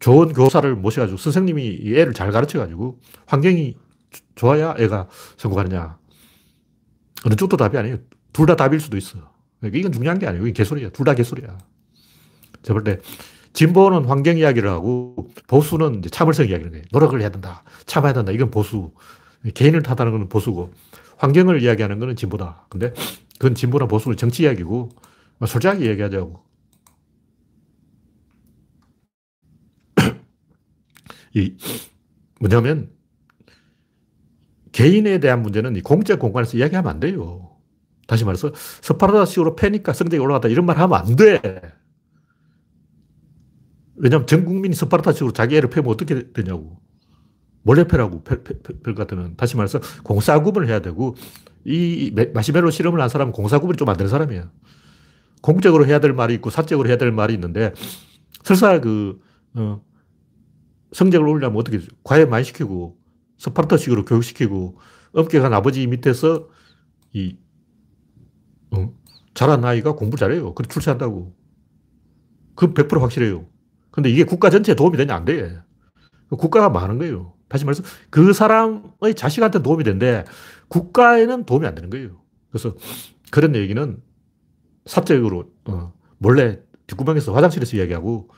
좋은 0.01 0.33
교사를 0.33 0.75
모셔가지고 0.77 1.19
선생님이 1.19 1.81
애를 1.97 2.15
잘 2.15 2.31
가르쳐가지고 2.31 3.01
환경이 3.27 3.77
좋아야 4.37 4.75
애가 4.79 5.09
성공하느냐? 5.37 5.99
어느 7.25 7.35
쪽도 7.35 7.57
답이 7.57 7.77
아니에요. 7.77 7.99
둘 8.33 8.47
다 8.47 8.55
답일 8.55 8.79
수도 8.81 8.97
있어. 8.97 9.19
그러니까 9.59 9.79
이건 9.79 9.93
중요한 9.93 10.19
게 10.19 10.27
아니에요. 10.27 10.45
이건 10.47 10.55
개소리야. 10.55 10.91
둘 10.91 11.05
다 11.05 11.15
개소리야. 11.15 11.59
제가 12.63 12.75
볼 12.75 12.85
때, 12.85 13.01
진보는 13.53 14.05
환경 14.05 14.39
이야기를 14.39 14.71
하고, 14.71 15.31
보수는 15.49 16.03
참을성 16.11 16.47
이야기를 16.49 16.77
해. 16.77 16.83
노력을 16.93 17.21
해야 17.21 17.29
된다. 17.31 17.65
참아야 17.87 18.13
된다. 18.13 18.31
이건 18.31 18.51
보수. 18.53 18.93
개인을 19.55 19.83
탓하는 19.83 20.13
건 20.13 20.29
보수고, 20.29 20.73
환경을 21.19 21.63
이야기하는 21.63 21.99
것은 21.99 22.17
진보다. 22.17 22.67
근데 22.71 22.93
그건 23.39 23.55
진보나 23.55 23.87
보수는 23.87 24.17
정치 24.17 24.45
이야기고, 24.45 24.91
뭐 25.39 25.47
솔직하게 25.47 25.87
이야기하자고. 25.87 26.43
이, 31.35 31.57
뭐냐면, 32.41 32.91
개인에 34.73 35.19
대한 35.19 35.43
문제는 35.43 35.77
이 35.77 35.81
공적 35.81 36.19
공간에서 36.19 36.57
이야기하면 36.57 36.91
안 36.91 37.01
돼요. 37.01 37.57
다시 38.07 38.25
말해서, 38.25 38.53
스파르타식으로 38.55 39.57
패니까 39.57 39.93
성적이 39.93 40.21
올라갔다 40.23 40.49
이런 40.49 40.67
말 40.67 40.79
하면 40.79 40.99
안 40.99 41.17
돼. 41.17 41.41
왜냐면 43.97 44.27
전 44.27 44.45
국민이 44.45 44.75
스파르타식으로 44.75 45.33
자기 45.33 45.57
애를 45.57 45.71
패면 45.71 45.91
어떻게 45.91 46.33
되냐고. 46.33 46.81
몰래패라고, 47.63 48.23
별 48.25 48.95
같으면. 48.95 49.37
다시 49.37 49.57
말해서 49.57 49.81
공사 50.03 50.41
구분을 50.43 50.69
해야 50.69 50.81
되고, 50.81 51.17
이 51.65 52.13
마시멜로 52.35 52.71
실험을 52.71 53.01
한 53.01 53.09
사람은 53.09 53.33
공사 53.33 53.59
구분이 53.59 53.77
좀 53.77 53.89
안 53.89 53.97
되는 53.97 54.11
사람이에요. 54.11 54.51
공적으로 55.43 55.87
해야 55.87 56.01
될 56.01 56.13
말이 56.13 56.35
있고, 56.35 56.51
사적으로 56.51 56.89
해야 56.89 56.97
될 56.99 57.13
말이 57.13 57.35
있는데, 57.35 57.73
설사 58.45 58.81
그, 58.81 59.21
어, 59.55 59.83
성적을 60.93 61.29
올리려면 61.29 61.59
어떻게, 61.59 61.81
과외 62.05 62.25
많이 62.25 62.45
시키고, 62.45 62.97
스파르타식으로 63.39 64.05
교육시키고, 64.05 64.79
엄격한 65.15 65.53
아버지 65.55 65.87
밑에서 65.87 66.49
이, 67.13 67.37
어, 68.71 68.93
잘한 69.35 69.65
아이가 69.65 69.95
공부 69.95 70.17
잘해요. 70.17 70.55
그래 70.55 70.69
출세한다고. 70.69 71.35
그 72.55 72.75
100% 72.75 73.01
확실해요. 73.01 73.47
근데 73.91 74.11
이게 74.11 74.25
국가 74.25 74.51
전체에 74.51 74.75
도움이 74.75 74.97
되냐? 74.97 75.15
안 75.15 75.25
돼. 75.25 75.61
국가가 76.31 76.69
많은 76.71 76.99
거예요. 76.99 77.35
다시 77.49 77.65
말해서 77.65 77.83
그 78.11 78.33
사람의 78.33 79.15
자식한테 79.17 79.63
도움이 79.63 79.85
되는데 79.85 80.25
국가에는 80.69 81.45
도움이 81.45 81.67
안 81.67 81.75
되는 81.75 81.91
거예요. 81.91 82.21
그래서 82.51 82.75
그런 83.31 83.55
얘기는 83.55 84.03
사적으로 84.87 85.51
어, 85.67 85.93
몰래 86.19 86.59
뒷구멍에서 86.87 87.33
화장실에서 87.35 87.77
이야기하고 87.77 88.29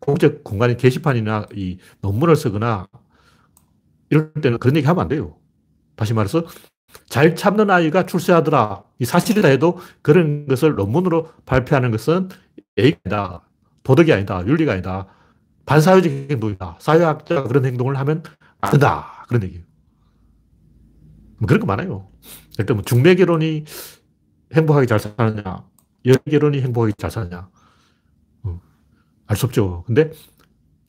공적 0.00 0.44
공간의 0.44 0.76
게시판이나 0.76 1.46
이 1.54 1.78
논문을 2.00 2.36
쓰거나 2.36 2.86
이럴 4.10 4.32
때는 4.34 4.58
그런 4.58 4.76
얘기 4.76 4.86
하면 4.86 5.02
안 5.02 5.08
돼요. 5.08 5.36
다시 5.96 6.12
말해서 6.12 6.44
잘 7.08 7.34
참는 7.34 7.70
아이가 7.70 8.06
출세하더라. 8.06 8.84
이 8.98 9.04
사실이다 9.04 9.48
해도 9.48 9.78
그런 10.02 10.46
것을 10.46 10.74
논문으로 10.74 11.30
발표하는 11.46 11.90
것은 11.90 12.28
예의가 12.78 12.98
아니다. 13.04 13.42
도덕이 13.82 14.12
아니다. 14.12 14.46
윤리가 14.46 14.72
아니다. 14.72 15.06
반사회적 15.66 16.12
행동이다. 16.30 16.76
사회학자가 16.78 17.44
그런 17.44 17.64
행동을 17.64 17.98
하면 17.98 18.22
안 18.64 18.70
된다. 18.72 19.24
그런 19.28 19.42
얘기예요. 19.44 19.64
뭐 21.38 21.46
그런 21.46 21.60
거 21.60 21.66
많아요. 21.66 22.08
일단 22.58 22.76
뭐 22.76 22.84
중매개론이 22.84 23.64
행복하게 24.54 24.86
잘 24.86 24.98
사느냐? 25.00 25.64
연애 26.06 26.18
결혼이 26.30 26.60
행복하게 26.62 26.92
잘 26.98 27.10
사느냐? 27.10 27.48
음, 28.46 28.60
알수 29.26 29.46
없죠. 29.46 29.84
근데 29.86 30.10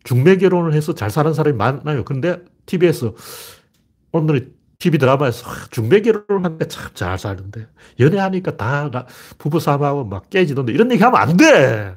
중매 0.03 0.37
결혼을 0.37 0.73
해서 0.73 0.93
잘 0.93 1.09
사는 1.09 1.33
사람이 1.33 1.57
많아요. 1.57 2.03
근데 2.05 2.43
TV에서 2.67 3.15
오늘 4.11 4.53
TV 4.77 4.99
드라마에서 4.99 5.45
중매 5.71 6.01
결혼을 6.01 6.43
하는데 6.45 6.67
참 6.67 6.91
잘 6.93 7.17
사는데 7.17 7.67
연애하니까 7.99 8.55
다 8.57 9.05
부부 9.37 9.59
싸움하고 9.59 10.05
막 10.05 10.29
깨지던데 10.29 10.73
이런 10.73 10.91
얘기 10.91 11.01
하면 11.03 11.19
안 11.19 11.35
돼. 11.37 11.95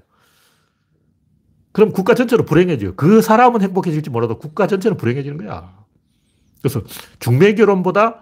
그럼 1.78 1.92
국가 1.92 2.14
전체로 2.14 2.44
불행해져요. 2.44 2.96
그 2.96 3.22
사람은 3.22 3.62
행복해질지 3.62 4.10
몰라도 4.10 4.36
국가 4.36 4.66
전체는 4.66 4.96
불행해지는 4.96 5.36
거야. 5.38 5.76
그래서 6.60 6.82
중매 7.20 7.54
결혼보다 7.54 8.20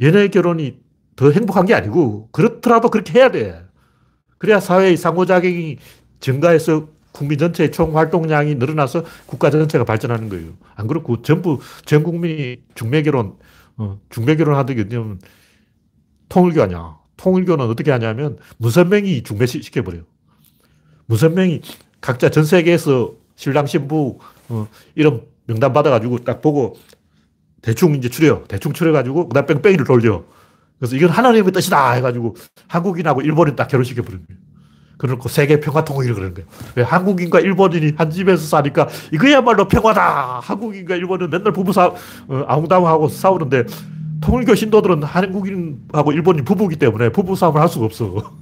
연애 0.00 0.28
결혼이 0.28 0.78
더 1.16 1.32
행복한 1.32 1.66
게 1.66 1.74
아니고 1.74 2.28
그렇더라도 2.30 2.88
그렇게 2.88 3.18
해야 3.18 3.32
돼. 3.32 3.64
그래야 4.38 4.60
사회의 4.60 4.96
상호작용이 4.96 5.78
증가해서 6.20 6.86
국민 7.10 7.36
전체의 7.40 7.72
총 7.72 7.98
활동량이 7.98 8.54
늘어나서 8.54 9.06
국가 9.26 9.50
전체가 9.50 9.84
발전하는 9.84 10.28
거예요. 10.28 10.52
안 10.76 10.86
그렇고 10.86 11.20
전부 11.22 11.58
전 11.84 12.04
국민이 12.04 12.58
중매 12.76 13.02
결혼, 13.02 13.34
어, 13.76 13.98
중매 14.08 14.36
결혼 14.36 14.56
하던 14.56 14.76
게 14.76 14.84
뭐냐면 14.84 15.18
통일교 16.28 16.62
아니야. 16.62 16.96
통일교는 17.16 17.66
어떻게 17.66 17.90
하냐면 17.90 18.38
무선명이 18.58 19.24
중매 19.24 19.46
시켜버려요. 19.46 20.04
무선명이 21.06 21.60
각자 22.02 22.28
전 22.28 22.44
세계에서 22.44 23.12
신랑 23.36 23.66
신부 23.66 24.18
어, 24.50 24.66
이름 24.94 25.22
명단 25.46 25.72
받아가지고 25.72 26.18
딱 26.18 26.42
보고 26.42 26.76
대충 27.62 27.94
이제 27.94 28.10
추려. 28.10 28.42
대충 28.48 28.72
추려가지고 28.72 29.28
그다음 29.28 29.46
뺑뺑이를 29.46 29.86
돌려. 29.86 30.24
그래서 30.78 30.96
이건 30.96 31.10
하나님의 31.10 31.52
뜻이다 31.52 31.92
해가지고 31.92 32.36
한국인하고 32.66 33.22
일본인 33.22 33.56
딱 33.56 33.68
결혼시켜 33.68 34.02
버리는 34.02 34.26
거예요. 34.26 34.40
그래놓고 34.98 35.28
세계 35.28 35.60
평화 35.60 35.84
통일을 35.84 36.14
그러는 36.14 36.34
거예요. 36.34 36.48
왜 36.74 36.82
한국인과 36.82 37.40
일본인이 37.40 37.92
한 37.96 38.10
집에서 38.10 38.44
사니까 38.44 38.88
이거야말로 39.12 39.68
평화다. 39.68 40.40
한국인과 40.40 40.96
일본은 40.96 41.30
맨날 41.30 41.52
부부 41.52 41.72
사, 41.72 41.86
어, 41.86 42.44
아웅다웅하고 42.48 43.08
싸우는데 43.08 43.64
통일교 44.20 44.56
신도들은 44.56 45.04
한국인하고 45.04 46.12
일본인 46.12 46.44
부부기 46.44 46.76
때문에 46.76 47.10
부부 47.10 47.36
싸움을 47.36 47.60
할 47.60 47.68
수가 47.68 47.86
없어. 47.86 48.34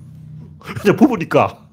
그냥 0.80 0.96
부부니까. 0.96 1.69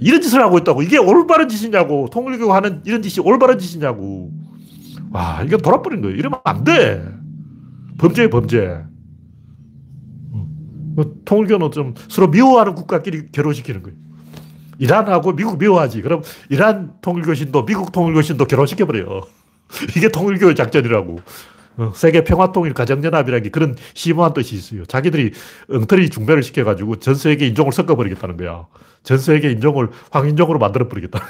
이런 0.00 0.20
짓을 0.20 0.40
하고 0.40 0.58
있다고. 0.58 0.82
이게 0.82 0.98
올바른 0.98 1.48
짓이냐고. 1.48 2.08
통일교 2.10 2.52
하는 2.52 2.82
이런 2.84 3.02
짓이 3.02 3.24
올바른 3.26 3.58
짓이냐고. 3.58 4.30
와, 5.10 5.42
이건 5.44 5.60
돌아버린 5.60 6.02
거예요. 6.02 6.16
이러면 6.16 6.40
안 6.44 6.64
돼. 6.64 7.04
범죄예 7.98 8.30
범죄. 8.30 8.82
뭐 10.94 11.14
통일교는 11.24 11.70
좀 11.70 11.94
서로 12.08 12.28
미워하는 12.28 12.74
국가끼리 12.74 13.30
결혼시키는 13.30 13.82
거예요. 13.82 13.96
이란하고 14.78 15.34
미국 15.34 15.58
미워하지. 15.58 16.02
그럼 16.02 16.22
이란 16.48 16.92
통일교 17.00 17.34
신도 17.34 17.64
미국 17.64 17.92
통일교 17.92 18.22
신도 18.22 18.46
결혼시켜버려요. 18.46 19.22
이게 19.96 20.08
통일교의 20.08 20.54
작전이라고. 20.54 21.20
어, 21.78 21.92
세계 21.94 22.24
평화통일 22.24 22.74
가정연합이라는 22.74 23.44
게 23.44 23.50
그런 23.50 23.76
심오한 23.94 24.34
뜻이 24.34 24.56
있어요. 24.56 24.84
자기들이 24.84 25.32
엉터리 25.70 26.10
중매를 26.10 26.42
시켜가지고 26.42 26.96
전 26.96 27.14
세계 27.14 27.46
인종을 27.46 27.72
섞어버리겠다는 27.72 28.36
거야. 28.36 28.66
전 29.02 29.18
세계 29.18 29.50
인종을 29.50 29.90
황인종으로 30.10 30.58
만들어버리겠다. 30.58 31.20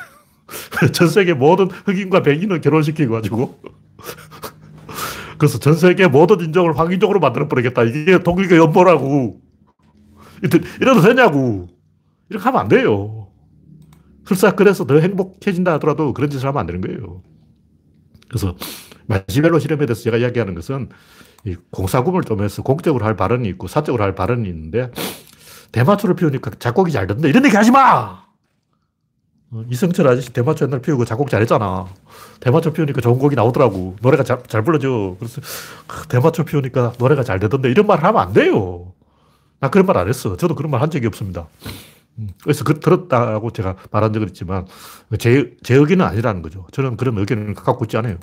전 0.93 1.09
세계 1.09 1.35
모든 1.35 1.67
흑인과 1.67 2.23
백인을 2.23 2.61
결혼시키고 2.61 3.13
가지고 3.13 3.61
그래서 5.39 5.59
전 5.59 5.75
세계 5.75 6.09
모든 6.09 6.41
인종을 6.41 6.79
황인종으로 6.79 7.21
만들어버리겠다. 7.21 7.85
이게 7.85 8.19
독일교 8.23 8.57
연보라고. 8.57 9.41
이래도 10.43 11.01
되냐고. 11.01 11.69
이렇게 12.29 12.45
하면 12.45 12.61
안 12.61 12.69
돼요. 12.69 13.29
설사 14.27 14.55
그래서 14.55 14.85
더 14.85 14.99
행복해진다 14.99 15.75
하더라도 15.75 16.13
그런 16.13 16.29
짓을 16.29 16.47
하면 16.49 16.61
안 16.61 16.67
되는 16.67 16.81
거예요. 16.81 17.23
그래서 18.29 18.57
마시멜로 19.07 19.59
실험에 19.59 19.87
대해서 19.87 20.03
제가 20.03 20.19
이야기하는 20.19 20.55
것은 20.55 20.91
이 21.47 21.57
공사금을 21.71 22.25
통해서 22.25 22.63
공적으로 22.63 23.07
할 23.07 23.17
발언이 23.17 23.49
있고 23.51 23.69
사적으로 23.69 24.05
할 24.05 24.15
발언이 24.15 24.47
있는데 24.49 24.91
대마초를 25.73 26.15
피우니까 26.17 26.53
작곡이 26.59 26.93
잘 26.93 27.07
된다. 27.07 27.29
이런 27.29 27.45
얘기 27.45 27.55
하지 27.57 27.71
마! 27.71 28.27
어, 29.51 29.63
이승철 29.71 30.07
아저씨 30.07 30.31
대마초 30.33 30.67
옛날 30.67 30.81
피우고 30.81 31.05
작곡 31.05 31.31
잘했잖아. 31.31 31.87
대마초 32.41 32.73
피우니까 32.73 33.01
좋은 33.01 33.19
곡이 33.19 33.35
나오더라고. 33.35 33.97
노래가 34.03 34.23
잘, 34.23 34.43
잘 34.47 34.63
불러줘. 34.63 35.17
그래서 35.19 35.41
대마초 36.09 36.45
피우니까 36.45 36.95
노래가 36.99 37.23
잘 37.23 37.39
되던데 37.39 37.71
이런 37.71 37.87
말 37.87 38.03
하면 38.05 38.21
안 38.21 38.33
돼요. 38.33 38.93
나 39.61 39.71
그런 39.71 39.87
말 39.87 39.97
안 39.97 40.09
했어. 40.09 40.37
저도 40.37 40.55
그런 40.55 40.71
말 40.71 40.83
한 40.83 40.91
적이 40.91 41.07
없습니다. 41.07 41.49
음, 42.19 42.29
그래서 42.43 42.63
그, 42.65 42.79
들었다고 42.81 43.51
제가 43.53 43.77
말한 43.91 44.13
적은 44.13 44.29
있지만 44.29 44.67
제, 45.19 45.57
제 45.63 45.75
의견은 45.75 46.05
아니라는 46.05 46.43
거죠. 46.43 46.67
저는 46.73 46.97
그런 46.97 47.17
의견을 47.19 47.55
갖고 47.55 47.85
있지 47.87 47.97
않아요. 47.97 48.19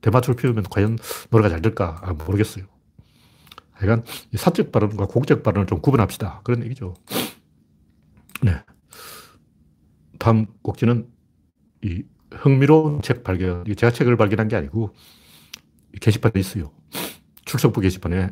대마초를 0.00 0.36
피우면 0.36 0.64
과연 0.70 0.98
노래가 1.30 1.50
잘 1.50 1.62
될까 1.62 2.00
아, 2.02 2.12
모르겠어요. 2.12 2.64
하여간 3.72 4.04
사적 4.36 4.72
발언과 4.72 5.06
공적 5.06 5.42
발언을 5.42 5.66
좀 5.66 5.80
구분합시다. 5.80 6.40
그런 6.44 6.62
얘기죠. 6.64 6.94
네. 8.42 8.54
다음 10.18 10.46
꼭지는 10.62 11.08
이 11.82 12.02
흥미로운 12.32 13.02
책 13.02 13.24
발견. 13.24 13.64
제가 13.64 13.92
책을 13.92 14.16
발견한 14.16 14.48
게 14.48 14.56
아니고 14.56 14.94
게시판에 16.00 16.38
있어요. 16.40 16.72
출석부 17.44 17.80
게시판에 17.80 18.30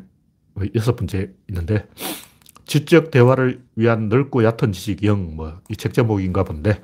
여섯 0.75 0.95
번째 0.95 1.31
있는데 1.49 1.87
지적 2.65 3.11
대화를 3.11 3.63
위한 3.75 4.09
넓고 4.09 4.43
얕은 4.43 4.71
지식 4.71 5.03
영, 5.03 5.35
뭐, 5.35 5.61
이 5.69 5.75
책 5.75 5.93
제목인가 5.93 6.43
본데, 6.45 6.81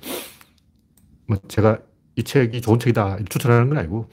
뭐, 1.28 1.38
제가 1.48 1.80
이 2.18 2.24
책이 2.24 2.62
좋은 2.62 2.80
책이다 2.80 3.20
추천하는 3.30 3.70
건 3.70 3.78
아니고, 3.78 4.10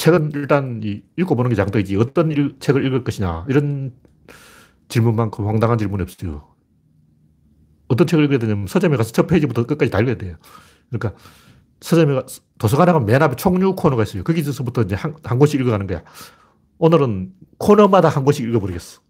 책은 0.00 0.32
일단 0.34 0.80
읽어보는 1.18 1.50
게 1.50 1.54
장독이지, 1.54 1.96
어떤 1.96 2.30
일, 2.30 2.56
책을 2.58 2.86
읽을 2.86 3.04
것이냐, 3.04 3.44
이런 3.50 3.92
질문만큼 4.88 5.46
황당한 5.46 5.76
질문이 5.76 6.02
없어요. 6.02 6.48
어떤 7.88 8.06
책을 8.06 8.24
읽어야 8.24 8.38
되냐면 8.38 8.66
서점에 8.66 8.96
가서 8.96 9.12
첫 9.12 9.26
페이지부터 9.26 9.66
끝까지 9.66 9.90
다 9.90 10.00
읽어야 10.00 10.16
돼요. 10.16 10.36
그러니까 10.88 11.20
서점에 11.82 12.14
가, 12.14 12.24
도서관에 12.58 12.92
가면 12.92 13.04
맨 13.04 13.22
앞에 13.22 13.36
총류 13.36 13.74
코너가 13.74 14.04
있어요. 14.04 14.24
거기서부터 14.24 14.82
이제 14.82 14.94
한, 14.94 15.14
한 15.22 15.38
곳씩 15.38 15.60
읽어가는 15.60 15.86
거야. 15.86 16.02
오늘은 16.78 17.34
코너마다 17.58 18.08
한 18.08 18.24
곳씩 18.24 18.48
읽어버리겠어. 18.48 19.02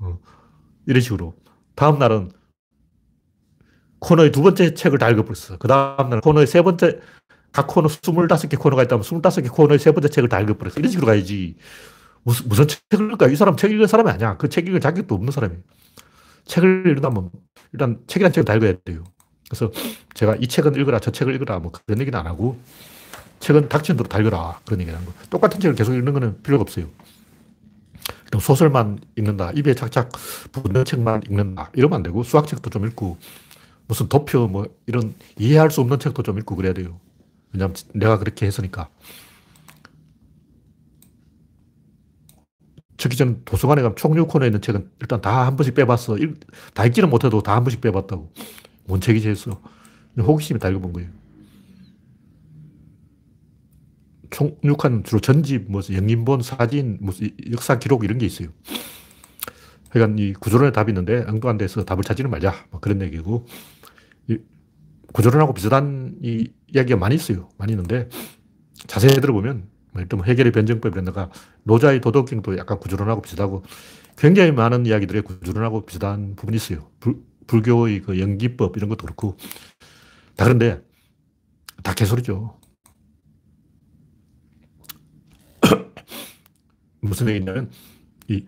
어, 0.00 0.18
이런 0.84 1.00
식으로. 1.00 1.34
다음 1.74 1.98
날은 1.98 2.30
코너의 4.00 4.32
두 4.32 4.42
번째 4.42 4.74
책을 4.74 4.98
다 4.98 5.08
읽어버렸어. 5.08 5.56
그 5.58 5.66
다음 5.66 6.10
날 6.10 6.20
코너의 6.20 6.46
세 6.46 6.60
번째, 6.60 7.00
각 7.56 7.66
코너 7.68 7.88
25개 7.88 8.58
코너가 8.58 8.82
있다면 8.82 9.02
25개 9.02 9.50
코너의 9.50 9.78
세 9.78 9.90
번째 9.92 10.08
책을 10.10 10.28
다 10.28 10.40
읽어버렸어. 10.40 10.74
이런 10.76 10.90
식으로 10.90 11.06
가야지. 11.06 11.56
무슨, 12.22 12.48
무슨 12.50 12.66
책을 12.68 13.06
읽을까? 13.06 13.28
이 13.28 13.36
사람 13.36 13.56
책 13.56 13.72
읽은 13.72 13.86
사람이 13.86 14.10
아니야. 14.10 14.36
그 14.36 14.48
책 14.50 14.68
읽을 14.68 14.80
자격도 14.80 15.14
없는 15.14 15.32
사람이에요. 15.32 15.62
책을 16.46 16.86
읽으면 16.88 17.30
일단 17.72 17.98
책이란 18.08 18.32
책을 18.32 18.44
다 18.44 18.54
읽어야 18.56 18.74
돼요. 18.84 19.04
그래서 19.48 19.72
제가 20.14 20.36
이 20.36 20.48
책은 20.48 20.76
읽어라, 20.76 21.00
저 21.00 21.10
책을 21.12 21.34
읽어라, 21.36 21.60
뭐 21.60 21.72
그런 21.72 22.00
얘기는 22.00 22.18
안 22.18 22.26
하고 22.26 22.58
책은 23.40 23.70
닥친 23.70 23.96
대로 23.96 24.08
다 24.08 24.20
읽어라. 24.20 24.60
그런 24.66 24.80
얘기를 24.80 24.98
하는 24.98 25.10
거. 25.10 25.14
똑같은 25.30 25.60
책을 25.60 25.76
계속 25.76 25.94
읽는 25.94 26.12
거는 26.12 26.42
필요가 26.42 26.62
없어요. 26.62 26.86
소설만 28.40 29.00
읽는다. 29.16 29.52
입에 29.52 29.74
착착 29.74 30.10
붙는 30.52 30.84
책만 30.84 31.22
읽는다. 31.30 31.70
이러면 31.74 31.96
안 31.98 32.02
되고 32.02 32.22
수학책도 32.22 32.70
좀 32.70 32.86
읽고 32.86 33.18
무슨 33.88 34.08
도표 34.08 34.48
뭐 34.48 34.66
이런 34.86 35.14
이해할 35.38 35.70
수 35.70 35.80
없는 35.82 35.98
책도 36.00 36.22
좀 36.22 36.38
읽고 36.38 36.56
그래야 36.56 36.74
돼요. 36.74 37.00
왜냐하면 37.52 37.76
내가 37.94 38.18
그렇게 38.18 38.46
했으니까. 38.46 38.88
저기 42.96 43.16
전 43.16 43.42
도서관에 43.44 43.82
가면 43.82 43.96
총류 43.96 44.26
코너에 44.26 44.48
있는 44.48 44.60
책은 44.62 44.90
일단 45.00 45.20
다 45.20 45.44
한 45.46 45.56
번씩 45.56 45.74
빼봤어. 45.74 46.16
다 46.74 46.84
읽지는 46.86 47.10
못해도 47.10 47.42
다 47.42 47.54
한 47.56 47.64
번씩 47.64 47.80
빼봤다고. 47.80 48.32
뭔 48.86 49.00
책이지 49.00 49.28
했어. 49.28 49.60
호기심이 50.18 50.58
다 50.60 50.68
읽어본 50.70 50.92
거예요. 50.94 51.10
총육한 54.30 55.04
주로 55.04 55.20
전집, 55.20 55.70
뭐 55.70 55.80
영인본, 55.92 56.42
사진, 56.42 56.98
무슨 57.00 57.30
역사 57.52 57.78
기록 57.78 58.04
이런 58.04 58.18
게 58.18 58.26
있어요. 58.26 58.48
그러니까 59.90 60.22
이 60.22 60.32
구조론의 60.34 60.72
답이 60.72 60.90
있는데 60.90 61.24
엉뚱한 61.28 61.58
데서 61.58 61.84
답을 61.84 62.02
찾지는 62.02 62.30
말자. 62.30 62.66
뭐 62.70 62.80
그런 62.80 63.00
얘기고. 63.02 63.46
구조론하고 65.16 65.54
비슷한 65.54 66.14
이 66.22 66.46
이야기가 66.74 66.98
많이 66.98 67.14
있어요. 67.14 67.48
많이 67.56 67.72
있는데 67.72 68.10
자세히 68.86 69.14
들어보면 69.14 69.66
뭐 69.92 70.02
일단 70.02 70.18
뭐 70.18 70.26
해결의 70.26 70.52
변정법이라든가 70.52 71.30
노자의 71.62 72.02
도덕경도 72.02 72.58
약간 72.58 72.78
구조론하고 72.78 73.22
비슷하고 73.22 73.64
굉장히 74.18 74.52
많은 74.52 74.84
이야기들이 74.84 75.22
구조론하고 75.22 75.86
비슷한 75.86 76.36
부분이 76.36 76.56
있어요. 76.56 76.90
불, 77.00 77.16
불교의 77.46 78.02
그 78.02 78.20
연기법 78.20 78.76
이런 78.76 78.90
것도 78.90 79.06
그렇고 79.06 79.38
다 80.36 80.44
그런데 80.44 80.82
다 81.82 81.94
개소리죠. 81.94 82.58
무슨 87.00 87.28
얘기냐면, 87.28 87.70
이 88.28 88.44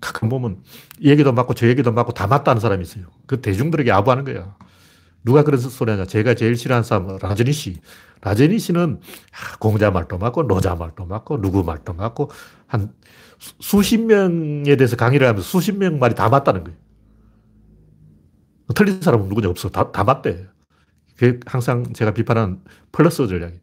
가끔 0.00 0.28
보면 0.28 0.62
이 1.00 1.10
얘기도 1.10 1.32
맞고 1.32 1.54
저 1.54 1.66
얘기도 1.66 1.90
맞고 1.90 2.12
다 2.12 2.28
맞다는 2.28 2.60
사람이 2.60 2.82
있어요. 2.82 3.06
그 3.26 3.40
대중들에게 3.40 3.90
아부하는 3.90 4.24
거야. 4.24 4.56
누가 5.24 5.42
그런 5.42 5.58
소리 5.60 5.90
하냐. 5.90 6.04
제가 6.06 6.34
제일 6.34 6.56
싫어하는 6.56 6.84
사람 6.84 7.16
라제니 7.16 7.52
씨. 7.52 7.80
라제니 8.20 8.58
씨는 8.58 9.00
공자 9.58 9.90
말도 9.90 10.18
맞고 10.18 10.46
노자 10.46 10.74
말도 10.74 11.06
맞고 11.06 11.40
누구 11.40 11.64
말도 11.64 11.94
맞고 11.94 12.30
한 12.66 12.94
수십 13.38 13.98
명에 13.98 14.76
대해서 14.76 14.96
강의를 14.96 15.26
하면서 15.26 15.46
수십 15.46 15.72
명 15.76 15.98
말이 15.98 16.14
다 16.14 16.28
맞다는 16.28 16.64
거예요. 16.64 16.78
틀린 18.74 19.00
사람은 19.00 19.28
누구냐 19.28 19.48
없어. 19.48 19.68
다, 19.68 19.92
다 19.92 20.04
맞대. 20.04 20.46
그게 21.16 21.38
항상 21.46 21.92
제가 21.92 22.12
비판한 22.12 22.62
플러스 22.92 23.26
전략이에요. 23.26 23.60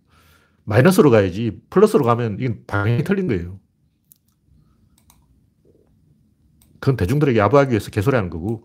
마이너스로 0.64 1.10
가야지 1.10 1.60
플러스로 1.70 2.06
가면 2.06 2.38
이건 2.40 2.64
방향이 2.68 3.04
틀린 3.04 3.28
거예요. 3.28 3.60
그건 6.80 6.98
대중들에게 6.98 7.38
야부하기 7.40 7.72
위해서 7.72 7.90
개소리 7.92 8.16
하는 8.16 8.30
거고, 8.30 8.64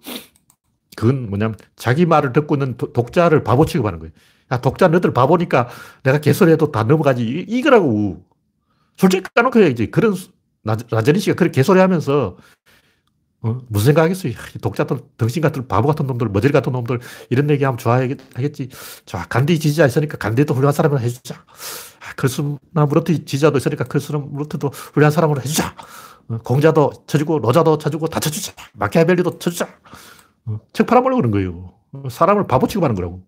그건 0.96 1.28
뭐냐면 1.28 1.56
자기 1.76 2.06
말을 2.06 2.32
듣고 2.32 2.56
있는 2.56 2.76
독자를 2.76 3.44
바보 3.44 3.64
취급하는 3.64 4.00
거예요. 4.00 4.12
야, 4.50 4.60
독자 4.60 4.88
너들 4.88 5.12
바보니까 5.12 5.68
내가 6.02 6.18
개소리해도 6.18 6.72
다 6.72 6.82
넘어가지. 6.82 7.22
이, 7.22 7.44
이거라고. 7.46 8.24
솔직히 8.96 9.24
까놓고 9.34 9.60
해야지. 9.60 9.90
그런, 9.90 10.16
라제니 10.64 11.20
씨가 11.20 11.36
그렇게 11.36 11.56
개소리 11.60 11.78
하면서 11.78 12.36
어? 13.42 13.60
무슨 13.68 13.86
생각 13.86 14.02
하겠어요? 14.02 14.32
독자들, 14.60 14.98
덩신 15.18 15.42
같은 15.42 15.68
바보 15.68 15.86
같은 15.88 16.06
놈들, 16.06 16.28
머저리 16.30 16.52
같은 16.52 16.72
놈들, 16.72 16.98
이런 17.30 17.48
얘기하면 17.50 17.78
좋아하겠지. 17.78 18.70
좋아, 19.04 19.24
간디 19.26 19.60
지지자 19.60 19.86
있으니까 19.86 20.16
간디도 20.16 20.54
훌륭한 20.54 20.72
사람을 20.72 21.00
해주자. 21.00 21.36
아, 21.36 22.14
크리스나 22.16 22.86
무르트 22.88 23.12
지지자도 23.12 23.58
있으니까 23.58 23.84
크리스나 23.84 24.18
무르트도 24.18 24.68
훌륭한 24.68 25.12
사람으로 25.12 25.40
해주자. 25.42 25.74
어, 26.28 26.38
공자도 26.38 27.04
쳐주고, 27.06 27.40
노자도 27.40 27.78
쳐주고, 27.78 28.08
다 28.08 28.18
쳐주자. 28.20 28.52
마키아벨리도 28.72 29.38
쳐주자. 29.38 29.68
어, 30.46 30.60
책 30.72 30.86
팔아보려고 30.86 31.20
그런 31.22 31.30
거예요. 31.32 31.74
어, 31.92 32.08
사람을 32.08 32.46
바보 32.46 32.66
취급하는 32.66 32.94
거라고. 32.94 33.26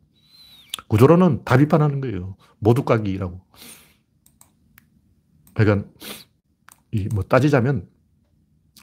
구조로는 0.88 1.44
다 1.44 1.56
비판하는 1.56 2.00
거예요. 2.00 2.36
모두 2.58 2.84
까기라고. 2.84 3.40
그러니까, 5.54 5.88
이 6.92 7.08
뭐 7.14 7.22
따지자면, 7.24 7.88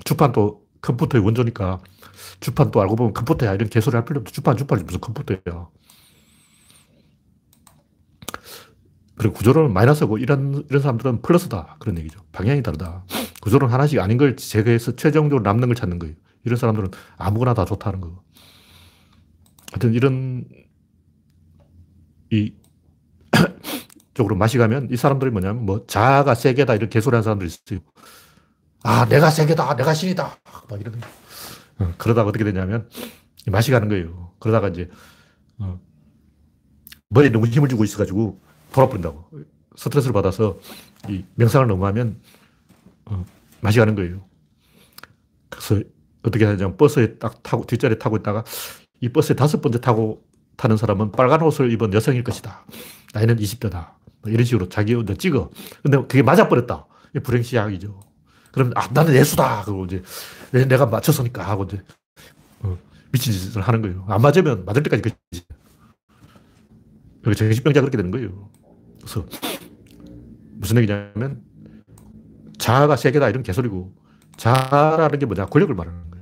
주판도 0.04 0.66
컴퓨터의 0.82 1.24
원조니까 1.24 1.80
주판 2.42 2.70
또 2.72 2.82
알고 2.82 2.96
보면 2.96 3.14
컴퓨터야. 3.14 3.54
이런 3.54 3.70
개소리 3.70 3.96
할 3.96 4.06
필요 4.06 4.20
없어. 4.22 4.32
주판, 4.34 4.58
주판이 4.58 4.84
무슨 4.84 5.00
컴퓨터야. 5.00 5.40
그리고 9.18 9.34
구조론은 9.34 9.74
마이너스고 9.74 10.18
이런, 10.18 10.66
이런 10.70 10.82
사람들은 10.82 11.22
플러스다. 11.22 11.78
그런 11.80 11.98
얘기죠. 12.00 12.20
방향이 12.34 12.62
다르다. 12.62 13.06
구조론 13.42 13.72
하나씩 13.72 14.00
아닌 14.00 14.18
걸 14.18 14.36
제거해서 14.36 14.96
최종적으로 14.96 15.42
남는 15.44 15.70
걸 15.70 15.76
찾는 15.76 16.00
거예요. 16.00 16.16
이런 16.44 16.58
사람들은 16.58 16.92
아무거나 17.18 17.54
다 17.54 17.66
좋다는 17.66 18.02
거. 18.02 18.25
하여튼 19.76 19.94
이런, 19.94 20.46
이, 22.32 22.54
쪽으로 24.14 24.38
마시가면 24.38 24.88
이 24.90 24.96
사람들이 24.96 25.32
뭐냐면 25.32 25.66
뭐 25.66 25.86
자아가 25.86 26.34
세계다 26.34 26.76
이런 26.76 26.90
개소리 26.90 27.14
하는 27.14 27.24
사람들이 27.24 27.50
있어요. 27.50 27.82
아, 28.84 29.06
내가 29.10 29.30
세계다. 29.30 29.76
내가 29.76 29.94
신이다. 29.94 30.38
막 30.70 30.80
이런. 30.80 30.96
어, 31.80 31.94
그러다가 31.98 32.30
어떻게 32.30 32.46
되냐면, 32.46 32.90
맛이 33.48 33.72
가는 33.72 33.90
거예요. 33.90 34.32
그러다가 34.40 34.70
이제, 34.70 34.90
어, 35.58 35.78
머리에 37.10 37.30
너무 37.30 37.46
힘을 37.46 37.68
주고 37.68 37.84
있어가지고 37.84 38.40
돌아버린다고. 38.72 39.30
스트레스를 39.76 40.14
받아서 40.14 40.58
이 41.10 41.26
명상을 41.36 41.68
너무 41.68 41.86
하면, 41.88 42.22
어, 43.08 43.26
맛이 43.60 43.80
가는 43.80 43.94
거예요. 43.94 44.26
그래서 45.50 45.82
어떻게 46.24 46.46
하냐면 46.46 46.78
버스에 46.78 47.18
딱 47.18 47.44
타고, 47.44 47.66
뒷자리에 47.66 47.98
타고 47.98 48.16
있다가 48.16 48.46
이 49.02 49.10
버스에 49.10 49.36
다섯 49.36 49.62
번째 49.62 49.80
타고 49.82 50.24
타는 50.58 50.78
사람은 50.78 51.12
빨간 51.12 51.42
옷을 51.42 51.72
입은 51.72 51.94
여성일 51.94 52.24
것이다. 52.24 52.66
나이는 53.14 53.38
20대다. 53.38 53.90
뭐 54.22 54.32
이런 54.32 54.46
식으로 54.46 54.70
자기 54.70 54.94
혼자 54.94 55.14
찍어. 55.14 55.50
근데 55.84 55.98
그게 55.98 56.24
맞아버렸다. 56.24 56.88
불행시약이죠. 57.24 58.00
그러면, 58.52 58.74
아, 58.78 58.88
나는 58.94 59.14
예수다. 59.14 59.64
그리고 59.66 59.86
이제, 59.86 60.02
내가 60.52 60.86
맞췄으니까 60.86 61.44
하고 61.44 61.66
이제, 61.66 61.82
어, 62.62 62.78
미친 63.12 63.34
짓을 63.34 63.62
하는 63.62 63.82
거예요. 63.82 64.06
안 64.08 64.22
맞으면 64.22 64.64
맞을 64.66 64.82
때까지 64.84 65.02
그지. 65.02 65.46
정신병자 67.36 67.82
그렇게 67.82 67.98
되는 67.98 68.12
거예요. 68.12 68.50
그래서, 69.02 69.26
무슨 70.54 70.78
얘기냐면, 70.78 71.42
자아가 72.58 72.96
세계다 72.96 73.30
이런 73.30 73.44
개소리고, 73.44 73.94
자아라는 74.38 75.20
게 75.20 75.26
뭐냐? 75.26 75.48
권력을 75.48 75.76
말하는 75.76 76.10
거예요. 76.12 76.15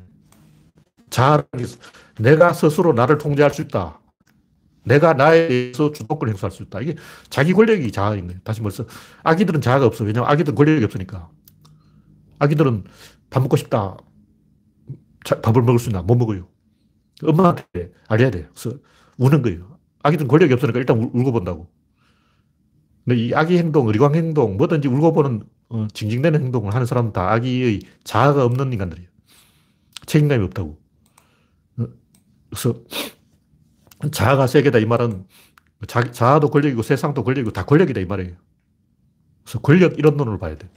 자아라는 1.13 1.47
게 1.57 1.65
내가 2.19 2.53
스스로 2.53 2.91
나를 2.93 3.19
통제할 3.19 3.53
수 3.53 3.61
있다. 3.61 3.99
내가 4.83 5.13
나에 5.13 5.47
대해서 5.47 5.91
주도권을 5.91 6.33
행사할 6.33 6.51
수 6.51 6.63
있다. 6.63 6.81
이게 6.81 6.95
자기 7.29 7.53
권력이 7.53 7.91
자아인 7.91 8.27
거예요. 8.27 8.41
다시 8.43 8.61
말해서 8.61 8.85
아기들은 9.23 9.61
자아가 9.61 9.85
없어. 9.85 10.03
왜냐하면 10.03 10.29
아기들은 10.31 10.55
권력이 10.55 10.83
없으니까. 10.83 11.29
아기들은 12.39 12.83
밥 13.29 13.41
먹고 13.41 13.55
싶다. 13.55 13.95
밥을 15.41 15.61
먹을 15.61 15.79
수 15.79 15.89
있나? 15.89 16.01
못 16.01 16.15
먹어요. 16.15 16.47
엄마한테 17.23 17.91
알려야 18.07 18.31
돼. 18.31 18.49
그래서 18.53 18.77
우는 19.17 19.41
거예요. 19.43 19.77
아기들은 20.01 20.27
권력이 20.27 20.53
없으니까 20.53 20.79
일단 20.79 20.97
울고 20.97 21.31
본다고. 21.31 21.69
근데 23.05 23.21
이 23.21 23.33
아기 23.33 23.57
행동, 23.57 23.87
의리광 23.87 24.15
행동, 24.15 24.57
뭐든지 24.57 24.87
울고 24.87 25.13
보는 25.13 25.43
어, 25.69 25.87
징징대는 25.93 26.41
행동을 26.41 26.73
하는 26.73 26.85
사람은 26.85 27.13
다 27.13 27.31
아기의 27.31 27.81
자아가 28.03 28.43
없는 28.45 28.73
인간들이에요. 28.73 29.07
책임감이 30.07 30.43
없다고. 30.45 30.82
어, 32.53 32.73
그래서 33.99 34.09
자아가 34.11 34.47
세계다 34.47 34.79
이 34.79 34.85
말은 34.85 35.25
자, 35.87 36.11
자아도 36.11 36.49
권력이고 36.49 36.81
세상도 36.81 37.23
권력이고 37.23 37.51
다 37.51 37.65
권력이다 37.65 37.99
이 38.01 38.05
말이에요. 38.05 38.33
그래서 39.43 39.59
권력 39.59 39.97
이런 39.97 40.15
논을 40.15 40.37
봐야 40.37 40.57
돼. 40.57 40.69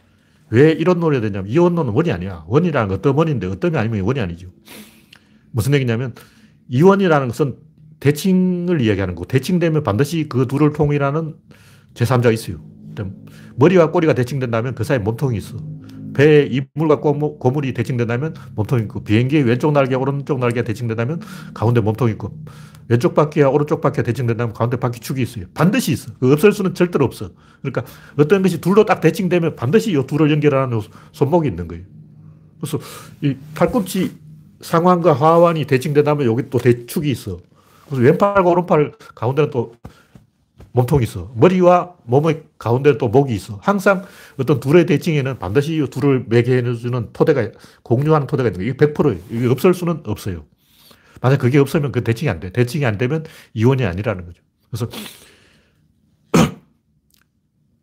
왜 0.50 0.70
이런 0.70 1.00
논이 1.00 1.20
되냐면 1.20 1.50
이 1.50 1.58
원론은 1.58 1.92
원이 1.92 2.12
아니야. 2.12 2.44
원이라는 2.46 2.88
건 2.88 2.98
어떤 2.98 3.14
원인데 3.16 3.46
어떤이 3.46 3.76
아니면 3.76 4.00
원이 4.02 4.20
아니죠. 4.20 4.48
무슨 5.50 5.74
얘기냐면 5.74 6.14
이원이라는 6.68 7.28
것은 7.28 7.56
대칭을 8.00 8.80
이야기하는 8.80 9.14
거고 9.14 9.26
대칭되면 9.26 9.82
반드시 9.82 10.28
그 10.28 10.46
둘을 10.46 10.72
통일하는 10.72 11.36
제3자가 11.94 12.32
있어요. 12.32 12.60
머리와 13.56 13.90
꼬리가 13.90 14.14
대칭된다면 14.14 14.74
그 14.74 14.84
사이에 14.84 14.98
몸통이 14.98 15.38
있어. 15.38 15.56
배에 16.16 16.48
이물과 16.50 17.00
고물이 17.00 17.74
대칭된다면 17.74 18.34
몸통이 18.54 18.84
있고 18.84 19.04
비행기의 19.04 19.42
왼쪽 19.42 19.72
날개, 19.72 19.94
오른쪽 19.94 20.38
날개가 20.38 20.64
대칭된다면 20.64 21.20
가운데 21.52 21.82
몸통이 21.82 22.12
있고 22.12 22.32
왼쪽 22.88 23.14
바퀴와 23.14 23.50
오른쪽 23.50 23.82
바퀴가 23.82 24.02
대칭된다면 24.02 24.54
가운데 24.54 24.78
바퀴 24.78 24.98
축이 24.98 25.20
있어요. 25.20 25.44
반드시 25.52 25.92
있어. 25.92 26.12
그 26.18 26.32
없을 26.32 26.52
수는 26.52 26.72
절대로 26.72 27.04
없어. 27.04 27.30
그러니까 27.60 27.84
어떤 28.18 28.42
것이 28.42 28.62
둘로 28.62 28.86
딱 28.86 29.02
대칭되면 29.02 29.56
반드시 29.56 29.90
이 29.92 30.06
둘을 30.06 30.30
연결하는 30.30 30.80
손목이 31.12 31.48
있는 31.48 31.68
거예요. 31.68 31.84
그래서 32.60 32.78
이 33.20 33.36
팔꿈치 33.54 34.16
상완과 34.62 35.12
하완이 35.12 35.66
대칭된다면 35.66 36.26
여기 36.26 36.48
또 36.48 36.58
대축이 36.58 37.10
있어. 37.10 37.40
그래서 37.88 38.02
왼팔과 38.02 38.48
오른팔 38.48 38.92
가운데는 39.14 39.50
또 39.50 39.74
몸통이 40.76 41.04
있어. 41.04 41.32
머리와 41.34 41.94
몸의 42.04 42.42
가운데 42.58 42.98
또 42.98 43.08
목이 43.08 43.34
있어. 43.34 43.58
항상 43.62 44.04
어떤 44.38 44.60
둘의 44.60 44.84
대칭에는 44.84 45.38
반드시 45.38 45.82
이 45.82 45.88
둘을 45.88 46.26
매개해주는 46.28 47.12
토대가, 47.14 47.50
공유하는 47.82 48.26
토대가 48.26 48.50
있는 48.50 48.58
거예요. 48.58 48.74
이게 48.74 48.92
100%예요. 48.92 49.20
이게 49.30 49.46
없을 49.48 49.72
수는 49.72 50.02
없어요. 50.04 50.44
만약 51.22 51.38
그게 51.38 51.56
없으면 51.58 51.92
그 51.92 52.04
대칭이 52.04 52.28
안 52.28 52.40
돼. 52.40 52.52
대칭이 52.52 52.84
안 52.84 52.98
되면 52.98 53.24
이원이 53.54 53.86
아니라는 53.86 54.26
거죠. 54.26 54.42
그래서 54.70 54.88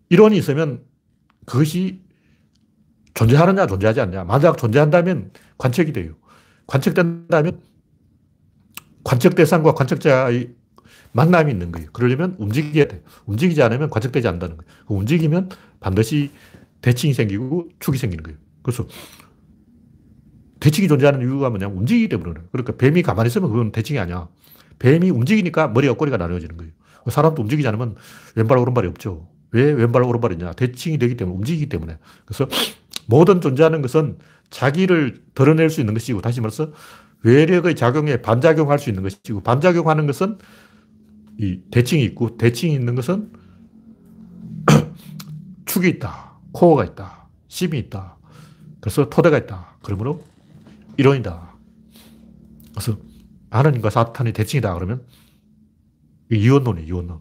이론이 0.10 0.38
있으면 0.38 0.84
그것이 1.48 2.04
존재하느냐, 3.16 3.66
존재하지 3.66 4.02
않냐. 4.02 4.24
만약 4.24 4.56
존재한다면 4.60 5.32
관측이 5.58 5.94
돼요. 5.94 6.14
관측된다면 6.68 7.60
관측 9.04 9.34
대상과 9.34 9.74
관측자의 9.74 10.54
만남이 11.14 11.51
있는 11.51 11.72
거예요. 11.72 11.89
그러려면 11.93 12.36
움직여야 12.38 12.88
돼. 12.88 13.01
움직이지 13.26 13.61
않으면 13.61 13.89
관측되지 13.89 14.28
않는다는 14.28 14.57
거예요. 14.57 14.72
움직이면 14.88 15.49
반드시 15.80 16.32
대칭이 16.82 17.14
생기고 17.14 17.70
축이 17.80 17.97
생기는 17.97 18.24
거예요. 18.24 18.38
그래서 18.61 18.86
대칭이 20.59 20.88
존재하는 20.88 21.22
이유가 21.22 21.49
뭐냐면 21.49 21.78
움직이기 21.78 22.09
때문에. 22.09 22.41
그러니까 22.51 22.76
뱀이 22.78 23.01
가만히 23.01 23.28
있으면 23.28 23.49
그건 23.49 23.72
대칭이 23.72 23.99
아니야. 23.99 24.28
뱀이 24.80 25.09
움직이니까 25.09 25.70
머리와 25.70 25.95
꼬리가 25.95 26.18
나눠지는 26.18 26.57
거예요. 26.57 26.72
사람도 27.09 27.41
움직이지 27.41 27.68
않으면 27.68 27.95
왼발, 28.36 28.57
오른발이 28.57 28.88
없죠. 28.88 29.28
왜 29.51 29.72
왼발, 29.72 30.03
오른발이냐? 30.03 30.53
대칭이 30.53 30.97
되기 30.97 31.16
때문에, 31.16 31.38
움직이기 31.38 31.68
때문에. 31.70 31.97
그래서 32.26 32.47
모든 33.05 33.39
존재하는 33.39 33.82
것은 33.82 34.18
자기를 34.49 35.22
드러낼 35.36 35.70
수 35.70 35.80
있는 35.80 35.93
것이고, 35.93 36.22
다시 36.22 36.41
말해서 36.41 36.72
외력의 37.24 37.76
작용에 37.76 38.22
반작용할 38.22 38.80
수 38.80 38.89
있는 38.89 39.03
것이고, 39.03 39.41
반작용하는 39.41 40.07
것은 40.07 40.38
이 41.40 41.60
대칭이 41.72 42.04
있고, 42.06 42.38
대칭이 42.38 42.74
있는 42.74 42.96
것은 42.96 43.32
축이 45.66 45.90
있다. 45.90 46.34
코어가 46.52 46.86
있다. 46.86 47.28
심이 47.48 47.78
있다. 47.80 48.18
그래서 48.80 49.10
토대가 49.10 49.38
있다. 49.38 49.78
그러므로 49.84 50.24
이론이다. 50.98 51.54
그래서 52.72 52.98
하나님과 53.50 53.90
사탄이 53.90 54.34
대칭이다 54.34 54.74
그러면 54.74 55.04
이원론이에요, 56.32 56.88
이원론. 56.88 57.20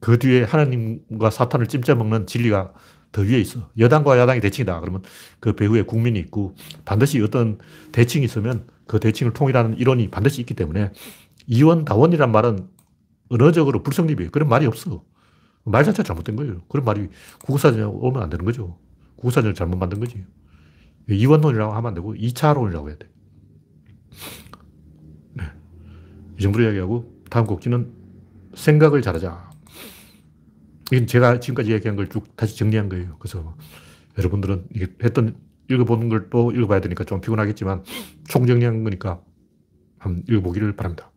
그 0.00 0.18
뒤에 0.18 0.42
하나님과 0.44 1.30
사탄을 1.30 1.66
찜쪄먹는 1.68 2.26
진리가 2.26 2.72
더 3.12 3.22
위에 3.22 3.40
있어. 3.40 3.70
여당과 3.78 4.18
야당이 4.18 4.40
대칭이다. 4.40 4.80
그러면 4.80 5.02
그 5.40 5.54
배후에 5.54 5.82
국민이 5.82 6.18
있고 6.18 6.54
반드시 6.84 7.20
어떤 7.22 7.58
대칭이 7.92 8.24
있으면 8.24 8.66
그 8.86 9.00
대칭을 9.00 9.32
통일하는 9.32 9.78
이론이 9.78 10.10
반드시 10.10 10.40
있기 10.42 10.54
때문에 10.54 10.90
이원다원이란 11.46 12.30
말은 12.30 12.68
언어적으로 13.28 13.82
불성립이에요. 13.82 14.30
그런 14.30 14.48
말이 14.48 14.66
없어. 14.66 15.04
말 15.64 15.84
자체가 15.84 16.04
잘못된 16.04 16.36
거예요. 16.36 16.62
그런 16.68 16.84
말이 16.84 17.08
국어사전에 17.44 17.82
오면 17.84 18.22
안 18.22 18.30
되는 18.30 18.44
거죠. 18.44 18.78
국어사전을 19.16 19.54
잘못 19.54 19.76
만든 19.78 19.98
거지. 20.00 20.24
이원론이라고 21.08 21.72
하면 21.72 21.88
안 21.88 21.94
되고 21.94 22.14
2차론이라고 22.14 22.88
해야 22.88 22.96
돼. 22.96 23.08
네. 25.34 25.44
이 26.38 26.42
정도로 26.42 26.64
이야기하고 26.64 27.22
다음 27.30 27.46
곡지는 27.46 27.92
생각을 28.54 29.02
잘하자. 29.02 29.50
이건 30.92 31.06
제가 31.06 31.40
지금까지 31.40 31.72
얘기한 31.72 31.96
걸 31.96 32.08
쭉 32.08 32.36
다시 32.36 32.56
정리한 32.56 32.88
거예요. 32.88 33.16
그래서 33.18 33.56
여러분들은 34.18 34.68
했던 35.02 35.36
읽어보는 35.68 36.08
걸 36.08 36.30
또 36.30 36.52
읽어봐야 36.52 36.80
되니까 36.80 37.02
좀 37.04 37.20
피곤하겠지만 37.20 37.82
총정리한 38.28 38.84
거니까 38.84 39.20
한번 39.98 40.22
읽어보기를 40.28 40.76
바랍니다. 40.76 41.10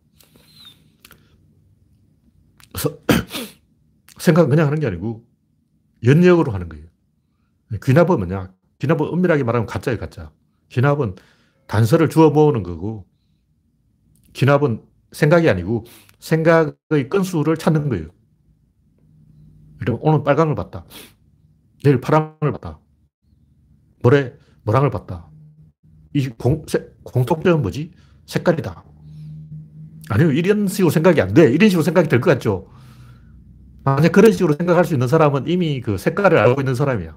그래서 2.72 2.98
생각은 4.18 4.50
그냥 4.50 4.66
하는 4.66 4.80
게 4.80 4.86
아니고 4.86 5.24
연역으로 6.04 6.52
하는 6.52 6.68
거예요. 6.68 6.86
귀납은 7.82 8.18
뭐냐? 8.18 8.52
귀납은 8.78 9.08
엄밀하게 9.08 9.44
말하면 9.44 9.66
가짜예요, 9.66 9.98
가짜. 9.98 10.32
귀납은 10.70 11.16
단서를 11.66 12.08
주워 12.08 12.30
모으는 12.30 12.62
거고, 12.62 13.06
귀납은 14.32 14.82
생각이 15.12 15.48
아니고 15.48 15.84
생각의 16.18 17.08
건수를 17.10 17.56
찾는 17.56 17.88
거예요. 17.88 18.08
오늘 20.00 20.22
빨강을 20.24 20.54
봤다. 20.54 20.84
내일 21.82 22.00
파랑을 22.00 22.52
봤다. 22.52 22.78
모레 24.02 24.36
노랑을 24.64 24.90
봤다. 24.90 25.30
이 26.14 26.28
공, 26.28 26.64
공통점은 27.04 27.62
뭐지? 27.62 27.92
색깔이다. 28.26 28.84
아니요, 30.10 30.32
이런 30.32 30.66
식으로 30.66 30.90
생각이 30.90 31.20
안 31.20 31.32
돼. 31.34 31.50
이런 31.52 31.68
식으로 31.70 31.82
생각이 31.84 32.08
될 32.08 32.20
것 32.20 32.30
같죠? 32.30 32.66
만약 33.84 34.12
그런 34.12 34.32
식으로 34.32 34.54
생각할 34.54 34.84
수 34.84 34.94
있는 34.94 35.08
사람은 35.08 35.44
이미 35.48 35.80
그 35.80 35.96
색깔을 35.98 36.36
알고 36.36 36.60
있는 36.60 36.74
사람이야. 36.74 37.16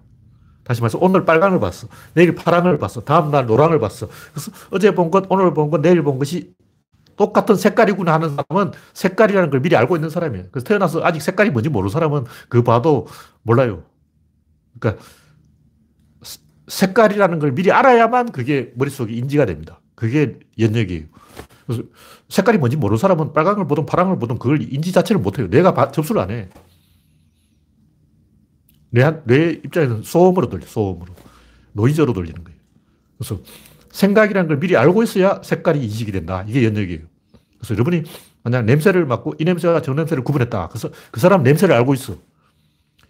다시 0.63 0.79
말해서 0.81 0.97
오늘 1.01 1.25
빨강을 1.25 1.59
봤어. 1.59 1.87
내일 2.13 2.35
파랑을 2.35 2.77
봤어. 2.77 3.01
다음날 3.01 3.47
노랑을 3.47 3.79
봤어. 3.79 4.07
그래서 4.31 4.51
어제 4.71 4.93
본 4.95 5.11
것, 5.11 5.25
오늘 5.29 5.53
본 5.53 5.69
것, 5.71 5.81
내일 5.81 6.03
본 6.03 6.19
것이 6.19 6.53
똑같은 7.17 7.55
색깔이구나 7.55 8.13
하는 8.13 8.35
사람은 8.35 8.71
색깔이라는 8.93 9.49
걸 9.49 9.61
미리 9.61 9.75
알고 9.75 9.95
있는 9.97 10.09
사람이에요. 10.09 10.45
그래서 10.51 10.65
태어나서 10.65 11.01
아직 11.03 11.21
색깔이 11.21 11.49
뭔지 11.49 11.69
모르는 11.69 11.91
사람은 11.91 12.25
그 12.47 12.63
봐도 12.63 13.07
몰라요. 13.41 13.83
그러니까 14.79 15.03
색깔이라는 16.67 17.39
걸 17.39 17.51
미리 17.53 17.71
알아야만 17.71 18.31
그게 18.31 18.71
머릿속에 18.75 19.13
인지가 19.13 19.45
됩니다. 19.45 19.81
그게 19.95 20.39
연역이에요. 20.57 21.05
색깔이 22.29 22.57
뭔지 22.57 22.77
모르는 22.77 22.97
사람은 22.97 23.33
빨강을 23.33 23.67
보든 23.67 23.85
파랑을 23.85 24.19
보든 24.19 24.37
그걸 24.37 24.61
인지 24.61 24.91
자체를 24.91 25.21
못해요. 25.21 25.49
내가 25.49 25.91
접수를 25.91 26.21
안 26.21 26.31
해. 26.31 26.49
내, 28.89 29.21
내 29.25 29.49
입장에서는 29.51 30.03
소음으로 30.03 30.49
돌려, 30.49 30.65
소음으로. 30.65 31.13
노이즈로 31.73 32.13
돌리는 32.13 32.43
거예요. 32.43 32.59
그래서 33.17 33.39
생각이라는 33.91 34.47
걸 34.47 34.59
미리 34.59 34.77
알고 34.77 35.03
있어야 35.03 35.41
색깔이 35.43 35.83
인식이 35.83 36.11
된다. 36.11 36.43
이게 36.47 36.63
연역이에요. 36.65 37.01
그래서 37.57 37.73
여러분이 37.73 38.03
만약 38.43 38.65
냄새를 38.65 39.05
맡고 39.05 39.35
이 39.39 39.45
냄새와 39.45 39.81
저 39.81 39.93
냄새를 39.93 40.23
구분했다. 40.23 40.67
그래서 40.67 40.89
그 41.11 41.19
사람 41.19 41.43
냄새를 41.43 41.73
알고 41.75 41.93
있어. 41.93 42.15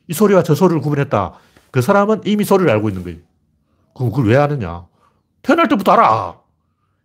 이 0.08 0.14
소리와 0.14 0.43
저 0.43 0.56
소리를 0.56 0.82
구분했다. 0.82 1.34
그 1.72 1.82
사람은 1.82 2.22
이미 2.26 2.43
소리를 2.43 2.70
알고 2.72 2.89
있는 2.89 3.04
거예요. 3.04 3.20
그럼 3.95 4.12
그걸 4.12 4.28
왜 4.28 4.38
아느냐? 4.38 4.86
태어날 5.41 5.68
때부터 5.68 5.93
알아. 5.93 6.43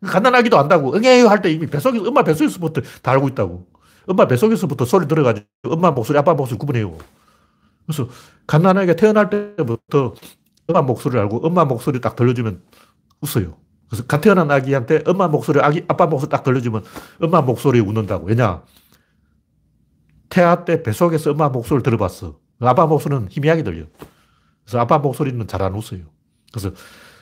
간단하기도 0.07 0.59
안다고. 0.59 0.94
응애요 0.94 1.28
할 1.28 1.42
때 1.42 1.51
이미 1.51 1.66
뱃속에서, 1.66 2.09
엄마 2.09 2.22
뱃속에서부터 2.22 2.82
다 3.03 3.12
알고 3.12 3.28
있다고. 3.28 3.66
엄마 4.07 4.26
뱃속에서부터 4.26 4.84
소리 4.84 5.07
들어가지고 5.07 5.46
엄마 5.70 5.90
목소리, 5.90 6.18
아빠 6.18 6.34
목소리 6.34 6.59
구분해요. 6.59 6.96
그래서 7.86 8.09
간단하게 8.46 8.96
태어날 8.96 9.28
때부터 9.30 10.14
엄마 10.68 10.82
목소리를 10.82 11.20
알고 11.20 11.46
엄마 11.46 11.64
목소리 11.64 12.01
딱 12.01 12.16
들려주면 12.16 12.62
웃어요. 13.20 13.57
그래서 13.88 14.07
갓 14.07 14.20
태어난 14.20 14.51
아기한테 14.51 15.03
엄마 15.07 15.28
목소리, 15.28 15.61
아기, 15.61 15.84
아빠 15.88 16.07
목소리 16.07 16.30
딱 16.30 16.44
들려주면 16.44 16.84
엄마 17.22 17.40
목소리 17.40 17.80
웃는다고. 17.80 18.26
왜냐? 18.26 18.62
태아 20.28 20.64
때 20.64 20.82
뱃속에서 20.82 21.30
엄마 21.32 21.49
목소리를 21.49 21.82
들어봤어. 21.82 22.38
아빠 22.61 22.86
목소리는 22.86 23.28
희미하게 23.30 23.62
들려. 23.62 23.86
그래서 24.64 24.78
아빠 24.80 24.99
목소리는 24.99 25.46
잘 25.46 25.62
안 25.62 25.74
웃어요. 25.74 26.03
그래서 26.53 26.70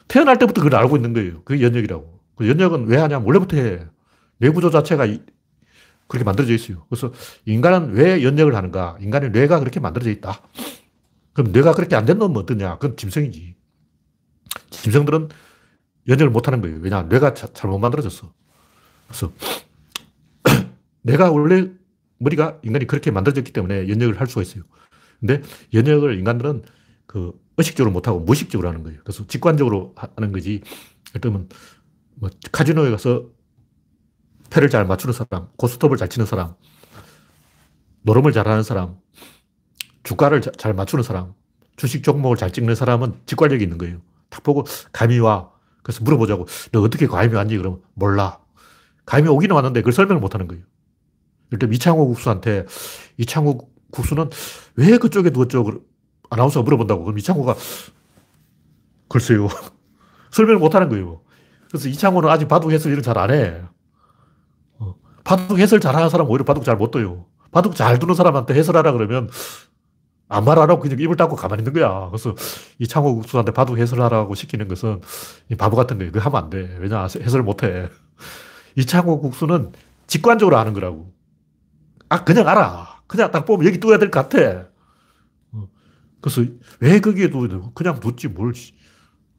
태어날 0.08 0.38
때부터 0.38 0.62
그걸 0.62 0.78
알고 0.80 0.96
있는 0.96 1.12
거예요. 1.12 1.42
그게 1.44 1.62
연역이라고. 1.64 2.15
그 2.36 2.48
연역은 2.48 2.86
왜 2.86 2.98
하냐면 2.98 3.26
원래부터 3.26 3.56
해. 3.56 3.86
뇌구조 4.38 4.70
자체가 4.70 5.06
그렇게 6.08 6.24
만들어져 6.24 6.54
있어요. 6.54 6.86
그래서 6.88 7.12
인간은 7.46 7.92
왜 7.94 8.22
연역을 8.22 8.54
하는가? 8.54 8.98
인간의 9.00 9.30
뇌가 9.30 9.58
그렇게 9.60 9.80
만들어져 9.80 10.10
있다. 10.10 10.40
그럼 11.32 11.52
뇌가 11.52 11.72
그렇게 11.74 11.96
안 11.96 12.06
된 12.06 12.18
놈은 12.18 12.36
어떠냐? 12.42 12.78
그건 12.78 12.96
짐승이지. 12.96 13.56
짐승들은 14.70 15.28
연역을 16.08 16.30
못 16.30 16.46
하는 16.46 16.60
거예요. 16.60 16.78
왜냐? 16.80 17.02
뇌가 17.04 17.34
자, 17.34 17.48
잘못 17.52 17.78
만들어졌어. 17.78 18.32
그래서 19.08 19.32
내가 21.02 21.30
원래 21.30 21.70
머리가 22.18 22.58
인간이 22.62 22.86
그렇게 22.86 23.10
만들어졌기 23.10 23.52
때문에 23.52 23.88
연역을 23.88 24.20
할 24.20 24.26
수가 24.26 24.42
있어요. 24.42 24.64
근데 25.20 25.42
연역을 25.74 26.18
인간들은 26.18 26.62
그 27.06 27.32
의식적으로 27.56 27.92
못하고 27.92 28.20
무의식적으로 28.20 28.68
하는 28.68 28.82
거예요. 28.82 29.00
그래서 29.04 29.26
직관적으로 29.26 29.94
하는 29.96 30.32
거지. 30.32 30.62
예를 31.10 31.20
들면 31.20 31.48
뭐 32.16 32.30
카지노에 32.52 32.90
가서 32.90 33.26
패를 34.50 34.70
잘 34.70 34.86
맞추는 34.86 35.12
사람, 35.12 35.48
고스톱을 35.56 35.96
잘 35.96 36.08
치는 36.08 36.26
사람, 36.26 36.54
노름을 38.02 38.32
잘하는 38.32 38.62
사람, 38.62 38.96
주가를 40.02 40.40
자, 40.40 40.50
잘 40.56 40.72
맞추는 40.74 41.02
사람, 41.02 41.34
주식 41.76 42.02
종목을 42.02 42.36
잘 42.36 42.52
찍는 42.52 42.74
사람은 42.74 43.20
직관력이 43.26 43.62
있는 43.62 43.78
거예요. 43.78 44.00
딱 44.30 44.42
보고 44.42 44.64
감이 44.92 45.18
와. 45.18 45.50
그래서 45.82 46.02
물어보자고. 46.02 46.46
너 46.72 46.80
어떻게 46.82 47.06
감이 47.06 47.32
왔니? 47.34 47.56
그러면 47.56 47.80
몰라. 47.94 48.40
감이 49.04 49.28
오기는 49.28 49.54
왔는데 49.54 49.80
그걸 49.80 49.92
설명을 49.92 50.20
못 50.20 50.34
하는 50.34 50.48
거예요. 50.48 50.64
일단 51.52 51.72
이창호 51.72 52.06
국수한테 52.08 52.66
이창호 53.18 53.70
국수는 53.92 54.30
왜 54.74 54.98
그쪽에 54.98 55.30
누웠죠? 55.30 55.64
아나운서가 56.30 56.64
물어본다고. 56.64 57.04
그럼 57.04 57.18
이창호가 57.18 57.54
글쎄요. 59.08 59.48
설명을 60.32 60.58
못 60.58 60.74
하는 60.74 60.88
거예요. 60.88 61.22
그래서 61.76 61.88
이창호는 61.90 62.28
아직 62.30 62.48
바둑 62.48 62.72
해설 62.72 62.92
일을 62.92 63.02
잘안 63.02 63.30
해. 63.30 63.60
어. 64.78 64.94
바둑 65.24 65.58
해설 65.58 65.78
잘하는 65.80 66.08
사람 66.08 66.28
오히려 66.28 66.44
바둑 66.44 66.64
잘 66.64 66.76
못 66.76 66.90
둬요. 66.90 67.26
바둑 67.52 67.76
잘 67.76 67.98
두는 67.98 68.14
사람한테 68.14 68.54
해설하라 68.54 68.92
그러면 68.92 69.28
안 70.28 70.46
하고 70.70 70.80
그냥 70.80 70.98
입을 70.98 71.16
닫고 71.16 71.36
가만히 71.36 71.60
있는 71.60 71.72
거야. 71.74 72.08
그래서 72.08 72.34
이창호 72.78 73.14
국수한테 73.16 73.52
바둑 73.52 73.78
해설하라고 73.78 74.34
시키는 74.34 74.68
것은 74.68 75.02
바보 75.58 75.76
같은 75.76 75.98
거예요. 75.98 76.12
그거 76.12 76.24
하면 76.24 76.44
안 76.44 76.50
돼. 76.50 76.76
왜냐, 76.80 77.06
해설 77.20 77.42
못 77.42 77.62
해. 77.62 77.88
이창호 78.76 79.20
국수는 79.20 79.72
직관적으로 80.06 80.56
하는 80.56 80.72
거라고. 80.72 81.12
아, 82.08 82.24
그냥 82.24 82.48
알아. 82.48 83.02
그냥 83.06 83.30
딱 83.30 83.44
보면 83.44 83.66
여기 83.66 83.78
둬야 83.80 83.98
될 83.98 84.10
것 84.10 84.28
같아. 84.28 84.66
어. 85.52 85.68
그래서 86.20 86.42
왜 86.80 87.00
거기에 87.00 87.30
둬야 87.30 87.48
그냥 87.74 88.00
뒀지 88.00 88.28
뭘. 88.28 88.52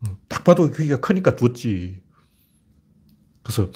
어. 0.07 0.17
딱 0.29 0.43
봐도 0.43 0.71
거기가 0.71 0.99
크니까 1.01 1.35
뒀지. 1.35 2.01
그래서 3.47 3.71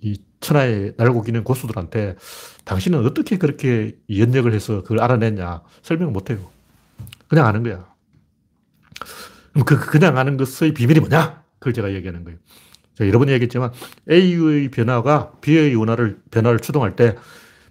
이 0.00 0.18
천하에 0.40 0.92
날고 0.96 1.22
기는 1.22 1.44
고수들한테 1.44 2.16
당신은 2.64 3.04
어떻게 3.04 3.36
그렇게 3.36 3.96
연역을 4.10 4.54
해서 4.54 4.82
그걸 4.82 5.00
알아냈냐 5.00 5.60
설명 5.82 6.14
못 6.14 6.30
해요. 6.30 6.38
그냥 7.28 7.46
아는 7.46 7.62
거야. 7.62 7.86
그 9.66 9.78
그냥 9.78 10.16
아는 10.16 10.38
것의 10.38 10.72
비밀이 10.72 11.00
뭐냐? 11.00 11.44
그걸 11.58 11.74
제가 11.74 11.92
얘기하는 11.92 12.24
거예요. 12.24 12.38
제가 12.94 13.08
여러 13.08 13.18
번 13.18 13.28
얘기했지만 13.28 13.72
A의 14.10 14.70
변화가 14.70 15.32
B의 15.42 15.74
원화를, 15.74 16.18
변화를 16.30 16.60
추동할 16.60 16.96
때 16.96 17.16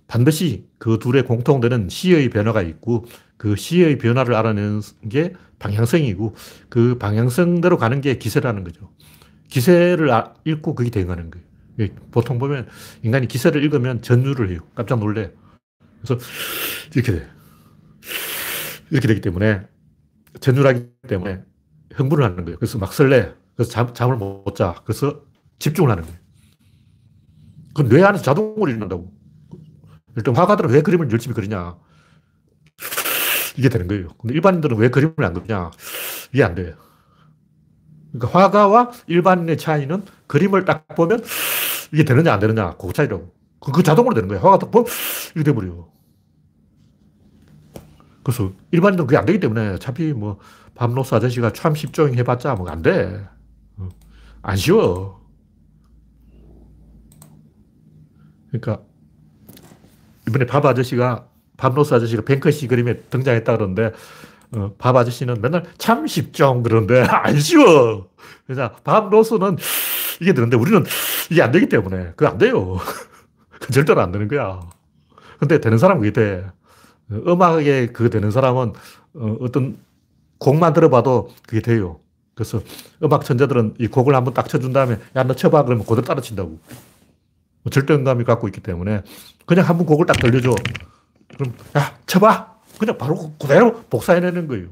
반드시 0.07 0.67
그 0.77 0.99
둘의 0.99 1.23
공통되는 1.25 1.89
C의 1.89 2.29
변화가 2.29 2.61
있고 2.61 3.05
그 3.37 3.55
C의 3.55 3.97
변화를 3.97 4.35
알아내는 4.35 4.81
게 5.09 5.33
방향성이고 5.57 6.35
그 6.69 6.97
방향성대로 6.99 7.77
가는 7.77 8.01
게 8.01 8.17
기세라는 8.19 8.63
거죠. 8.63 8.91
기세를 9.49 10.11
아, 10.11 10.33
읽고 10.45 10.75
그게 10.75 10.89
대응하는 10.89 11.29
거예요. 11.31 11.45
예, 11.79 11.89
보통 12.11 12.39
보면 12.39 12.67
인간이 13.03 13.27
기세를 13.27 13.63
읽으면 13.63 14.01
전율을 14.01 14.51
해요. 14.51 14.59
깜짝 14.75 14.99
놀래. 14.99 15.31
그래서 16.01 16.23
이렇게 16.93 17.11
돼. 17.11 17.27
이렇게 18.91 19.07
되기 19.07 19.21
때문에 19.21 19.67
전율하기 20.39 20.87
때문에 21.07 21.43
흥분을 21.93 22.23
하는 22.23 22.45
거예요. 22.45 22.57
그래서 22.57 22.77
막 22.77 22.93
설레. 22.93 23.33
그래서 23.55 23.71
잠, 23.71 23.93
잠을 23.93 24.17
못 24.17 24.55
자. 24.55 24.75
그래서 24.85 25.21
집중을 25.59 25.89
하는 25.91 26.03
거예요. 26.03 26.17
그건 27.69 27.89
뇌 27.89 28.03
안에서 28.03 28.23
자동으로 28.23 28.69
일어난다고. 28.69 29.11
일단 30.15 30.35
화가들은 30.35 30.69
왜 30.69 30.81
그림을 30.81 31.11
열심히 31.11 31.33
그리냐. 31.35 31.77
이게 33.57 33.69
되는 33.69 33.87
거예요. 33.87 34.09
근데 34.17 34.33
일반인들은 34.33 34.77
왜 34.77 34.89
그림을 34.89 35.23
안 35.23 35.33
그리냐. 35.33 35.71
이게 36.33 36.43
안 36.43 36.55
돼요. 36.55 36.75
그러니까 38.11 38.39
화가와 38.39 38.91
일반인의 39.07 39.57
차이는 39.57 40.05
그림을 40.27 40.65
딱 40.65 40.87
보면 40.95 41.23
이게 41.93 42.03
되느냐 42.03 42.33
안 42.33 42.39
되느냐 42.39 42.75
그 42.77 42.91
차이라고. 42.93 43.31
그 43.73 43.83
자동으로 43.83 44.15
되는 44.15 44.27
거예요. 44.29 44.43
화가 44.43 44.57
딱 44.59 44.71
보면 44.71 44.87
이게 45.35 45.43
돼버려요. 45.43 45.89
그래서 48.23 48.51
일반인들은 48.71 49.07
그게 49.07 49.17
안 49.17 49.25
되기 49.25 49.39
때문에 49.39 49.69
어차피 49.69 50.13
뭐 50.13 50.39
밤로스 50.75 51.13
아저씨가 51.15 51.51
참 51.53 51.73
십조ing 51.75 52.17
해봤자 52.19 52.55
뭐 52.55 52.69
안 52.69 52.81
돼. 52.81 53.25
어. 53.77 53.89
안 54.41 54.55
쉬워. 54.55 55.19
그러니까 58.49 58.83
이번에 60.27 60.45
밥 60.45 60.65
아저씨가 60.65 61.27
밤로스 61.57 61.93
아저씨가 61.93 62.23
뱅크시 62.23 62.67
그림에 62.67 63.01
등장했다 63.09 63.57
그러는데 63.57 63.91
어, 64.55 64.73
밥 64.77 64.95
아저씨는 64.95 65.41
맨날 65.41 65.63
참 65.77 66.07
쉽죠 66.07 66.61
그러는데 66.63 67.01
안 67.09 67.39
쉬워. 67.39 68.09
그래서 68.45 68.71
밤로스는 68.83 69.57
이게 70.21 70.33
되는데 70.33 70.57
우리는 70.57 70.83
이게 71.29 71.41
안 71.41 71.51
되기 71.51 71.69
때문에 71.69 72.11
그거 72.15 72.27
안 72.27 72.37
돼요. 72.37 72.77
그 73.59 73.71
절대로 73.71 74.01
안 74.01 74.11
되는 74.11 74.27
거야. 74.27 74.59
근데 75.39 75.59
되는 75.59 75.77
사람은 75.77 76.01
그게 76.01 76.13
돼. 76.13 76.45
음악에 77.11 77.87
그 77.87 78.09
되는 78.09 78.31
사람은 78.31 78.73
어, 79.15 79.37
어떤 79.41 79.77
곡만 80.39 80.73
들어봐도 80.73 81.29
그게 81.47 81.61
돼요. 81.61 81.99
그래서 82.35 82.61
음악 83.03 83.25
천재들은 83.25 83.75
이 83.79 83.87
곡을 83.87 84.15
한번 84.15 84.33
딱 84.33 84.47
쳐준 84.47 84.71
다음에 84.73 84.97
야, 85.15 85.23
너 85.23 85.33
쳐봐. 85.35 85.63
그러면 85.65 85.85
그대로 85.85 86.01
따라 86.01 86.21
친다고. 86.21 86.59
절대감이 87.69 88.23
갖고 88.23 88.47
있기 88.47 88.61
때문에 88.61 89.03
그냥 89.45 89.67
한 89.67 89.77
번 89.77 89.85
곡을 89.85 90.05
딱 90.05 90.17
들려줘. 90.17 90.55
그럼 91.37 91.53
야, 91.77 91.97
쳐봐. 92.07 92.58
그냥 92.79 92.97
바로 92.97 93.33
그대로 93.39 93.83
복사해내는 93.83 94.47
거예요. 94.47 94.69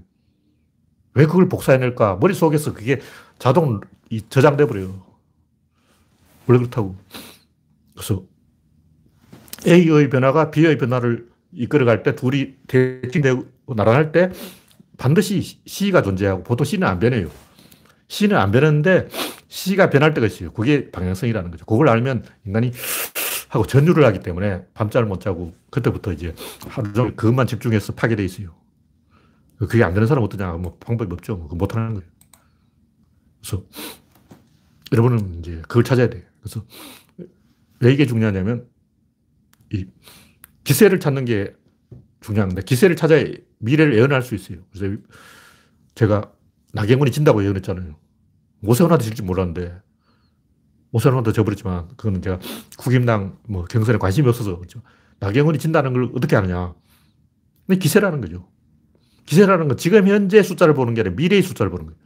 왜 1.13 1.25
그걸 1.25 1.49
복사해낼까? 1.49 2.17
머릿속에서 2.21 2.73
그게 2.73 3.01
자동 3.37 3.81
저장돼 4.29 4.65
버려요. 4.65 5.05
원래 6.47 6.59
그렇다고. 6.59 6.95
그래서 7.93 8.23
A의 9.67 10.09
변화가 10.09 10.51
B의 10.51 10.77
변화를 10.77 11.27
이끌어갈 11.51 12.03
때 12.03 12.15
둘이 12.15 12.55
대칭되고 12.67 13.45
나란할 13.75 14.11
때 14.11 14.31
반드시 14.97 15.59
C가 15.65 16.01
존재하고 16.01 16.43
보통 16.43 16.65
C는 16.65 16.87
안 16.87 16.99
변해요. 16.99 17.29
C는 18.07 18.37
안 18.37 18.51
변하는데 18.51 19.09
C가 19.49 19.89
변할 19.89 20.13
때가 20.13 20.27
있어요. 20.27 20.51
그게 20.53 20.91
방향성이라는 20.91 21.51
거죠. 21.51 21.65
그걸 21.65 21.89
알면 21.89 22.23
인간이 22.45 22.71
하고 23.49 23.65
전율을 23.65 24.05
하기 24.05 24.19
때문에 24.19 24.65
밤잠을 24.73 25.07
못 25.07 25.21
자고 25.21 25.53
그때부터 25.69 26.13
이제 26.13 26.35
하루 26.67 26.91
종일 26.93 27.15
그것만 27.15 27.47
집중해서 27.47 27.93
파괴돼 27.93 28.23
있어요. 28.25 28.55
그게 29.57 29.83
안 29.83 29.93
되는 29.93 30.07
사람 30.07 30.23
어떠냐? 30.23 30.53
뭐 30.53 30.77
방법이 30.79 31.11
없죠. 31.13 31.35
뭐 31.37 31.49
못하는 31.53 31.93
거예요. 31.95 32.09
그래서 33.41 33.63
여러분은 34.91 35.39
이제 35.39 35.61
그걸 35.63 35.83
찾아야 35.83 36.09
돼요. 36.09 36.23
그래서 36.41 36.65
왜 37.79 37.93
이게 37.93 38.05
중요하냐면 38.05 38.67
이 39.71 39.85
기세를 40.63 40.99
찾는 40.99 41.25
게 41.25 41.55
중요한데 42.21 42.61
기세를 42.63 42.95
찾아야 42.95 43.25
미래를 43.59 43.95
예언할 43.95 44.21
수 44.21 44.35
있어요. 44.35 44.59
그래서 44.71 44.97
제가 45.95 46.31
나경원이 46.73 47.11
진다고 47.11 47.43
예언했잖아요. 47.43 47.95
오세훈한테 48.63 49.05
질지 49.05 49.23
몰랐는데 49.23 49.79
오세훈한테 50.91 51.31
져버렸지만 51.31 51.87
그거는 51.89 52.21
제가 52.21 52.39
국임당 52.77 53.37
뭐 53.47 53.65
경선에 53.65 53.97
관심이 53.97 54.27
없어서 54.27 54.57
그렇죠. 54.57 54.81
나경원이 55.19 55.59
진다는 55.59 55.93
걸 55.93 56.09
어떻게 56.15 56.35
아느냐. 56.35 56.73
근데 57.65 57.79
기세라는 57.79 58.21
거죠. 58.21 58.47
기세라는 59.25 59.67
건 59.67 59.77
지금 59.77 60.07
현재 60.07 60.41
숫자를 60.41 60.73
보는 60.73 60.93
게 60.93 61.01
아니라 61.01 61.15
미래의 61.15 61.41
숫자를 61.43 61.69
보는 61.69 61.87
거예요. 61.87 61.97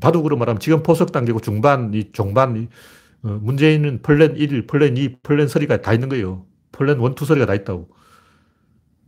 바둑으로 0.00 0.36
말하면 0.36 0.60
지금 0.60 0.82
포석 0.82 1.12
단계고 1.12 1.40
중반, 1.40 1.92
이 1.92 2.12
종반, 2.12 2.56
이 2.56 2.68
어, 3.22 3.38
문재인은 3.42 4.02
플랜 4.02 4.36
1, 4.36 4.66
플랜 4.66 4.96
2, 4.96 5.16
플랜 5.22 5.46
3가 5.46 5.82
다 5.82 5.92
있는 5.92 6.08
거예요. 6.08 6.46
플랜 6.72 7.00
1, 7.00 7.10
2, 7.10 7.14
3가 7.14 7.46
다 7.46 7.54
있다고. 7.54 7.90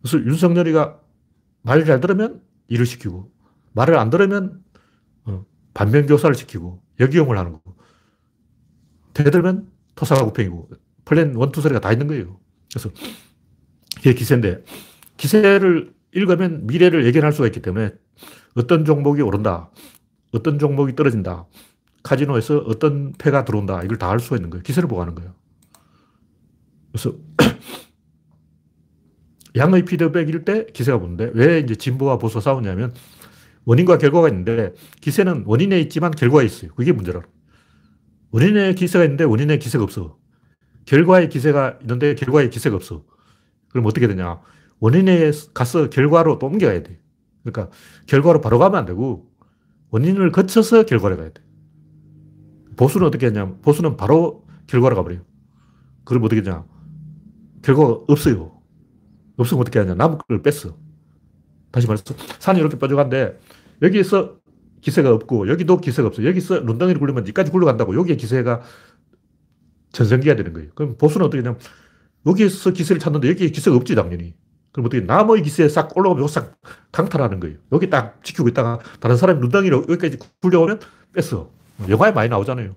그래서 0.03 0.19
윤석열이가 0.19 1.01
말을 1.63 1.85
잘 1.87 2.01
들으면 2.01 2.43
일을 2.69 2.85
시키고, 2.85 3.31
말을 3.73 3.97
안 3.97 4.11
들으면 4.11 4.61
어, 5.25 5.47
반면교사를 5.73 6.35
시키고, 6.35 6.83
역이용을 7.01 7.39
하는 7.39 7.53
거고, 7.53 7.77
대들면 9.15 9.69
토사구팽이고, 9.95 10.71
플랜 11.05 11.31
1, 11.31 11.35
2, 11.35 11.37
3가 11.37 11.81
다 11.81 11.93
있는 11.93 12.07
거예요. 12.07 12.39
그래서 12.71 12.91
이게 14.01 14.15
기세인데, 14.15 14.65
기세를 15.17 15.93
읽으면 16.13 16.67
미래를 16.67 17.07
예견할 17.07 17.33
수가 17.33 17.47
있기 17.47 17.61
때문에 17.63 17.93
어떤 18.55 18.85
종목이 18.85 19.23
오른다, 19.23 19.71
어떤 20.33 20.59
종목이 20.59 20.95
떨어진다, 20.97 21.47
카지노에서 22.03 22.59
어떤 22.67 23.13
패가 23.13 23.45
들어온다, 23.45 23.83
이걸 23.83 23.99
다 23.99 24.11
알 24.11 24.21
수가 24.21 24.37
있는 24.37 24.51
거예요. 24.51 24.63
기세를 24.63 24.89
보고 24.89 25.01
하는 25.01 25.15
거예요. 25.15 25.35
그래서 26.91 27.15
양의 29.57 29.85
피드백일 29.85 30.45
때 30.45 30.67
기세가 30.73 30.99
보는데 30.99 31.31
왜 31.35 31.59
이제 31.61 31.75
진보와 31.75 32.19
보수 32.19 32.41
싸우냐면 32.41 32.95
원인과 33.65 33.99
결과가 33.99 34.29
있는데 34.29 34.73
기세는 35.01 35.45
원인에 35.47 35.81
있지만 35.83 36.11
결과에 36.11 36.45
있어요. 36.45 36.73
그게 36.75 36.93
문제라. 36.93 37.23
원인에 38.33 38.75
기세가 38.75 39.05
있는데 39.05 39.25
원인에 39.25 39.59
기세가 39.59 39.85
없어. 39.85 40.19
결과에 40.87 41.29
기세가 41.29 41.79
있는데 41.83 42.15
결과에 42.15 42.49
기세가 42.49 42.75
없어. 42.75 43.05
그럼 43.69 43.87
어떻게 43.87 44.09
되냐. 44.09 44.41
원인에 44.81 45.31
가서 45.55 45.91
결과로 45.91 46.39
또 46.39 46.47
옮겨가야 46.47 46.83
돼. 46.83 46.99
그러니까 47.45 47.75
결과로 48.07 48.41
바로 48.41 48.59
가면 48.59 48.79
안 48.81 48.85
되고 48.87 49.31
원인을 49.91 50.33
거쳐서 50.33 50.85
결과로 50.85 51.17
가야 51.17 51.31
돼. 51.31 51.43
보수는 52.77 53.07
어떻게 53.07 53.27
했냐면 53.27 53.61
보수는 53.61 53.97
바로 53.97 54.47
결과로 54.67 54.97
가버려요. 54.97 55.21
그럼 56.05 56.25
어떻게 56.25 56.41
했냐. 56.41 56.65
결과가 57.63 58.05
없어요. 58.09 58.61
없으면 59.37 59.61
어떻게 59.61 59.79
하냐. 59.79 59.95
나무 59.95 60.19
를 60.29 60.43
뺐어. 60.43 60.77
다시 61.71 61.87
말해서 61.87 62.05
산이 62.39 62.59
이렇게 62.59 62.79
뾰족한데 62.79 63.39
여기에서 63.83 64.42
기세가 64.83 65.11
없고 65.11 65.49
여기도 65.49 65.79
기세가 65.79 66.09
없어. 66.09 66.25
여기서 66.25 66.61
눈덩이를 66.61 66.99
굴리면 66.99 67.23
여기까지 67.23 67.51
굴러간다고. 67.51 67.97
여기에 67.97 68.17
기세가 68.17 68.61
전성기가 69.93 70.37
되는 70.37 70.53
거예요. 70.53 70.69
그럼 70.75 70.97
보수는 70.99 71.27
어떻게 71.27 71.39
하냐면 71.39 71.59
여기에서 72.27 72.71
기세를 72.71 73.01
찾는데 73.01 73.29
여기에 73.31 73.49
기세가 73.49 73.77
없지 73.77 73.95
당연히. 73.95 74.35
그럼 74.73 74.87
어떻게 74.87 75.05
나무의 75.05 75.43
기세에 75.43 75.69
싹 75.69 75.97
올라오면 75.97 76.29
싹 76.29 76.57
강탈하는 76.93 77.41
거예요. 77.41 77.57
여기 77.73 77.89
딱 77.89 78.23
지키고 78.25 78.49
있다가 78.49 78.81
다른 79.01 79.17
사람이 79.17 79.41
눈덩이로 79.41 79.87
여기까지 79.89 80.19
굴려오면 80.43 80.81
뺐어. 81.15 81.49
영화에 81.89 82.13
많이 82.13 82.29
나오잖아요. 82.29 82.75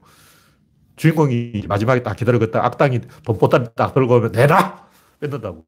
주인공이 0.96 1.64
마지막에 1.68 2.04
딱 2.04 2.16
기다리고 2.16 2.46
있다 2.46 2.66
악당이 2.66 3.02
돈보따리 3.26 3.66
딱 3.76 3.94
들고 3.94 4.16
오면 4.16 4.32
내놔! 4.32 4.86
뺏는다고. 5.20 5.66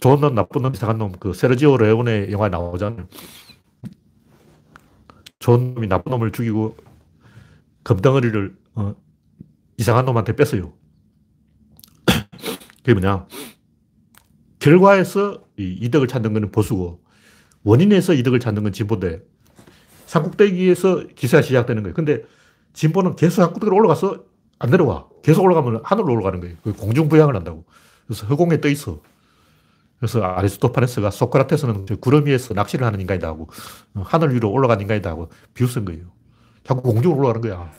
좋은 0.00 0.20
놈, 0.20 0.34
나쁜 0.34 0.62
놈, 0.62 0.74
이상한 0.74 0.98
놈, 0.98 1.12
그 1.12 1.32
세르지오 1.32 1.76
레오네 1.76 2.30
영화에 2.32 2.48
나오잖아요. 2.48 3.06
좋은 5.38 5.74
놈이 5.74 5.86
나쁜 5.88 6.10
놈을 6.10 6.32
죽이고 6.32 6.76
금덩어리를 7.82 8.56
어, 8.74 8.94
이상한 9.76 10.04
놈한테 10.04 10.36
뺐어요. 10.36 10.72
그게 12.84 12.94
뭐냐. 12.94 13.26
결과에서 14.58 15.42
이득을 15.56 16.06
찾는 16.08 16.34
것은 16.34 16.50
보수고 16.50 17.02
원인에서 17.62 18.14
이득을 18.14 18.40
찾는 18.40 18.62
건 18.62 18.72
진보인데 18.72 19.22
산꼭대기에서 20.06 21.06
기세가 21.14 21.42
시작되는 21.42 21.82
거예요. 21.82 21.94
근데 21.94 22.22
진보는 22.74 23.16
계속 23.16 23.36
산꼭대기로 23.36 23.74
올라가서 23.76 24.24
안 24.58 24.70
내려와. 24.70 25.08
계속 25.22 25.42
올라가면 25.44 25.80
하늘로 25.84 26.12
올라가는 26.12 26.40
거예요. 26.40 26.56
공중부양을 26.76 27.34
한다고. 27.34 27.64
그래서 28.06 28.26
허공에 28.26 28.60
떠 28.60 28.68
있어. 28.68 29.00
그래서 30.00 30.22
아리스토파네스가 30.22 31.10
소크라테스는 31.10 31.84
구름 32.00 32.26
위에서 32.26 32.54
낚시를 32.54 32.86
하는 32.86 33.00
인간이다 33.00 33.28
하고 33.28 33.48
하늘 33.94 34.34
위로 34.34 34.50
올라간 34.50 34.80
인간이다 34.80 35.10
하고 35.10 35.28
비웃은 35.52 35.84
거예요. 35.84 36.06
자꾸 36.64 36.82
공중으로 36.82 37.18
올라가는 37.18 37.40
거야. 37.42 37.70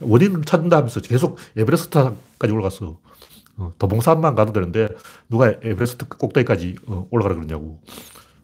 원인을 0.00 0.44
찾는다 0.44 0.76
하면서 0.76 1.00
계속 1.00 1.38
에베레스트까지 1.56 2.52
올라갔어. 2.52 3.00
어, 3.56 3.72
도봉산만 3.78 4.36
가도 4.36 4.52
되는데 4.52 4.88
누가 5.28 5.48
에베레스트 5.48 6.06
꼭대기까지 6.06 6.76
어, 6.86 7.08
올라가라 7.10 7.34
그러냐고. 7.34 7.82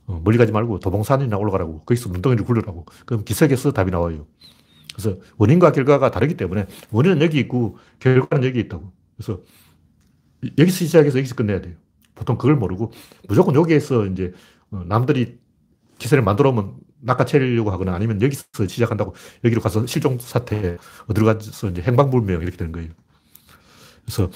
어, 0.07 0.21
멀리 0.25 0.37
가지 0.37 0.51
말고 0.51 0.81
도봉산이나 0.81 1.37
올라가라고. 1.37 1.85
거기서 1.85 2.09
눈덩이를 2.09 2.45
굴려라고. 2.45 2.87
그럼 3.07 3.25
기색에서 3.25 3.71
답이 3.71 3.93
나와요. 3.93 4.27
그래서 4.97 5.19
원인과 5.37 5.71
결과가 5.73 6.11
다르기 6.11 6.37
때문에 6.37 6.67
원인은 6.91 7.23
여기 7.23 7.39
있고 7.39 7.79
결과는 8.01 8.49
여기 8.49 8.59
있다고. 8.61 8.91
그래서 9.17 9.41
여기서 10.59 10.85
시작해서 10.87 11.19
여기서 11.19 11.37
끝내야 11.37 11.61
돼요. 11.61 11.75
보통 12.23 12.39
그걸 12.39 12.55
모르고 12.55 12.93
무조건 13.29 13.57
여기에서 13.57 14.07
이제 14.07 14.33
어, 14.71 14.85
남들이 14.87 15.41
기세를 15.99 16.23
만들어 16.23 16.51
오면 16.51 16.77
낚아채려고 17.01 17.73
하거나 17.73 17.95
아니면 17.95 18.23
여기서 18.23 18.45
시작한다고 18.69 19.15
여기로 19.45 19.61
가서 19.61 19.87
실종 19.87 20.19
사태, 20.21 20.79
어디로 21.09 21.27
가서 21.27 21.71
이제 21.71 21.83
행방불명 21.83 22.43
이렇게 22.43 22.57
되는 22.57 22.71
거예요. 22.71 22.91
그래서 24.05 24.31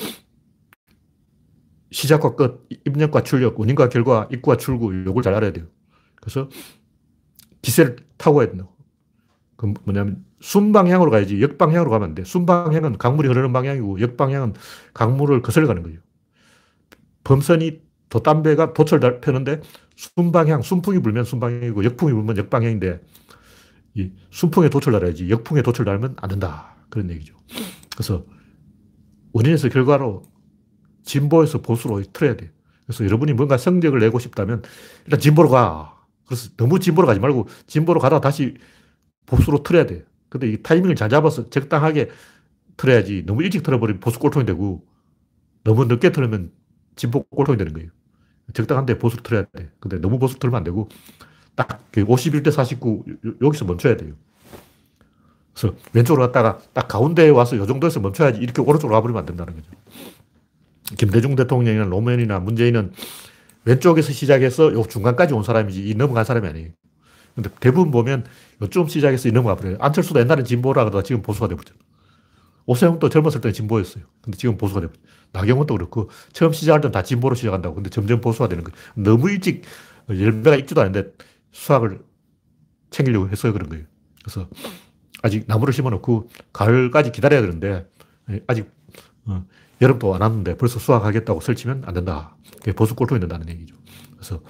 시작과 1.93 2.34
끝, 2.34 2.68
입력과 2.84 3.22
출력, 3.22 3.59
원인과 3.59 3.89
결과, 3.89 4.28
입과 4.32 4.57
출구, 4.57 4.93
요걸 5.07 5.22
잘 5.22 5.34
알아야 5.34 5.53
돼요. 5.53 5.66
그래서 6.20 6.49
기세를 7.62 7.97
타고 8.16 8.39
가야 8.39 8.49
된다고. 8.49 8.74
그 9.57 9.72
뭐냐면 9.84 10.24
순방향으로 10.41 11.11
가야지 11.11 11.41
역방향으로 11.41 11.91
가면 11.91 12.09
안 12.09 12.14
돼. 12.16 12.24
순방향은 12.24 12.99
강물이 12.99 13.28
흐르는 13.28 13.53
방향이고 13.53 14.01
역방향은 14.01 14.55
강물을 14.93 15.41
거슬러 15.43 15.68
가는 15.68 15.82
거예요. 15.84 16.01
범선이 17.27 17.81
돛담배가 18.09 18.72
돛을 18.72 19.20
펴는데 19.20 19.61
순방향, 19.97 20.62
순풍이 20.62 21.01
불면 21.01 21.24
순방향이고 21.24 21.85
역풍이 21.85 22.12
불면 22.12 22.37
역방향인데 22.37 23.01
이 23.95 24.12
순풍에 24.31 24.68
돛을 24.68 24.93
달아야지 24.93 25.29
역풍에 25.29 25.62
돛을 25.62 25.85
달면 25.85 26.14
안 26.20 26.31
된다. 26.31 26.77
그런 26.89 27.11
얘기죠. 27.11 27.35
그래서 27.97 28.24
원인에서 29.33 29.68
결과로 29.70 30.22
진보에서 31.03 31.62
보수로 31.62 32.01
틀어야 32.12 32.37
돼. 32.37 32.53
그래서 32.87 33.05
여러분이 33.05 33.33
뭔가 33.33 33.57
성적을 33.57 33.99
내고 33.99 34.20
싶다면 34.20 34.62
일단 35.05 35.18
진보로 35.18 35.49
가. 35.49 36.05
그래서 36.27 36.51
너무 36.57 36.79
진보로 36.79 37.09
가지 37.09 37.18
말고 37.18 37.49
진보로 37.66 37.99
가다가 37.99 38.20
다시 38.20 38.55
보수로 39.27 39.64
틀어야 39.64 39.87
돼. 39.87 40.05
근데 40.29 40.49
이 40.49 40.62
타이밍을 40.62 40.95
잘 40.95 41.09
잡아서 41.09 41.51
적당하게 41.51 42.09
틀어야지 42.77 43.24
너무 43.27 43.43
일찍 43.43 43.64
틀어버리면 43.64 43.99
보수 43.99 44.20
꼴통이 44.20 44.47
되고 44.47 44.87
너무 45.64 45.87
늦게 45.87 46.12
틀으면 46.12 46.53
진보 46.97 47.22
꼴통이 47.24 47.59
되는 47.59 47.72
거예요. 47.72 47.90
적당한데 48.53 48.99
보수로 48.99 49.22
틀어야 49.22 49.44
돼. 49.44 49.70
근데 49.80 50.01
너무 50.01 50.18
보수로 50.18 50.38
틀면 50.38 50.57
안 50.57 50.64
되고 50.64 50.88
딱 51.55 51.82
51대 51.92 52.49
그49 52.49 53.42
여기서 53.42 53.64
멈춰야 53.64 53.97
돼요. 53.97 54.14
그래서 55.55 55.74
왼쪽으로 55.92 56.26
갔다가 56.26 56.59
딱 56.72 56.86
가운데에 56.86 57.30
와서 57.30 57.57
이 57.57 57.66
정도에서 57.66 58.01
멈춰야지 58.01 58.40
이렇게 58.40 58.61
오른쪽으로 58.61 58.94
가버리면 58.94 59.20
안 59.20 59.26
된다는 59.26 59.55
거죠. 59.55 59.70
김대중 60.99 61.34
대통령이나 61.34 61.86
노무현이나 61.86 62.38
문재인은 62.40 62.92
왼쪽에서 63.64 64.12
시작해서 64.12 64.72
요 64.72 64.84
중간까지 64.86 65.34
온 65.34 65.42
사람이지 65.42 65.88
이 65.88 65.94
넘어간 65.94 66.24
사람이 66.24 66.47
아니에요. 66.47 66.70
근데 67.34 67.51
대부분 67.61 67.90
보면 67.90 68.24
요쯤 68.62 68.88
시작해서 68.88 69.28
이 69.28 69.32
넘어가 69.32 69.57
버려요. 69.57 69.76
안철수도 69.80 70.20
옛날엔 70.20 70.44
진보라 70.44 70.84
그러다가 70.84 71.03
지금 71.03 71.22
보수가 71.22 71.49
돼버렸잖아. 71.49 71.78
오세훈도 72.66 73.09
젊었을 73.09 73.40
때는 73.40 73.53
진보였어요. 73.53 74.05
근데 74.22 74.36
지금 74.38 74.57
보수가 74.57 74.80
돼버렸어. 74.80 75.01
나경원도 75.33 75.74
그렇고 75.74 76.11
처음 76.33 76.53
시작할 76.53 76.81
때는 76.81 76.93
다 76.93 77.03
진보로 77.03 77.35
시작한다고. 77.35 77.74
근데 77.74 77.91
점점 77.91 78.20
보수가 78.20 78.49
되는 78.49 78.64
거예요. 78.64 78.77
너무 78.95 79.31
일찍 79.31 79.64
열매가 80.09 80.57
익지도 80.57 80.81
않은데 80.81 81.12
수학을 81.53 82.01
챙기려고 82.91 83.29
해서 83.29 83.53
그런 83.53 83.68
거예요. 83.68 83.85
그래서 84.22 84.49
아직 85.22 85.45
나무를 85.47 85.72
심어놓고 85.74 86.29
가을까지 86.53 87.12
기다려야 87.12 87.41
되는데 87.43 87.89
아직 88.47 88.70
어, 89.24 89.45
여름도 89.81 90.14
안 90.14 90.22
왔는데 90.22 90.57
벌써 90.57 90.79
수학하겠다고 90.79 91.41
설치면 91.41 91.83
안 91.87 91.95
된다. 91.95 92.37
그게 92.59 92.72
보수 92.72 92.95
꼴통이 92.95 93.20
된다는 93.20 93.49
얘기죠. 93.49 93.77
그래서 94.12 94.41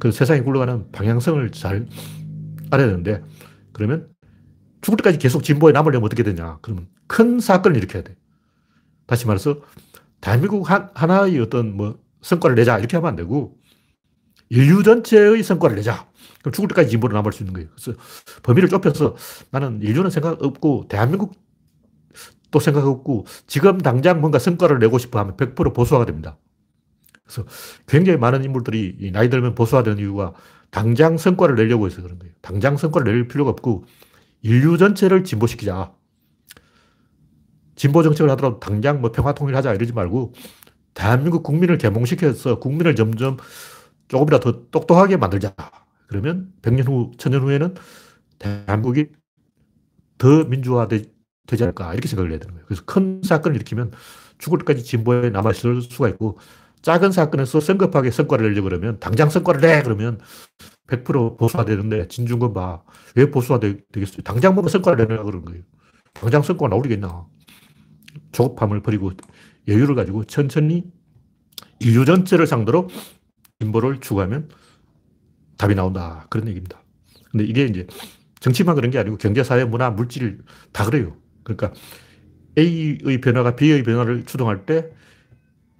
그 0.00 0.10
세상이 0.10 0.40
굴러가는 0.42 0.90
방향성을 0.90 1.50
잘 1.52 1.86
알아야 2.70 2.86
되는데 2.86 3.22
그러면 3.72 4.08
죽을 4.80 4.96
때까지 4.96 5.18
계속 5.18 5.44
진보에 5.44 5.72
남으려면 5.72 6.04
어떻게 6.06 6.22
되냐. 6.22 6.58
그러면 6.62 6.88
큰 7.06 7.38
사건을 7.38 7.76
일으켜야 7.76 8.02
돼. 8.02 8.16
다시 9.06 9.26
말해서 9.26 9.60
대한민국 10.22 10.66
하나의 10.70 11.38
어떤 11.40 11.76
뭐 11.76 11.98
성과를 12.22 12.56
내자 12.56 12.78
이렇게 12.78 12.96
하면 12.96 13.10
안 13.10 13.16
되고 13.16 13.58
인류 14.48 14.82
전체의 14.82 15.42
성과를 15.42 15.76
내자. 15.76 16.08
그럼 16.40 16.52
죽을 16.52 16.68
때까지 16.68 16.90
진보로 16.90 17.14
남을 17.14 17.32
수 17.32 17.42
있는 17.42 17.52
거예요. 17.52 17.68
그래서 17.74 17.98
범위를 18.42 18.68
좁혀서 18.68 19.16
나는 19.50 19.82
인류는 19.82 20.10
생각 20.10 20.42
없고 20.42 20.86
대한민국 20.88 21.34
또 22.50 22.60
생각 22.60 22.86
없고 22.86 23.26
지금 23.46 23.78
당장 23.78 24.20
뭔가 24.20 24.38
성과를 24.38 24.78
내고 24.78 24.98
싶어 24.98 25.18
하면 25.18 25.36
100% 25.36 25.74
보수화가 25.74 26.06
됩니다. 26.06 26.38
그래서 27.24 27.44
굉장히 27.86 28.18
많은 28.18 28.44
인물들이 28.44 29.10
나이 29.12 29.30
들면 29.30 29.54
보수화되는 29.54 29.98
이유가 29.98 30.34
당장 30.70 31.16
성과를 31.18 31.56
내려고 31.56 31.86
해서 31.86 32.02
그런 32.02 32.18
거예요. 32.18 32.32
당장 32.42 32.76
성과를 32.76 33.12
낼 33.12 33.28
필요가 33.28 33.50
없고 33.50 33.84
인류 34.42 34.76
전체를 34.76 35.24
진보시키자. 35.24 35.94
진보 37.82 38.04
정책을 38.04 38.30
하더라도 38.30 38.60
당장 38.60 39.00
뭐 39.00 39.10
평화 39.10 39.34
통일하자 39.34 39.74
이러지 39.74 39.92
말고 39.92 40.34
대한민국 40.94 41.42
국민을 41.42 41.78
개몽시켜서 41.78 42.60
국민을 42.60 42.94
점점 42.94 43.38
조금이라도 44.06 44.52
더 44.52 44.70
똑똑하게 44.70 45.16
만들자. 45.16 45.52
그러면 46.06 46.52
100년 46.62 46.86
후, 46.86 47.10
1000년 47.16 47.40
후에는 47.40 47.74
대한민국이 48.38 49.08
더 50.16 50.44
민주화되, 50.44 51.02
되지 51.48 51.64
않을까 51.64 51.92
이렇게 51.94 52.06
생각을 52.06 52.30
해야 52.30 52.38
되는 52.38 52.54
거예요. 52.54 52.66
그래서 52.66 52.84
큰 52.84 53.20
사건을 53.24 53.56
일으키면 53.56 53.90
죽을 54.38 54.58
때까지 54.60 54.84
진보에 54.84 55.30
남아있을 55.30 55.82
수가 55.82 56.08
있고 56.10 56.38
작은 56.82 57.10
사건에서 57.10 57.58
성급하게 57.58 58.12
성과를 58.12 58.48
내려고 58.48 58.68
그러면 58.68 59.00
당장 59.00 59.28
성과를 59.28 59.60
내 59.60 59.82
그러면 59.82 60.20
100% 60.86 61.36
보수화 61.36 61.64
되는데 61.64 62.06
진중권 62.06 62.54
봐. 62.54 62.84
왜 63.16 63.28
보수화 63.28 63.58
되 63.58 63.76
겠어요? 63.92 64.22
당장 64.22 64.54
보면 64.54 64.68
성과를 64.68 65.04
내려고 65.04 65.26
그러는 65.26 65.44
거예요. 65.46 65.62
당장 66.14 66.42
성과가 66.42 66.68
나오겠나. 66.68 67.26
조급함을 68.32 68.82
버리고 68.82 69.12
여유를 69.68 69.94
가지고 69.94 70.24
천천히 70.24 70.84
인류 71.78 72.04
전체를 72.04 72.46
상대로 72.46 72.88
진보를 73.60 74.00
추구하면 74.00 74.48
답이 75.56 75.74
나온다. 75.74 76.26
그런 76.30 76.48
얘기입니다. 76.48 76.82
근데 77.30 77.44
이게 77.44 77.64
이제 77.64 77.86
정치만 78.40 78.74
그런 78.74 78.90
게 78.90 78.98
아니고 78.98 79.16
경제, 79.18 79.44
사회, 79.44 79.64
문화, 79.64 79.90
물질 79.90 80.40
다 80.72 80.84
그래요. 80.84 81.16
그러니까 81.44 81.72
A의 82.58 83.20
변화가 83.20 83.56
B의 83.56 83.82
변화를 83.82 84.24
추동할 84.24 84.66
때 84.66 84.90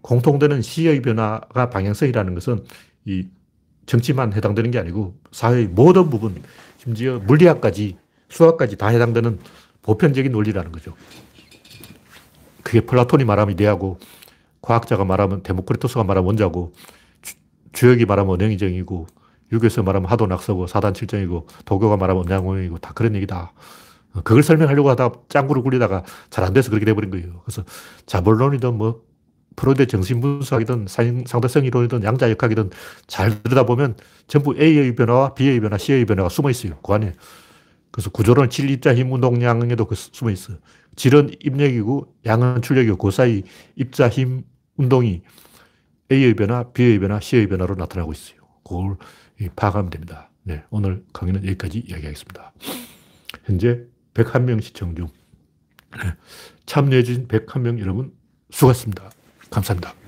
공통되는 0.03 0.63
C의 0.63 1.03
변화가 1.03 1.71
방향성이라는 1.71 2.35
것은 2.35 2.65
이 3.05 3.29
정치만 3.87 4.33
해당되는 4.33 4.71
게 4.71 4.79
아니고 4.79 5.19
사회의 5.33 5.67
모든 5.67 6.09
부분, 6.09 6.41
심지어 6.79 7.19
물리학까지 7.19 7.97
수학까지 8.29 8.77
다 8.77 8.89
해당되는 8.89 9.39
보편적인 9.83 10.33
원리라는 10.33 10.73
거죠. 10.73 10.95
그게 12.63 12.81
플라톤이 12.83 13.25
말하면 13.25 13.53
이데아고, 13.55 13.99
과학자가 14.63 15.05
말하면 15.05 15.43
데모크리토스가 15.43 16.05
말하면 16.05 16.27
원자고, 16.29 16.73
주, 17.73 17.91
역이 17.91 18.05
말하면 18.07 18.31
원형이정이고, 18.31 19.07
유교에서 19.53 19.83
말하면 19.83 20.11
하도 20.11 20.27
낙서고, 20.27 20.67
사단 20.67 20.95
칠정이고, 20.95 21.47
도교가 21.65 21.97
말하면 21.97 22.25
음양오형이고, 22.27 22.79
다 22.79 22.93
그런 22.95 23.15
얘기다. 23.17 23.53
그걸 24.25 24.43
설명하려고 24.43 24.91
하다 24.91 25.11
짱구를 25.29 25.63
굴리다가 25.63 26.05
잘 26.31 26.45
안 26.45 26.53
돼서 26.53 26.71
그렇게 26.71 26.85
돼버린 26.85 27.11
거예요. 27.11 27.41
그래서 27.45 27.65
자본론이든 28.07 28.77
뭐 28.77 29.03
프로이드 29.57 29.87
정신분석이든 29.87 30.87
상대성 31.27 31.65
이론이든 31.65 32.05
양자역학이든 32.05 32.71
잘 33.07 33.43
들여다보면 33.43 33.97
전부 34.27 34.55
A의 34.59 34.95
변화와 34.97 35.35
B의 35.35 35.61
변화, 35.61 35.79
C의 35.79 36.05
변화가 36.07 36.29
숨어 36.29 36.51
있어요. 36.51 36.79
그 36.83 36.93
안에. 36.93 37.13
그래서 37.91 38.11
구조론 38.11 38.51
질, 38.51 38.71
입자, 38.71 38.95
힘, 38.95 39.13
운동, 39.13 39.43
양에도 39.43 39.87
그 39.87 39.95
숨어 39.95 40.31
있어요. 40.31 40.59
질은 40.97 41.35
입력이고 41.41 42.15
양은 42.27 42.63
출력이고 42.63 42.97
그 42.97 43.11
사이 43.11 43.43
입자, 43.77 44.09
힘, 44.09 44.45
운동이 44.77 45.23
A의 46.11 46.35
변화, 46.35 46.65
B의 46.73 46.99
변화, 46.99 47.21
C의 47.21 47.47
변화로 47.49 47.75
나타나고 47.75 48.13
있어요. 48.13 48.39
그걸 48.65 48.97
파악하면 49.57 49.91
됩니다. 49.91 50.31
네, 50.43 50.63
오늘 50.71 51.05
강의는 51.13 51.45
여기까지 51.47 51.79
이야기하겠습니다. 51.79 52.53
현재 53.45 53.81
101명 54.15 54.61
시청 54.63 54.95
중 54.95 55.09
네, 55.97 56.15
참여해주신 56.67 57.29
101명 57.29 57.79
여러분 57.81 58.13
수고하셨습니다. 58.51 59.11
감사합니다. 59.51 60.02